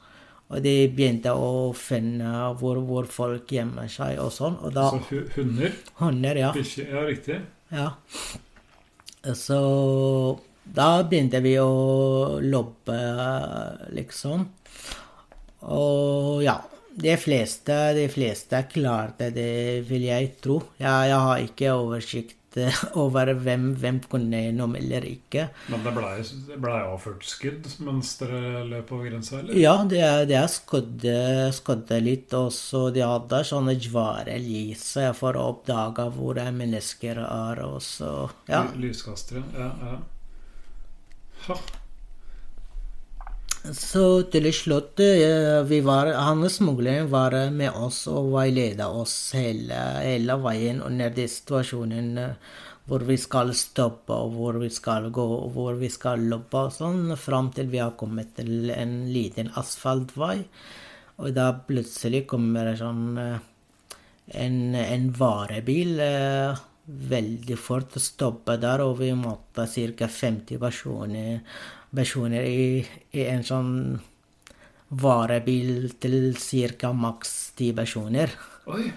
Og 0.47 0.62
de 0.64 0.88
begynte 0.95 1.34
å 1.36 1.74
finne 1.76 2.30
hvor, 2.62 2.80
hvor 2.88 3.10
folk 3.12 3.51
gjemmer 3.51 3.89
seg 3.91 4.16
og 4.24 4.32
sånn. 4.32 4.55
Og 4.64 4.72
da 4.78 4.86
Så 4.93 5.01
hunder? 5.36 5.74
Hunder, 5.99 6.39
ja. 6.39 6.51
Bikkjer? 6.55 6.93
Ja, 6.95 7.01
riktig. 7.10 7.39
ja. 7.76 7.89
Så 9.36 9.60
da 10.64 11.03
begynte 11.03 11.41
vi 11.43 11.58
å 11.60 12.39
lobbe, 12.39 12.95
liksom. 13.97 14.47
Og 15.68 16.43
ja. 16.45 16.58
De 16.97 17.14
fleste, 17.22 17.76
de 17.93 18.08
fleste 18.10 18.58
klarte 18.72 19.28
det, 19.30 19.84
vil 19.86 20.08
jeg 20.08 20.32
tro. 20.41 20.55
Jeg, 20.82 21.12
jeg 21.12 21.20
har 21.28 21.43
ikke 21.43 21.74
oversikt 21.78 22.47
over 23.03 23.32
hvem, 23.34 23.70
hvem 23.80 23.99
kunne 24.12 24.41
gjennom 24.45 24.76
eller 24.80 25.05
ikke. 25.08 25.47
Men 25.72 25.86
det 25.86 25.93
blei 25.95 26.12
ble 26.64 26.76
avført 26.88 27.26
skudd 27.28 27.70
mens 27.86 28.16
dere 28.22 28.64
løp 28.68 28.91
over 28.95 29.10
grensa, 29.10 29.39
eller? 29.41 29.58
Ja, 29.60 29.76
det 29.88 30.03
det 30.32 30.43
skudde, 30.53 31.18
skudde 31.55 32.01
litt, 32.03 32.34
og 32.38 32.51
så 32.55 32.88
de 32.93 33.05
hadde 33.05 33.43
sånne 33.47 33.78
svære 33.82 34.38
lys 34.43 34.86
for 35.18 35.38
å 35.39 35.47
oppdage 35.53 36.08
hvor 36.18 36.41
mennesker 36.51 37.24
er, 37.24 37.64
og 37.66 37.82
så 37.86 38.30
Ja. 38.49 38.66
Lyskastere. 38.76 39.43
Ja, 39.58 39.72
ja. 39.82 39.97
Ha. 41.47 41.60
Så 43.64 44.03
til 44.32 44.47
slutt 44.55 45.01
eh, 45.03 45.64
vi 45.68 45.82
var, 45.84 46.14
Han 46.14 46.45
smugleren 46.49 47.10
var 47.12 47.36
med 47.51 47.74
oss 47.76 48.05
og 48.08 48.32
veiledet 48.36 48.88
oss 48.88 49.34
hele, 49.36 49.80
hele 50.05 50.38
veien 50.43 50.80
under 50.86 51.12
den 51.12 51.32
situasjonen 51.32 52.16
hvor 52.88 53.03
vi 53.03 53.18
skal 53.20 53.51
stoppe, 53.58 54.16
og 54.16 54.36
hvor 54.38 54.58
vi 54.62 54.70
skal 54.72 55.10
gå, 55.12 55.26
og 55.41 55.51
hvor 55.55 55.76
vi 55.80 55.89
skal 55.91 56.24
løpe 56.32 56.68
og 56.70 56.72
sånn, 56.72 57.18
fram 57.20 57.51
til 57.55 57.68
vi 57.72 57.82
har 57.84 57.97
kommet 57.99 58.32
til 58.38 58.72
en 58.72 59.01
liten 59.12 59.51
asfaltvei. 59.60 60.38
Og 61.18 61.34
da 61.36 61.49
plutselig 61.68 62.24
kommer 62.32 62.72
sånn 62.80 63.20
eh, 63.20 63.45
en, 64.39 64.60
en 64.80 65.10
varebil 65.20 65.99
eh, 66.03 66.64
veldig 66.88 67.58
fort 67.60 67.97
stoppe 67.99 68.55
der, 68.62 68.86
og 68.86 69.01
vi 69.01 69.12
måtte 69.20 69.68
ca. 69.68 70.08
50 70.08 70.62
personer, 70.62 71.41
personer 71.96 72.44
i, 72.44 72.86
i 73.14 73.26
en 73.32 73.44
sånn 73.44 74.00
varebil 74.90 75.90
til 76.02 76.34
ca. 76.80 76.94
maks 76.94 77.34
10 77.58 77.74
personer. 77.78 78.32
Oi! 78.72 78.88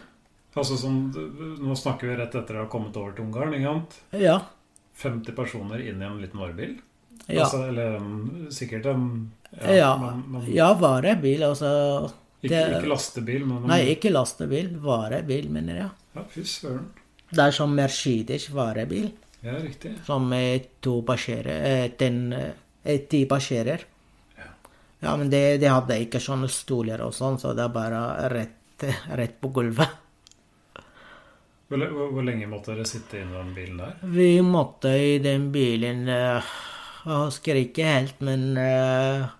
Altså 0.59 0.75
sånn, 0.81 0.97
Nå 1.63 1.77
snakker 1.79 2.11
vi 2.11 2.17
rett 2.19 2.35
etter 2.35 2.57
å 2.59 2.65
ha 2.65 2.71
kommet 2.71 2.97
over 2.99 3.13
til 3.15 3.25
Ungarn. 3.29 3.55
ikke 3.55 3.71
sant? 3.71 3.99
Ja. 4.19 4.39
50 5.01 5.33
personer 5.37 5.81
inn 5.87 6.03
i 6.03 6.07
en 6.09 6.19
liten 6.21 6.41
varebil? 6.43 6.79
Ja. 7.31 7.45
Altså, 7.45 7.61
eller 7.69 8.01
sikkert 8.51 8.87
en 8.91 9.05
Ja, 9.63 9.93
men, 9.99 10.45
ja 10.51 10.73
varebil, 10.79 11.43
altså. 11.47 12.11
ikke, 12.43 12.51
det- 12.51 12.81
ikke 12.83 12.89
lastebil, 12.91 13.47
men 13.47 13.67
Nei, 13.71 13.81
ikke 13.95 14.11
lastebil. 14.13 14.73
Varebil, 14.83 15.49
mener 15.51 15.75
jeg. 15.85 15.91
Ja, 16.17 16.23
fy 16.29 16.43
søren. 16.43 16.87
Det 17.31 17.39
er 17.39 17.51
som 17.55 17.75
Mercedes 17.75 18.49
varebil. 18.51 19.13
Ja, 19.43 19.55
riktig. 19.63 19.95
Som 20.05 20.29
med 20.29 20.67
to 20.83 21.01
passasjerer 21.03 21.97
ten, 21.97 22.33
Ti 22.83 23.25
passasjerer. 23.29 23.87
Ja, 25.01 25.17
men 25.17 25.31
det, 25.33 25.59
de 25.63 25.69
hadde 25.73 25.97
ikke 26.05 26.21
sånne 26.21 26.49
stoler 26.53 27.01
og 27.01 27.15
sånn, 27.17 27.39
så 27.41 27.55
det 27.57 27.65
er 27.65 27.73
bare 27.73 28.01
rett, 28.33 28.85
rett 29.21 29.39
på 29.41 29.51
gulvet. 29.57 29.97
Hvor, 31.71 31.85
hvor, 31.87 32.09
hvor, 32.17 32.25
lenge 32.27 32.49
måtte 32.51 32.75
dere 32.75 32.89
sitte 32.89 33.21
i 33.21 33.27
den 33.31 33.53
bilen 33.55 33.79
der? 33.79 34.01
Vi 34.13 34.31
måtte 34.43 34.91
i 34.99 35.21
den 35.23 35.53
bilen 35.55 36.03
uh, 36.11 36.49
Jeg 37.07 37.29
husker 37.29 37.61
ikke 37.61 37.87
helt, 37.87 38.19
men 38.27 38.59
uh, 38.59 39.31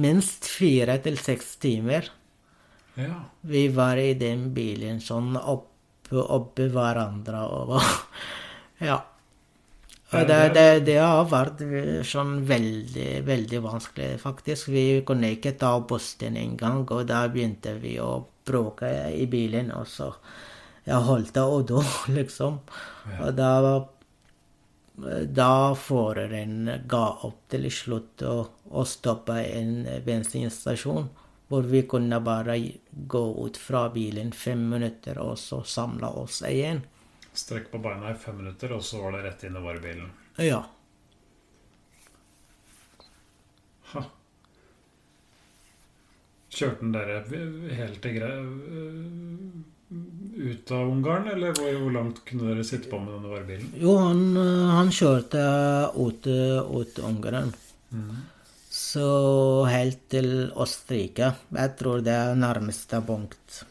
minst 0.00 0.48
fire 0.48 0.96
til 1.04 1.20
seks 1.20 1.58
timer. 1.62 2.08
Ja. 2.96 3.20
Vi 3.44 3.66
var 3.76 4.00
i 4.00 4.14
den 4.18 4.48
bilen 4.56 4.98
sånn 5.04 5.36
oppe 5.36 5.68
opp 6.12 6.58
hverandre 6.58 7.44
og 7.46 7.78
Ja. 8.88 8.98
Og 10.12 10.26
det, 10.28 10.38
det, 10.52 10.66
det, 10.84 10.98
har 11.00 11.24
vært 11.30 11.62
sånn 12.04 12.42
veldig, 12.48 13.22
veldig 13.24 13.60
vanskelig, 13.64 14.10
faktisk. 14.20 14.68
Vi 14.74 14.84
kunne 15.08 15.32
ikke 15.36 15.54
ta 15.56 15.72
bussen 15.88 16.36
engang, 16.36 16.84
og 16.84 17.06
da 17.08 17.24
begynte 17.32 17.78
vi 17.80 17.96
å 18.02 18.18
bråke 18.44 18.90
i 19.16 19.24
bilen. 19.30 19.72
Og 19.72 19.88
så 19.88 20.10
jeg 20.84 21.08
holdt 21.08 21.40
å 21.40 21.62
dø, 21.64 21.80
liksom. 22.18 22.60
Og 23.22 23.32
da 23.38 23.54
da 25.32 25.72
føreren 25.74 26.68
ga 26.86 27.04
opp 27.26 27.48
til 27.50 27.64
slutt 27.72 28.22
og, 28.28 28.64
og 28.70 28.86
stoppa 28.86 29.38
en 29.40 29.86
bensinstasjon, 30.04 31.08
hvor 31.48 31.68
vi 31.68 31.82
kunne 31.88 32.20
bare 32.24 32.58
gå 32.92 33.22
ut 33.46 33.56
fra 33.56 33.86
bilen 33.92 34.32
fem 34.36 34.62
minutter 34.70 35.18
og 35.20 35.38
så 35.40 35.62
samle 35.64 36.12
oss 36.22 36.42
igjen. 36.48 36.82
Strekk 37.32 37.70
på 37.72 37.80
beina 37.80 38.12
i 38.12 38.18
fem 38.20 38.36
minutter, 38.36 38.72
og 38.76 38.84
så 38.84 39.00
var 39.02 39.16
det 39.16 39.22
rett 39.26 39.44
inn 39.48 39.56
i 39.56 39.64
varebilen? 39.64 40.10
Ja. 40.40 40.62
Ha. 43.92 44.02
Kjørte 46.52 46.84
den 46.84 46.92
dere 46.92 47.22
helt 47.78 48.02
til 48.04 48.18
grei 48.18 48.34
ut 50.42 50.70
av 50.72 50.88
Ungarn, 50.88 51.28
eller 51.28 51.52
hvor, 51.56 51.72
hvor, 51.80 51.92
langt 51.92 52.22
kunne 52.28 52.48
dere 52.50 52.64
sitte 52.64 52.88
på 52.88 53.00
med 53.00 53.12
denne 53.16 53.32
varebilen? 53.32 53.72
Jo, 53.80 53.96
han, 54.00 54.22
han 54.72 54.92
kjørte 54.92 55.42
ut, 55.96 56.28
ut 56.28 57.02
Ungarn. 57.04 57.52
Mm. 57.92 58.22
Så 58.72 59.06
helt 59.68 60.00
til 60.12 60.48
Østerrike. 60.56 61.34
Jeg 61.52 61.76
tror 61.80 62.00
det 62.04 62.14
er 62.16 62.40
nærmeste 62.40 63.02
punkt. 63.04 63.62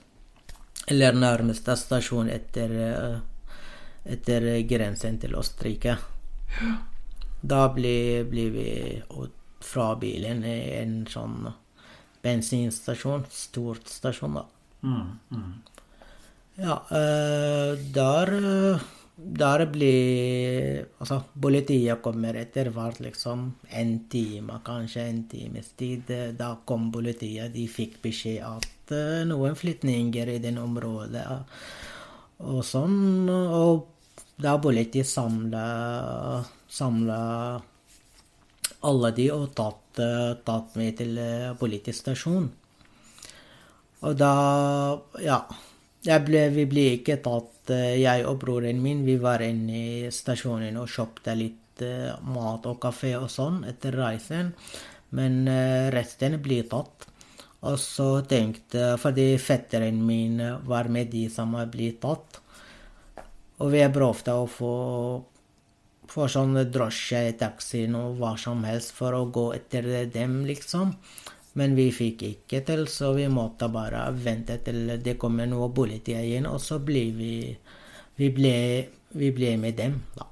Eller 0.92 1.18
nærmeste 1.18 1.74
stasjon 1.78 2.30
etter 2.30 2.74
etter 4.06 4.48
grensen 4.70 5.20
til 5.22 5.36
Østerrike. 5.40 5.98
Ja. 6.62 6.72
Da 7.42 7.68
blir, 7.74 8.24
blir, 8.30 8.52
vi 8.54 8.70
fra 9.62 9.96
bilen 9.96 10.44
i 10.46 10.58
en 10.78 11.02
sånn 11.10 11.50
bensinstasjon. 12.22 13.26
Stort 13.34 13.90
stasjon, 13.90 14.38
da. 14.38 14.46
Mm, 14.86 15.12
mm. 15.34 15.54
Ja, 16.62 16.82
uh, 16.92 17.78
der 17.96 18.36
der 19.22 19.66
blir 19.70 20.86
Altså, 21.00 21.22
politiet 21.42 22.02
kommer 22.02 22.38
etter 22.38 22.72
hvert, 22.74 23.00
liksom. 23.00 23.52
En 23.70 23.92
time, 24.10 24.60
kanskje 24.66 25.06
en 25.08 25.24
times 25.30 25.72
tid. 25.78 26.10
Da 26.38 26.56
kom 26.66 26.92
politiet. 26.92 27.54
De 27.54 27.68
fikk 27.70 28.00
beskjed 28.02 28.42
at 28.46 28.94
uh, 28.94 29.22
noen 29.30 29.58
flyktninger 29.58 30.36
i 30.36 30.40
det 30.42 30.56
området 30.58 31.26
og 32.44 32.64
sånn. 32.66 33.30
Og 33.30 33.88
da 34.42 34.56
politiet 34.62 35.08
samla, 35.08 35.66
samla 36.70 37.20
alle 38.90 39.12
de 39.18 39.28
og 39.34 39.52
tatt, 39.58 40.02
tatt 40.46 40.78
meg 40.80 40.96
til 40.98 41.20
politisk 41.60 42.00
stasjon. 42.02 42.50
Og 44.02 44.16
da 44.18 44.34
Ja. 45.22 45.44
Ble, 46.02 46.48
vi 46.50 46.64
ble 46.66 46.84
ikke 46.96 47.20
tatt, 47.22 47.70
jeg 47.70 48.24
og 48.26 48.40
broren 48.42 48.80
min. 48.82 49.04
Vi 49.06 49.20
var 49.22 49.44
inne 49.46 49.76
i 49.78 50.10
stasjonen 50.10 50.80
og 50.82 50.90
kjøpte 50.90 51.36
litt 51.38 51.84
mat 52.26 52.66
og 52.66 52.80
kafé 52.82 53.12
og 53.20 53.30
sånn 53.30 53.60
etter 53.70 53.94
reisen. 53.94 54.50
Men 55.14 55.46
resten 55.94 56.40
ble 56.42 56.64
tatt. 56.72 57.06
Og 57.62 57.78
så 57.80 58.08
tenkte 58.26 58.96
Fordi 59.02 59.36
fetteren 59.42 60.00
min 60.06 60.40
var 60.66 60.90
med 60.90 61.12
de 61.14 61.28
som 61.30 61.54
ble 61.74 61.92
tatt. 62.02 62.40
Og 63.62 63.70
vi 63.70 63.84
prøvde 63.94 64.34
å 64.34 64.48
få, 64.50 64.76
få 66.10 66.26
sånn 66.34 66.58
drosje, 66.74 67.28
taxi, 67.38 67.84
noe 67.92 68.16
hva 68.18 68.34
som 68.42 68.64
helst 68.66 68.96
for 68.98 69.14
å 69.14 69.28
gå 69.30 69.52
etter 69.54 69.86
dem, 70.10 70.40
liksom. 70.50 70.96
Men 71.60 71.76
vi 71.78 71.92
fikk 71.94 72.24
ikke 72.26 72.64
til, 72.66 72.88
så 72.90 73.12
vi 73.14 73.28
måtte 73.30 73.70
bare 73.70 74.08
vente 74.16 74.58
til 74.66 74.96
det 75.04 75.18
kommer 75.22 75.50
noe 75.52 75.70
politi 75.76 76.16
igjen, 76.18 76.48
og 76.50 76.58
så 76.64 76.80
ble 76.82 77.06
vi 77.18 77.36
Vi 78.18 78.28
ble, 78.30 78.56
vi 79.18 79.32
ble 79.34 79.56
med 79.58 79.78
dem, 79.80 79.94
da. 80.14 80.26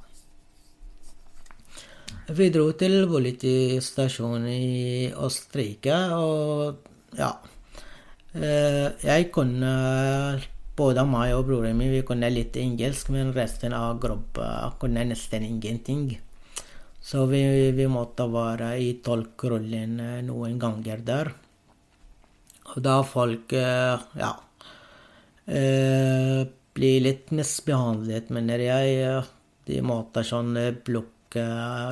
Vi 2.30 2.50
dro 2.54 2.68
til 2.78 3.08
politistasjonen 3.10 4.46
i 4.52 5.08
Østerrike, 5.10 5.96
og 6.14 6.90
ja 7.18 7.34
Jeg 9.10 9.32
kunne 9.34 9.72
både 10.78 11.04
meg 11.10 11.34
og 11.34 11.48
broren 11.48 11.78
min 11.78 11.92
vi 11.92 12.04
kunne 12.06 12.30
litt 12.32 12.56
engelsk, 12.62 13.10
men 13.12 13.34
resten 13.36 13.74
av 13.74 13.98
gruppa 14.00 14.70
kunne 14.80 15.04
nesten 15.10 15.44
ingenting. 15.44 16.12
Så 17.02 17.26
vi, 17.26 17.42
vi 17.76 17.88
måtte 17.90 18.28
være 18.30 18.76
i 18.80 18.94
tolkrollen 19.04 19.98
noen 20.28 20.60
ganger 20.62 21.02
der. 21.04 21.34
Og 22.70 22.84
da 22.86 23.00
folk 23.02 23.56
ja 23.58 24.36
blir 26.80 27.02
litt 27.04 27.32
misbehandlet, 27.36 28.30
mener 28.34 28.62
jeg. 28.64 29.24
De 29.68 29.82
måtte 29.86 30.24
sånn 30.26 30.56
plukke 30.86 31.44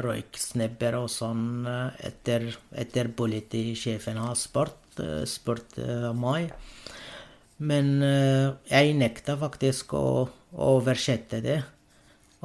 røyksnebber 0.06 0.98
og 1.02 1.10
sånn 1.12 1.68
etter, 1.68 2.48
etter 2.72 3.12
politisjefen 3.18 4.22
har 4.22 4.38
spurt, 4.40 4.87
spurt 5.30 5.78
meg. 6.18 6.52
Men 7.58 7.96
uh, 8.04 8.54
jeg 8.70 8.94
nekta 8.98 9.38
faktisk 9.40 9.96
å, 9.98 10.06
oversette 10.58 11.42
det. 11.44 11.58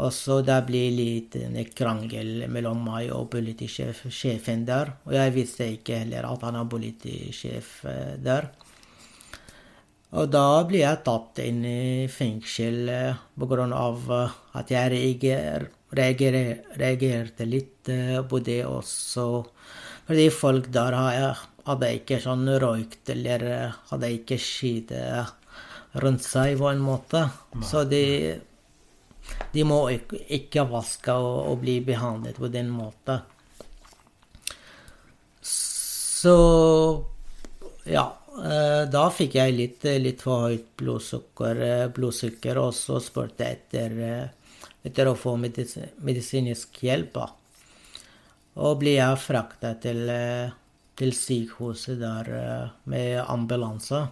Og 0.03 0.11
så 0.13 0.41
det 0.43 0.57
ble 0.67 0.81
litt 0.91 1.37
en 1.39 1.55
krangel 1.77 2.47
mellom 2.51 2.81
meg 2.89 3.13
og 3.15 3.29
politisjefen 3.33 4.65
der. 4.67 4.91
Og 5.07 5.15
jeg 5.15 5.35
visste 5.37 5.69
ikke 5.77 6.01
heller 6.01 6.27
at 6.27 6.47
han 6.49 6.59
er 6.59 6.71
politisjef 6.73 7.71
der. 8.25 8.49
Og 10.19 10.33
da 10.33 10.65
ble 10.69 10.83
jeg 10.83 11.05
tatt 11.07 11.41
inn 11.45 11.63
i 11.65 12.09
fengsel 12.11 12.91
pga. 13.39 13.69
at 14.59 14.75
jeg 14.75 14.93
reager, 14.93 15.69
reager, 15.93 16.41
reagerte 16.77 17.47
litt 17.47 17.93
på 18.29 18.43
det 18.45 18.65
også. 18.67 19.29
Fordi 20.09 20.29
folk 20.35 20.73
der 20.73 20.93
har 20.99 21.47
hadde 21.67 21.91
ikke 21.99 22.19
sånn 22.23 22.47
røykt 22.63 23.13
eller 23.15 23.45
eh, 23.47 23.77
hadde 23.93 24.11
ikke 24.17 24.39
skite 24.41 25.03
rundt 26.03 26.25
seg 26.25 26.57
på 26.59 26.71
en 26.71 26.83
måte. 26.83 27.27
Nei. 27.55 27.67
Så 27.69 27.85
de, 27.89 28.05
de 29.53 29.67
må 29.69 29.85
ikke, 29.95 30.23
ikke 30.39 30.67
vaske 30.71 31.15
og, 31.15 31.53
og, 31.53 31.61
bli 31.63 31.79
behandlet 31.87 32.41
på 32.41 32.51
den 32.53 32.73
måten. 32.73 33.23
Så 35.43 36.35
ja. 37.85 38.09
Eh, 38.33 38.83
da 38.89 39.03
fikk 39.13 39.35
jeg 39.37 39.53
litt, 39.53 39.83
litt 40.01 40.23
for 40.25 40.47
høyt 40.47 40.71
blodsukker, 40.81 41.59
eh, 41.61 41.89
blodsukker 41.93 42.57
og 42.63 42.71
så 42.73 42.97
spurte 43.05 43.45
jeg 43.45 43.59
etter, 43.59 44.31
etter 44.89 45.11
å 45.11 45.19
få 45.19 45.35
medisinsk 45.37 46.81
hjelp. 46.81 47.21
Og 48.57 48.79
ble 48.81 48.97
jeg 48.97 49.21
frakta 49.21 49.75
til 49.85 50.09
til 51.03 51.15
sykehuset 51.17 51.99
der 52.01 52.29
eh, 52.39 52.75
med 52.91 53.23
ambulanse. 53.27 54.05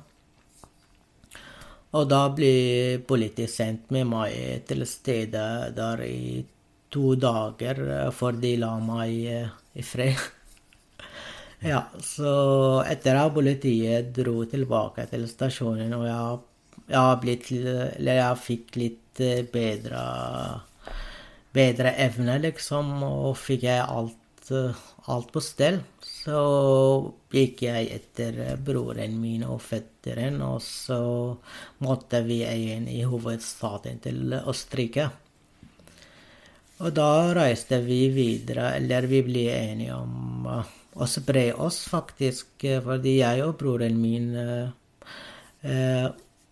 Og 1.95 2.07
da 2.11 2.25
ble 2.35 3.01
politiet 3.07 3.51
sendt 3.51 3.91
med 3.95 4.09
meg 4.11 4.67
til 4.69 4.87
stedet 4.87 5.75
der 5.77 6.03
i 6.07 6.43
to 6.91 7.15
dager, 7.15 7.83
eh, 7.87 8.11
for 8.15 8.39
de 8.43 8.57
la 8.59 8.75
meg 8.83 9.17
eh, 9.31 9.57
i 9.79 9.87
fred. 9.87 10.19
ja, 11.73 11.85
så 12.03 12.35
etter 12.87 13.23
at 13.23 13.35
politiet 13.35 14.11
dro 14.17 14.43
tilbake 14.51 15.07
til 15.11 15.29
stasjonen, 15.31 15.95
og 15.95 16.09
jeg, 16.09 16.41
jeg, 16.91 17.21
blitt, 17.23 17.53
jeg 17.55 18.43
fikk 18.49 18.83
litt 18.83 19.23
bedre 19.53 20.03
bedre 21.51 21.93
evne, 21.99 22.37
liksom, 22.45 22.93
og 23.03 23.35
fikk 23.39 23.67
jeg 23.67 23.83
alt 23.83 24.20
alt 24.51 25.33
på 25.33 25.41
stell. 25.45 25.81
Så 26.03 26.41
gikk 27.33 27.65
jeg 27.67 27.89
etter 27.95 28.39
broren 28.65 29.17
min 29.21 29.45
og 29.49 29.61
fetteren, 29.65 30.41
og 30.45 30.61
så 30.65 31.01
måtte 31.85 32.23
vi 32.27 32.43
igjen 32.45 32.89
i 32.91 33.03
hovedstaden 33.09 34.01
til 34.05 34.39
Østerrike. 34.41 35.09
Og 36.81 36.95
da 36.97 37.11
reiste 37.37 37.83
vi 37.85 38.07
videre, 38.15 38.75
eller 38.79 39.09
vi 39.09 39.21
ble 39.27 39.45
enige 39.53 39.97
om 39.99 40.49
å 40.49 41.09
spre 41.09 41.51
oss, 41.53 41.83
faktisk, 41.93 42.65
fordi 42.85 43.19
jeg 43.19 43.45
og 43.45 43.59
broren 43.61 44.01
min 44.01 44.33
eh, 44.41 46.09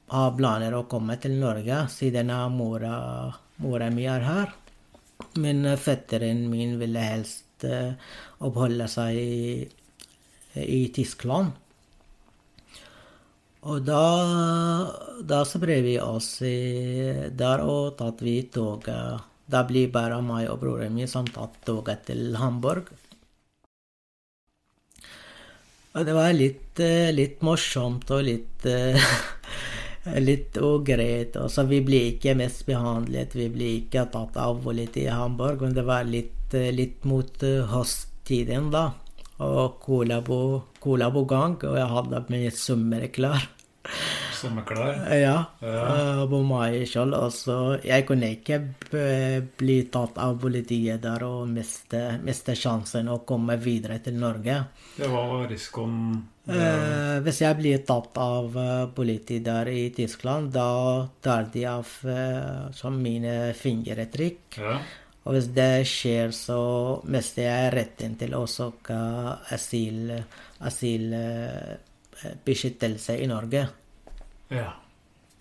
har 0.09 0.37
planer 0.37 0.77
å 0.77 0.85
komme 0.91 1.17
til 1.21 1.39
Norge, 1.41 1.87
siden 1.93 2.33
mora, 2.53 2.95
mora 3.65 3.89
mi 3.93 4.05
er 4.09 4.25
her. 4.29 4.55
Men 5.41 5.65
fetteren 5.81 6.45
min 6.53 6.77
ville 6.81 7.03
helst 7.03 7.48
uh, 7.67 7.95
oppholde 8.47 8.87
seg 8.91 9.17
i, 9.19 9.65
i, 10.63 10.83
Tyskland. 10.95 11.57
Og 13.69 13.83
da, 13.83 14.05
da 15.27 15.43
sprer 15.49 15.83
vi 15.83 15.97
oss 16.01 16.39
der 16.41 17.65
og 17.67 17.99
tatt 17.99 18.23
vi 18.23 18.39
toget. 18.55 19.27
Det 19.49 19.65
blir 19.69 19.91
bare 19.93 20.23
meg 20.23 20.47
og 20.53 20.61
broren 20.63 20.95
min 20.95 21.11
som 21.11 21.27
tatt 21.27 21.59
toget 21.67 22.07
til 22.09 22.37
Hamburg. 22.39 22.93
Og 25.99 26.05
det 26.07 26.15
var 26.15 26.35
litt, 26.37 26.79
eh, 26.79 27.11
litt 27.11 27.41
morsomt 27.43 28.11
og 28.15 28.23
litt 28.27 28.67
uh, 28.69 29.09
litt 30.23 30.57
ugreit. 30.61 31.37
Og 31.41 31.51
så 31.53 31.65
vi 31.69 31.81
ble 31.85 32.05
ikke 32.13 32.37
mest 32.39 32.67
behandlet. 32.69 33.37
Vi 33.37 33.49
ble 33.53 33.75
ikke 33.83 34.07
tatt 34.13 34.39
av 34.41 34.65
litt 34.75 34.97
i 35.01 35.09
Hamburg. 35.11 35.63
Men 35.67 35.77
det 35.77 35.85
var 35.89 36.09
litt, 36.09 36.55
litt 36.55 37.05
mot 37.09 37.45
høsttiden, 37.73 38.73
da. 38.75 38.91
Og 39.45 39.79
cola 39.83 40.19
på, 40.25 40.41
gang. 41.31 41.59
Og 41.63 41.79
jeg 41.79 41.93
hadde 41.95 42.25
med 42.33 42.51
sommerklær. 42.55 43.49
Sommerklær? 44.39 45.05
Ja. 45.25 45.37
ja. 45.63 46.27
På 46.31 46.41
meg 46.47 46.83
sjøl. 46.91 47.15
Og 47.19 47.85
Jeg 47.87 48.07
kunne 48.09 48.33
ikke 48.37 48.61
bli 49.59 49.79
tatt 49.93 50.19
av 50.23 50.39
politiet 50.43 51.03
der 51.03 51.25
og 51.27 51.49
miste, 51.51 52.19
miste 52.25 52.55
sjansen 52.59 53.11
å 53.11 53.23
komme 53.29 53.59
videre 53.63 53.99
til 54.05 54.19
Norge. 54.21 54.61
Det 54.99 55.11
var 55.11 55.47
risikoen? 55.51 56.19
Uh, 56.49 57.21
hvis 57.27 57.43
jeg 57.43 57.57
blir 57.59 57.83
tatt 57.85 58.15
av 58.23 58.55
uh, 58.57 58.87
politiet 58.97 59.45
der 59.45 59.69
i 59.69 59.91
Tyskland, 59.93 60.53
da 60.55 61.05
tar 61.21 61.45
de 61.53 61.67
av 61.69 61.85
uh, 62.09 62.71
mine 62.95 63.53
fingeravtrykk. 63.59 64.57
Ja. 64.63 64.79
Og 65.29 65.35
hvis 65.37 65.49
det 65.53 65.85
skjer, 65.91 66.31
så 66.33 66.61
mister 67.13 67.43
jeg 67.45 67.73
retten 67.75 68.17
til 68.17 68.33
å 68.39 68.47
søke 68.49 68.97
asyl, 69.53 70.25
asylbeskyttelse 70.65 73.13
i 73.21 73.29
Norge. 73.29 73.69
Ja. 74.49 74.73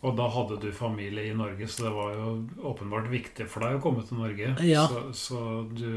Og 0.03 0.11
da 0.19 0.27
hadde 0.29 0.59
du 0.61 0.71
familie 0.75 1.31
i 1.31 1.33
Norge, 1.35 1.67
så 1.71 1.83
det 1.87 1.93
var 1.95 2.13
jo 2.19 2.27
åpenbart 2.69 3.07
viktig 3.09 3.47
for 3.49 3.59
deg 3.63 3.75
å 3.79 3.83
komme 3.83 4.03
til 4.05 4.17
Norge. 4.19 4.55
Ja. 4.67 4.87
Så, 4.91 4.99
så 5.15 5.39
du 5.71 5.89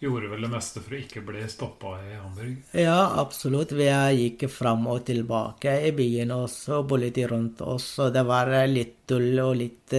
gjorde 0.00 0.30
vel 0.32 0.44
det 0.46 0.50
meste 0.52 0.82
for 0.82 0.94
å 0.96 1.00
ikke 1.02 1.22
bli 1.26 1.44
stoppa 1.50 1.94
i 2.02 2.16
Hamburg? 2.16 2.56
Ja, 2.78 2.98
absolutt. 3.20 3.72
Vi 3.76 3.88
gikk 4.22 4.48
fram 4.52 4.86
og 4.90 5.06
tilbake 5.08 5.78
i 5.88 5.94
byen 5.96 6.34
også, 6.34 6.82
politiet 6.88 7.32
rundt 7.32 7.62
oss. 7.66 7.90
Og 8.02 8.12
det 8.14 8.26
var 8.28 8.52
litt 8.70 9.00
tull 9.10 9.32
og 9.42 9.56
litt 9.58 9.96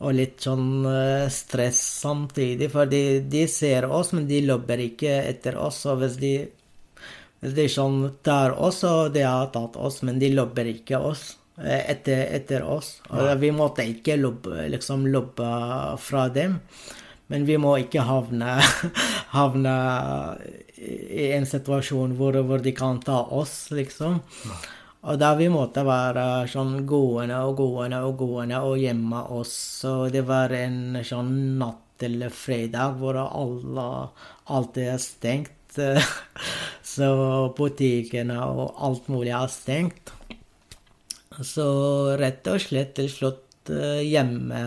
og 0.00 0.14
litt 0.16 0.40
sånn 0.40 0.86
stress 1.28 1.80
samtidig, 2.00 2.70
for 2.72 2.88
de, 2.88 3.20
de 3.28 3.42
ser 3.52 3.84
oss, 3.84 4.14
men 4.16 4.24
de 4.30 4.38
løper 4.48 4.80
ikke 4.86 5.18
etter 5.28 5.58
oss. 5.60 5.82
Og 5.92 6.00
hvis 6.00 6.16
de, 6.22 6.32
hvis 7.42 7.56
de 7.58 7.66
sånn 7.68 7.98
tar 8.24 8.56
oss, 8.56 8.80
og 8.88 9.12
de 9.12 9.26
har 9.26 9.50
tatt 9.52 9.76
oss, 9.76 10.00
men 10.08 10.16
de 10.22 10.32
løper 10.32 10.72
ikke 10.72 11.02
oss 11.04 11.34
etter, 11.60 12.22
etter 12.32 12.64
oss. 12.64 12.94
Og 13.12 13.28
vi 13.42 13.52
måtte 13.52 13.84
ikke 13.84 14.16
løpe, 14.16 14.64
liksom 14.72 15.04
løpe 15.12 15.50
fra 16.00 16.28
dem. 16.32 16.56
Men 17.30 17.46
vi 17.46 17.56
må 17.62 17.76
ikke 17.78 18.02
havne, 18.06 18.56
havne 19.36 19.74
i 20.80 21.30
en 21.36 21.46
situasjon 21.46 22.16
hvor, 22.18 22.36
hvor, 22.46 22.62
de 22.64 22.74
kan 22.74 22.98
ta 23.04 23.22
oss, 23.38 23.70
liksom. 23.76 24.18
Og 25.00 25.16
da 25.20 25.30
vi 25.38 25.46
måtte 25.48 25.84
være 25.86 26.24
sånn 26.50 26.82
gående 26.88 27.38
og 27.46 27.54
gående 27.60 28.02
og 28.04 28.18
gående 28.20 28.58
og 28.66 28.82
gjemme 28.82 29.22
oss. 29.32 29.54
Og 29.88 30.10
det 30.12 30.26
var 30.28 30.52
en 30.56 30.98
sånn 31.06 31.32
natt 31.60 31.86
til 32.00 32.24
fredag 32.32 32.96
hvor 33.00 33.16
alle, 33.22 33.86
alt 34.52 34.80
er 34.80 34.98
stengt. 35.00 35.78
Så 36.92 37.08
butikkene 37.56 38.40
og 38.42 38.80
alt 38.82 39.06
mulig 39.12 39.32
er 39.36 39.52
stengt. 39.52 40.10
Så 41.46 41.68
rett 42.20 42.48
og 42.50 42.58
slett 42.60 42.96
til 42.98 43.08
slutt 43.12 43.70
hjemme 43.70 44.60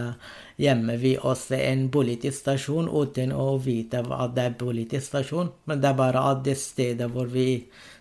gjemmer 0.55 0.97
vi 0.97 1.15
oss 1.17 1.47
en 1.51 1.87
politisk 1.93 2.37
stasjon 2.43 2.89
uten 2.89 3.33
å 3.33 3.57
vite 3.61 4.03
at 4.03 4.35
det 4.35 4.45
er 4.49 4.59
politisk 4.59 5.07
stasjon. 5.07 5.51
Men 5.65 5.81
det 5.81 5.89
er 5.89 5.97
bare 5.97 6.23
at 6.33 6.43
det 6.45 6.57
stedet 6.61 7.09
hvor 7.11 7.29
vi 7.31 7.47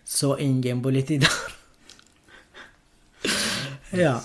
så 0.04 0.36
ingen 0.36 0.82
politi 0.82 1.18
der. 1.22 1.40
ja. 4.04 4.16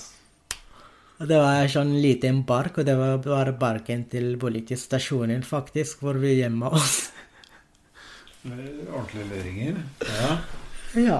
Det 1.17 1.37
var 1.41 1.63
en 1.63 1.71
sånn 1.71 1.95
liten 1.97 2.43
park, 2.45 2.77
og 2.77 2.85
det 2.85 2.93
var 2.97 3.17
bare 3.23 3.55
parken 3.57 4.03
til 4.11 4.35
politistasjonen, 4.37 5.41
faktisk, 5.41 6.03
hvor 6.05 6.19
vi 6.21 6.35
gjemmer 6.37 6.75
oss. 6.77 7.07
Ordentlige 8.45 9.25
løringer. 9.31 9.81
Ja. 10.05 10.35
ja. 11.01 11.17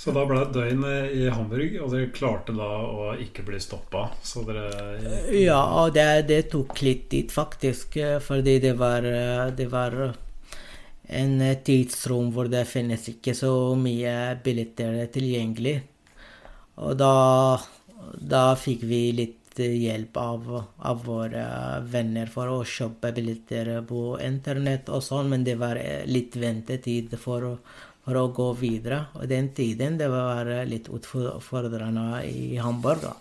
Så 0.00 0.14
da 0.16 0.22
ble 0.24 0.38
det 0.40 0.46
et 0.46 0.54
døgn 0.54 0.84
i 1.12 1.26
Hamburg, 1.28 1.74
og 1.84 1.92
dere 1.92 2.08
klarte 2.16 2.54
da 2.56 2.68
å 2.88 3.10
ikke 3.20 3.44
bli 3.44 3.58
stoppa? 3.60 4.06
Ja, 5.36 5.60
og 5.82 5.92
det, 5.92 6.06
det 6.30 6.46
tok 6.54 6.80
litt 6.86 7.10
tid, 7.12 7.28
faktisk. 7.34 7.98
Fordi 8.24 8.54
det 8.64 8.72
var, 8.80 9.04
det 9.52 9.66
var 9.68 9.98
en 11.10 11.34
tidsrom 11.66 12.30
hvor 12.32 12.48
det 12.48 12.64
finnes 12.70 13.10
ikke 13.12 13.34
så 13.36 13.52
mye 13.76 14.14
billetter 14.44 15.02
tilgjengelig. 15.12 15.76
Og 16.80 16.96
da, 16.96 17.14
da 18.16 18.44
fikk 18.56 18.86
vi 18.88 19.02
litt 19.18 19.36
hjelp 19.60 20.16
av, 20.16 20.48
av, 20.78 21.04
våre 21.04 21.44
venner 21.92 22.30
for 22.32 22.48
å 22.48 22.64
kjøpe 22.64 23.10
billetter 23.12 23.74
på 23.84 24.14
internett 24.24 24.88
og 24.88 25.02
sånn, 25.04 25.28
men 25.34 25.44
det 25.44 25.58
var 25.60 25.76
litt 26.08 26.38
ventetid 26.40 27.18
for 27.20 27.48
å 27.50 27.54
for 28.10 28.20
å 28.20 28.28
gå 28.34 28.48
videre. 28.58 29.04
Og 29.16 29.30
den 29.30 29.52
tiden 29.54 29.96
det 30.00 30.10
var 30.10 30.50
litt 30.66 30.90
utfordrende 30.90 32.24
i 32.26 32.58
Hamburg. 32.58 33.06
Da. 33.06 33.14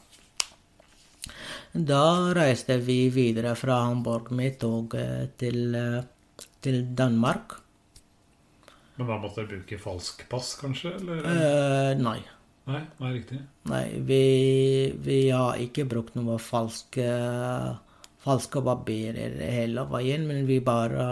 da 1.94 2.04
reiste 2.36 2.80
vi 2.82 3.04
videre 3.14 3.54
fra 3.60 3.84
Hamburg 3.86 4.34
med 4.36 4.58
tog 4.62 4.98
til, 5.38 5.80
til 6.66 6.84
Danmark. 6.98 7.60
Men 9.00 9.08
da 9.08 9.16
måtte 9.16 9.46
dere 9.46 9.54
bruke 9.54 9.78
falsk 9.80 10.26
pass, 10.28 10.58
kanskje? 10.60 10.92
Uh, 11.00 11.94
nei. 11.96 12.18
Nei, 12.68 12.82
nei, 13.00 13.12
riktig. 13.16 13.38
Nei, 13.72 13.86
vi, 14.06 14.24
vi 15.06 15.20
har 15.32 15.62
ikke 15.64 15.86
brukt 15.90 16.18
noe 16.20 16.36
falske, 16.44 17.06
falske 18.26 18.62
papirer 18.66 19.40
hele 19.40 19.86
veien, 19.90 20.28
men 20.28 20.44
vi 20.50 20.60
bare 20.62 21.08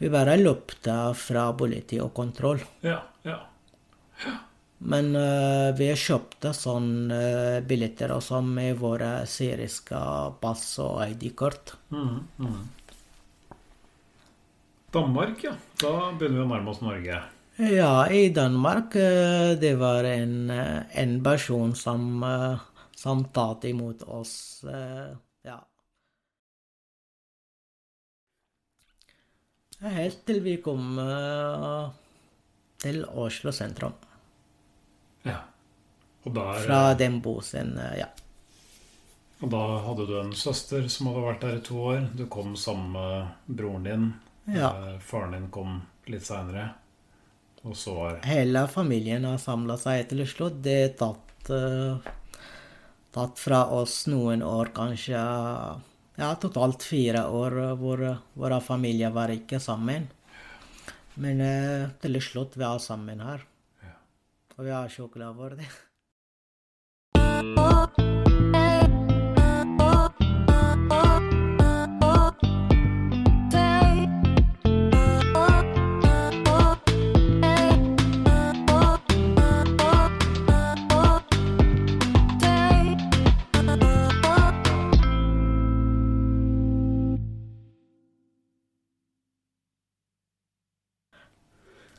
vi 0.00 0.08
bare 0.08 0.38
løpte 0.40 0.94
fra 1.18 1.50
politi 1.52 1.98
og 2.00 2.14
kontroll. 2.16 2.62
Ja, 2.80 3.02
ja. 3.28 3.36
ja. 4.24 4.36
Men 4.80 5.12
uh, 5.12 5.76
vi 5.76 5.90
kjøpte 5.92 6.54
sånne 6.56 7.16
uh, 7.20 7.64
billetter 7.68 8.14
også 8.14 8.40
med 8.44 8.78
våre 8.80 9.26
syriske 9.28 10.00
pass 10.40 10.78
og 10.80 11.02
ID-kort. 11.04 11.74
Mm, 11.92 12.16
mm. 12.40 12.62
Danmark, 14.96 15.44
ja. 15.44 15.52
Da 15.82 15.92
begynner 16.16 16.40
vi 16.40 16.46
å 16.46 16.50
nærme 16.54 16.72
oss 16.72 16.80
Norge. 16.80 17.20
Ja, 17.60 17.92
i 18.08 18.30
Danmark 18.32 18.96
uh, 18.96 19.52
det 19.60 19.74
var 19.82 20.08
en, 20.08 20.48
en 20.48 21.16
person 21.28 21.76
som, 21.76 22.24
som 22.96 23.26
tatt 23.36 23.68
imot 23.68 24.08
oss. 24.08 24.64
ja. 25.44 25.60
Helt 29.80 30.26
til 30.28 30.42
vi 30.44 30.58
kom 30.60 30.98
uh, 31.00 31.88
til 32.80 33.00
Oslo 33.08 33.52
sentrum. 33.52 33.94
Ja. 35.24 35.38
Og 36.24 36.34
der 36.36 36.66
Fra 36.66 36.80
den 37.00 37.20
bosen, 37.24 37.72
uh, 37.80 37.94
ja. 37.96 38.10
Og 39.40 39.48
da 39.54 39.62
hadde 39.86 40.04
du 40.04 40.18
en 40.20 40.34
søster 40.36 40.84
som 40.92 41.08
hadde 41.08 41.24
vært 41.24 41.46
der 41.46 41.56
i 41.56 41.64
to 41.64 41.80
år. 41.94 42.10
Du 42.12 42.26
kom 42.28 42.52
sammen 42.60 42.92
med 42.92 43.56
broren 43.56 43.88
din. 43.88 44.06
Ja. 44.52 44.74
Uh, 44.76 44.94
faren 45.00 45.32
din 45.38 45.48
kom 45.54 45.80
litt 46.12 46.28
seinere. 46.28 46.74
Og 47.64 47.76
så 47.76 47.96
var 47.96 48.20
Hele 48.28 48.66
familien 48.68 49.24
har 49.24 49.40
samla 49.40 49.80
seg 49.80 50.10
til 50.12 50.26
Oslo. 50.26 50.50
Det 50.52 50.76
er 50.84 50.92
tatt, 50.96 51.48
tatt 53.12 53.40
fra 53.40 53.66
oss 53.76 54.06
noen 54.08 54.40
år, 54.44 54.72
kanskje 54.76 55.20
Ja, 56.20 56.34
totalt 56.36 56.82
fire 56.84 57.22
år 57.32 57.54
hvor 57.80 58.02
våre 58.36 58.58
familier 58.60 59.08
var 59.14 59.32
ikke 59.32 59.56
sammen. 59.56 60.04
Men 61.16 61.40
eh, 61.40 61.88
til 62.02 62.20
slutt 62.20 62.58
vi 62.60 62.66
er 62.68 62.82
sammen 62.84 63.24
her. 63.24 63.46
Og 64.58 64.66
vi 64.66 64.76
er 64.76 64.92
så 64.92 65.08
glad 65.08 65.40
for 65.40 65.56
det. 65.56 65.70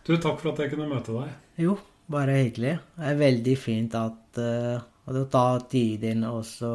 Du, 0.01 0.15
takk 0.17 0.39
for 0.41 0.51
at 0.51 0.63
jeg 0.63 0.71
kunne 0.71 0.89
møte 0.89 1.13
deg. 1.13 1.33
Jo, 1.61 1.75
bare 2.09 2.39
hyggelig. 2.39 2.73
Det 2.97 3.09
er 3.11 3.19
veldig 3.19 3.53
fint 3.59 3.97
at 3.97 4.39
uh, 4.41 4.81
du 5.13 5.21
tar 5.29 5.67
tiden 5.69 6.25
og 6.25 6.41
så 6.47 6.73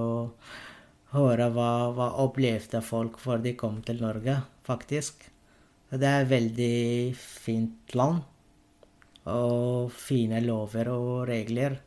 høre 1.16 1.49
hva, 1.55 1.70
hva 1.97 2.07
opplevde 2.22 2.83
folk 2.87 3.18
før 3.18 3.43
de 3.43 3.57
kom 3.59 3.81
til 3.87 3.99
Norge, 4.05 4.37
faktisk. 4.66 5.27
Det 5.91 6.07
er 6.07 6.22
et 6.22 6.31
veldig 6.31 6.79
fint 7.18 7.97
land. 7.99 8.22
Og 9.27 9.91
fine 9.91 10.39
lover 10.45 10.93
og 10.95 11.27
regler. 11.27 11.81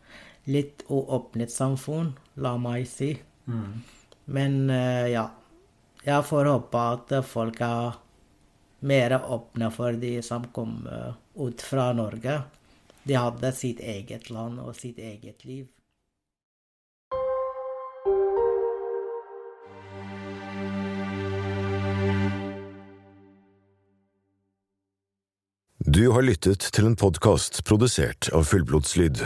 Litt 0.52 0.84
uåpnet 0.92 1.54
samfunn, 1.54 2.12
la 2.44 2.58
meg 2.60 2.84
si. 2.90 3.14
Mm. 3.48 3.80
Men 4.36 4.62
uh, 4.68 5.08
ja. 5.08 5.30
Jeg 6.04 6.24
får 6.24 6.48
håpe 6.48 6.84
at 6.96 7.12
folk 7.28 7.60
er 7.64 7.98
mer 8.88 9.16
åpne 9.20 9.68
for 9.76 9.98
de 10.00 10.14
som 10.24 10.46
kommer 10.56 11.18
ut 11.40 11.62
fra 11.62 11.94
Norge. 11.94 12.42
De 13.04 13.16
hadde 13.16 13.52
sitt 13.56 13.80
eget 13.80 14.30
land 14.30 14.60
og 14.60 14.76
sitt 14.76 15.00
eget 15.00 15.46
liv. 15.46 15.68
Du 25.90 26.10
har 26.12 26.22
lyttet 26.22 26.62
til 26.76 26.86
en 26.86 26.96
podkast 27.00 27.64
produsert 27.66 28.28
av 28.36 28.44
Fullblodslyd. 28.46 29.24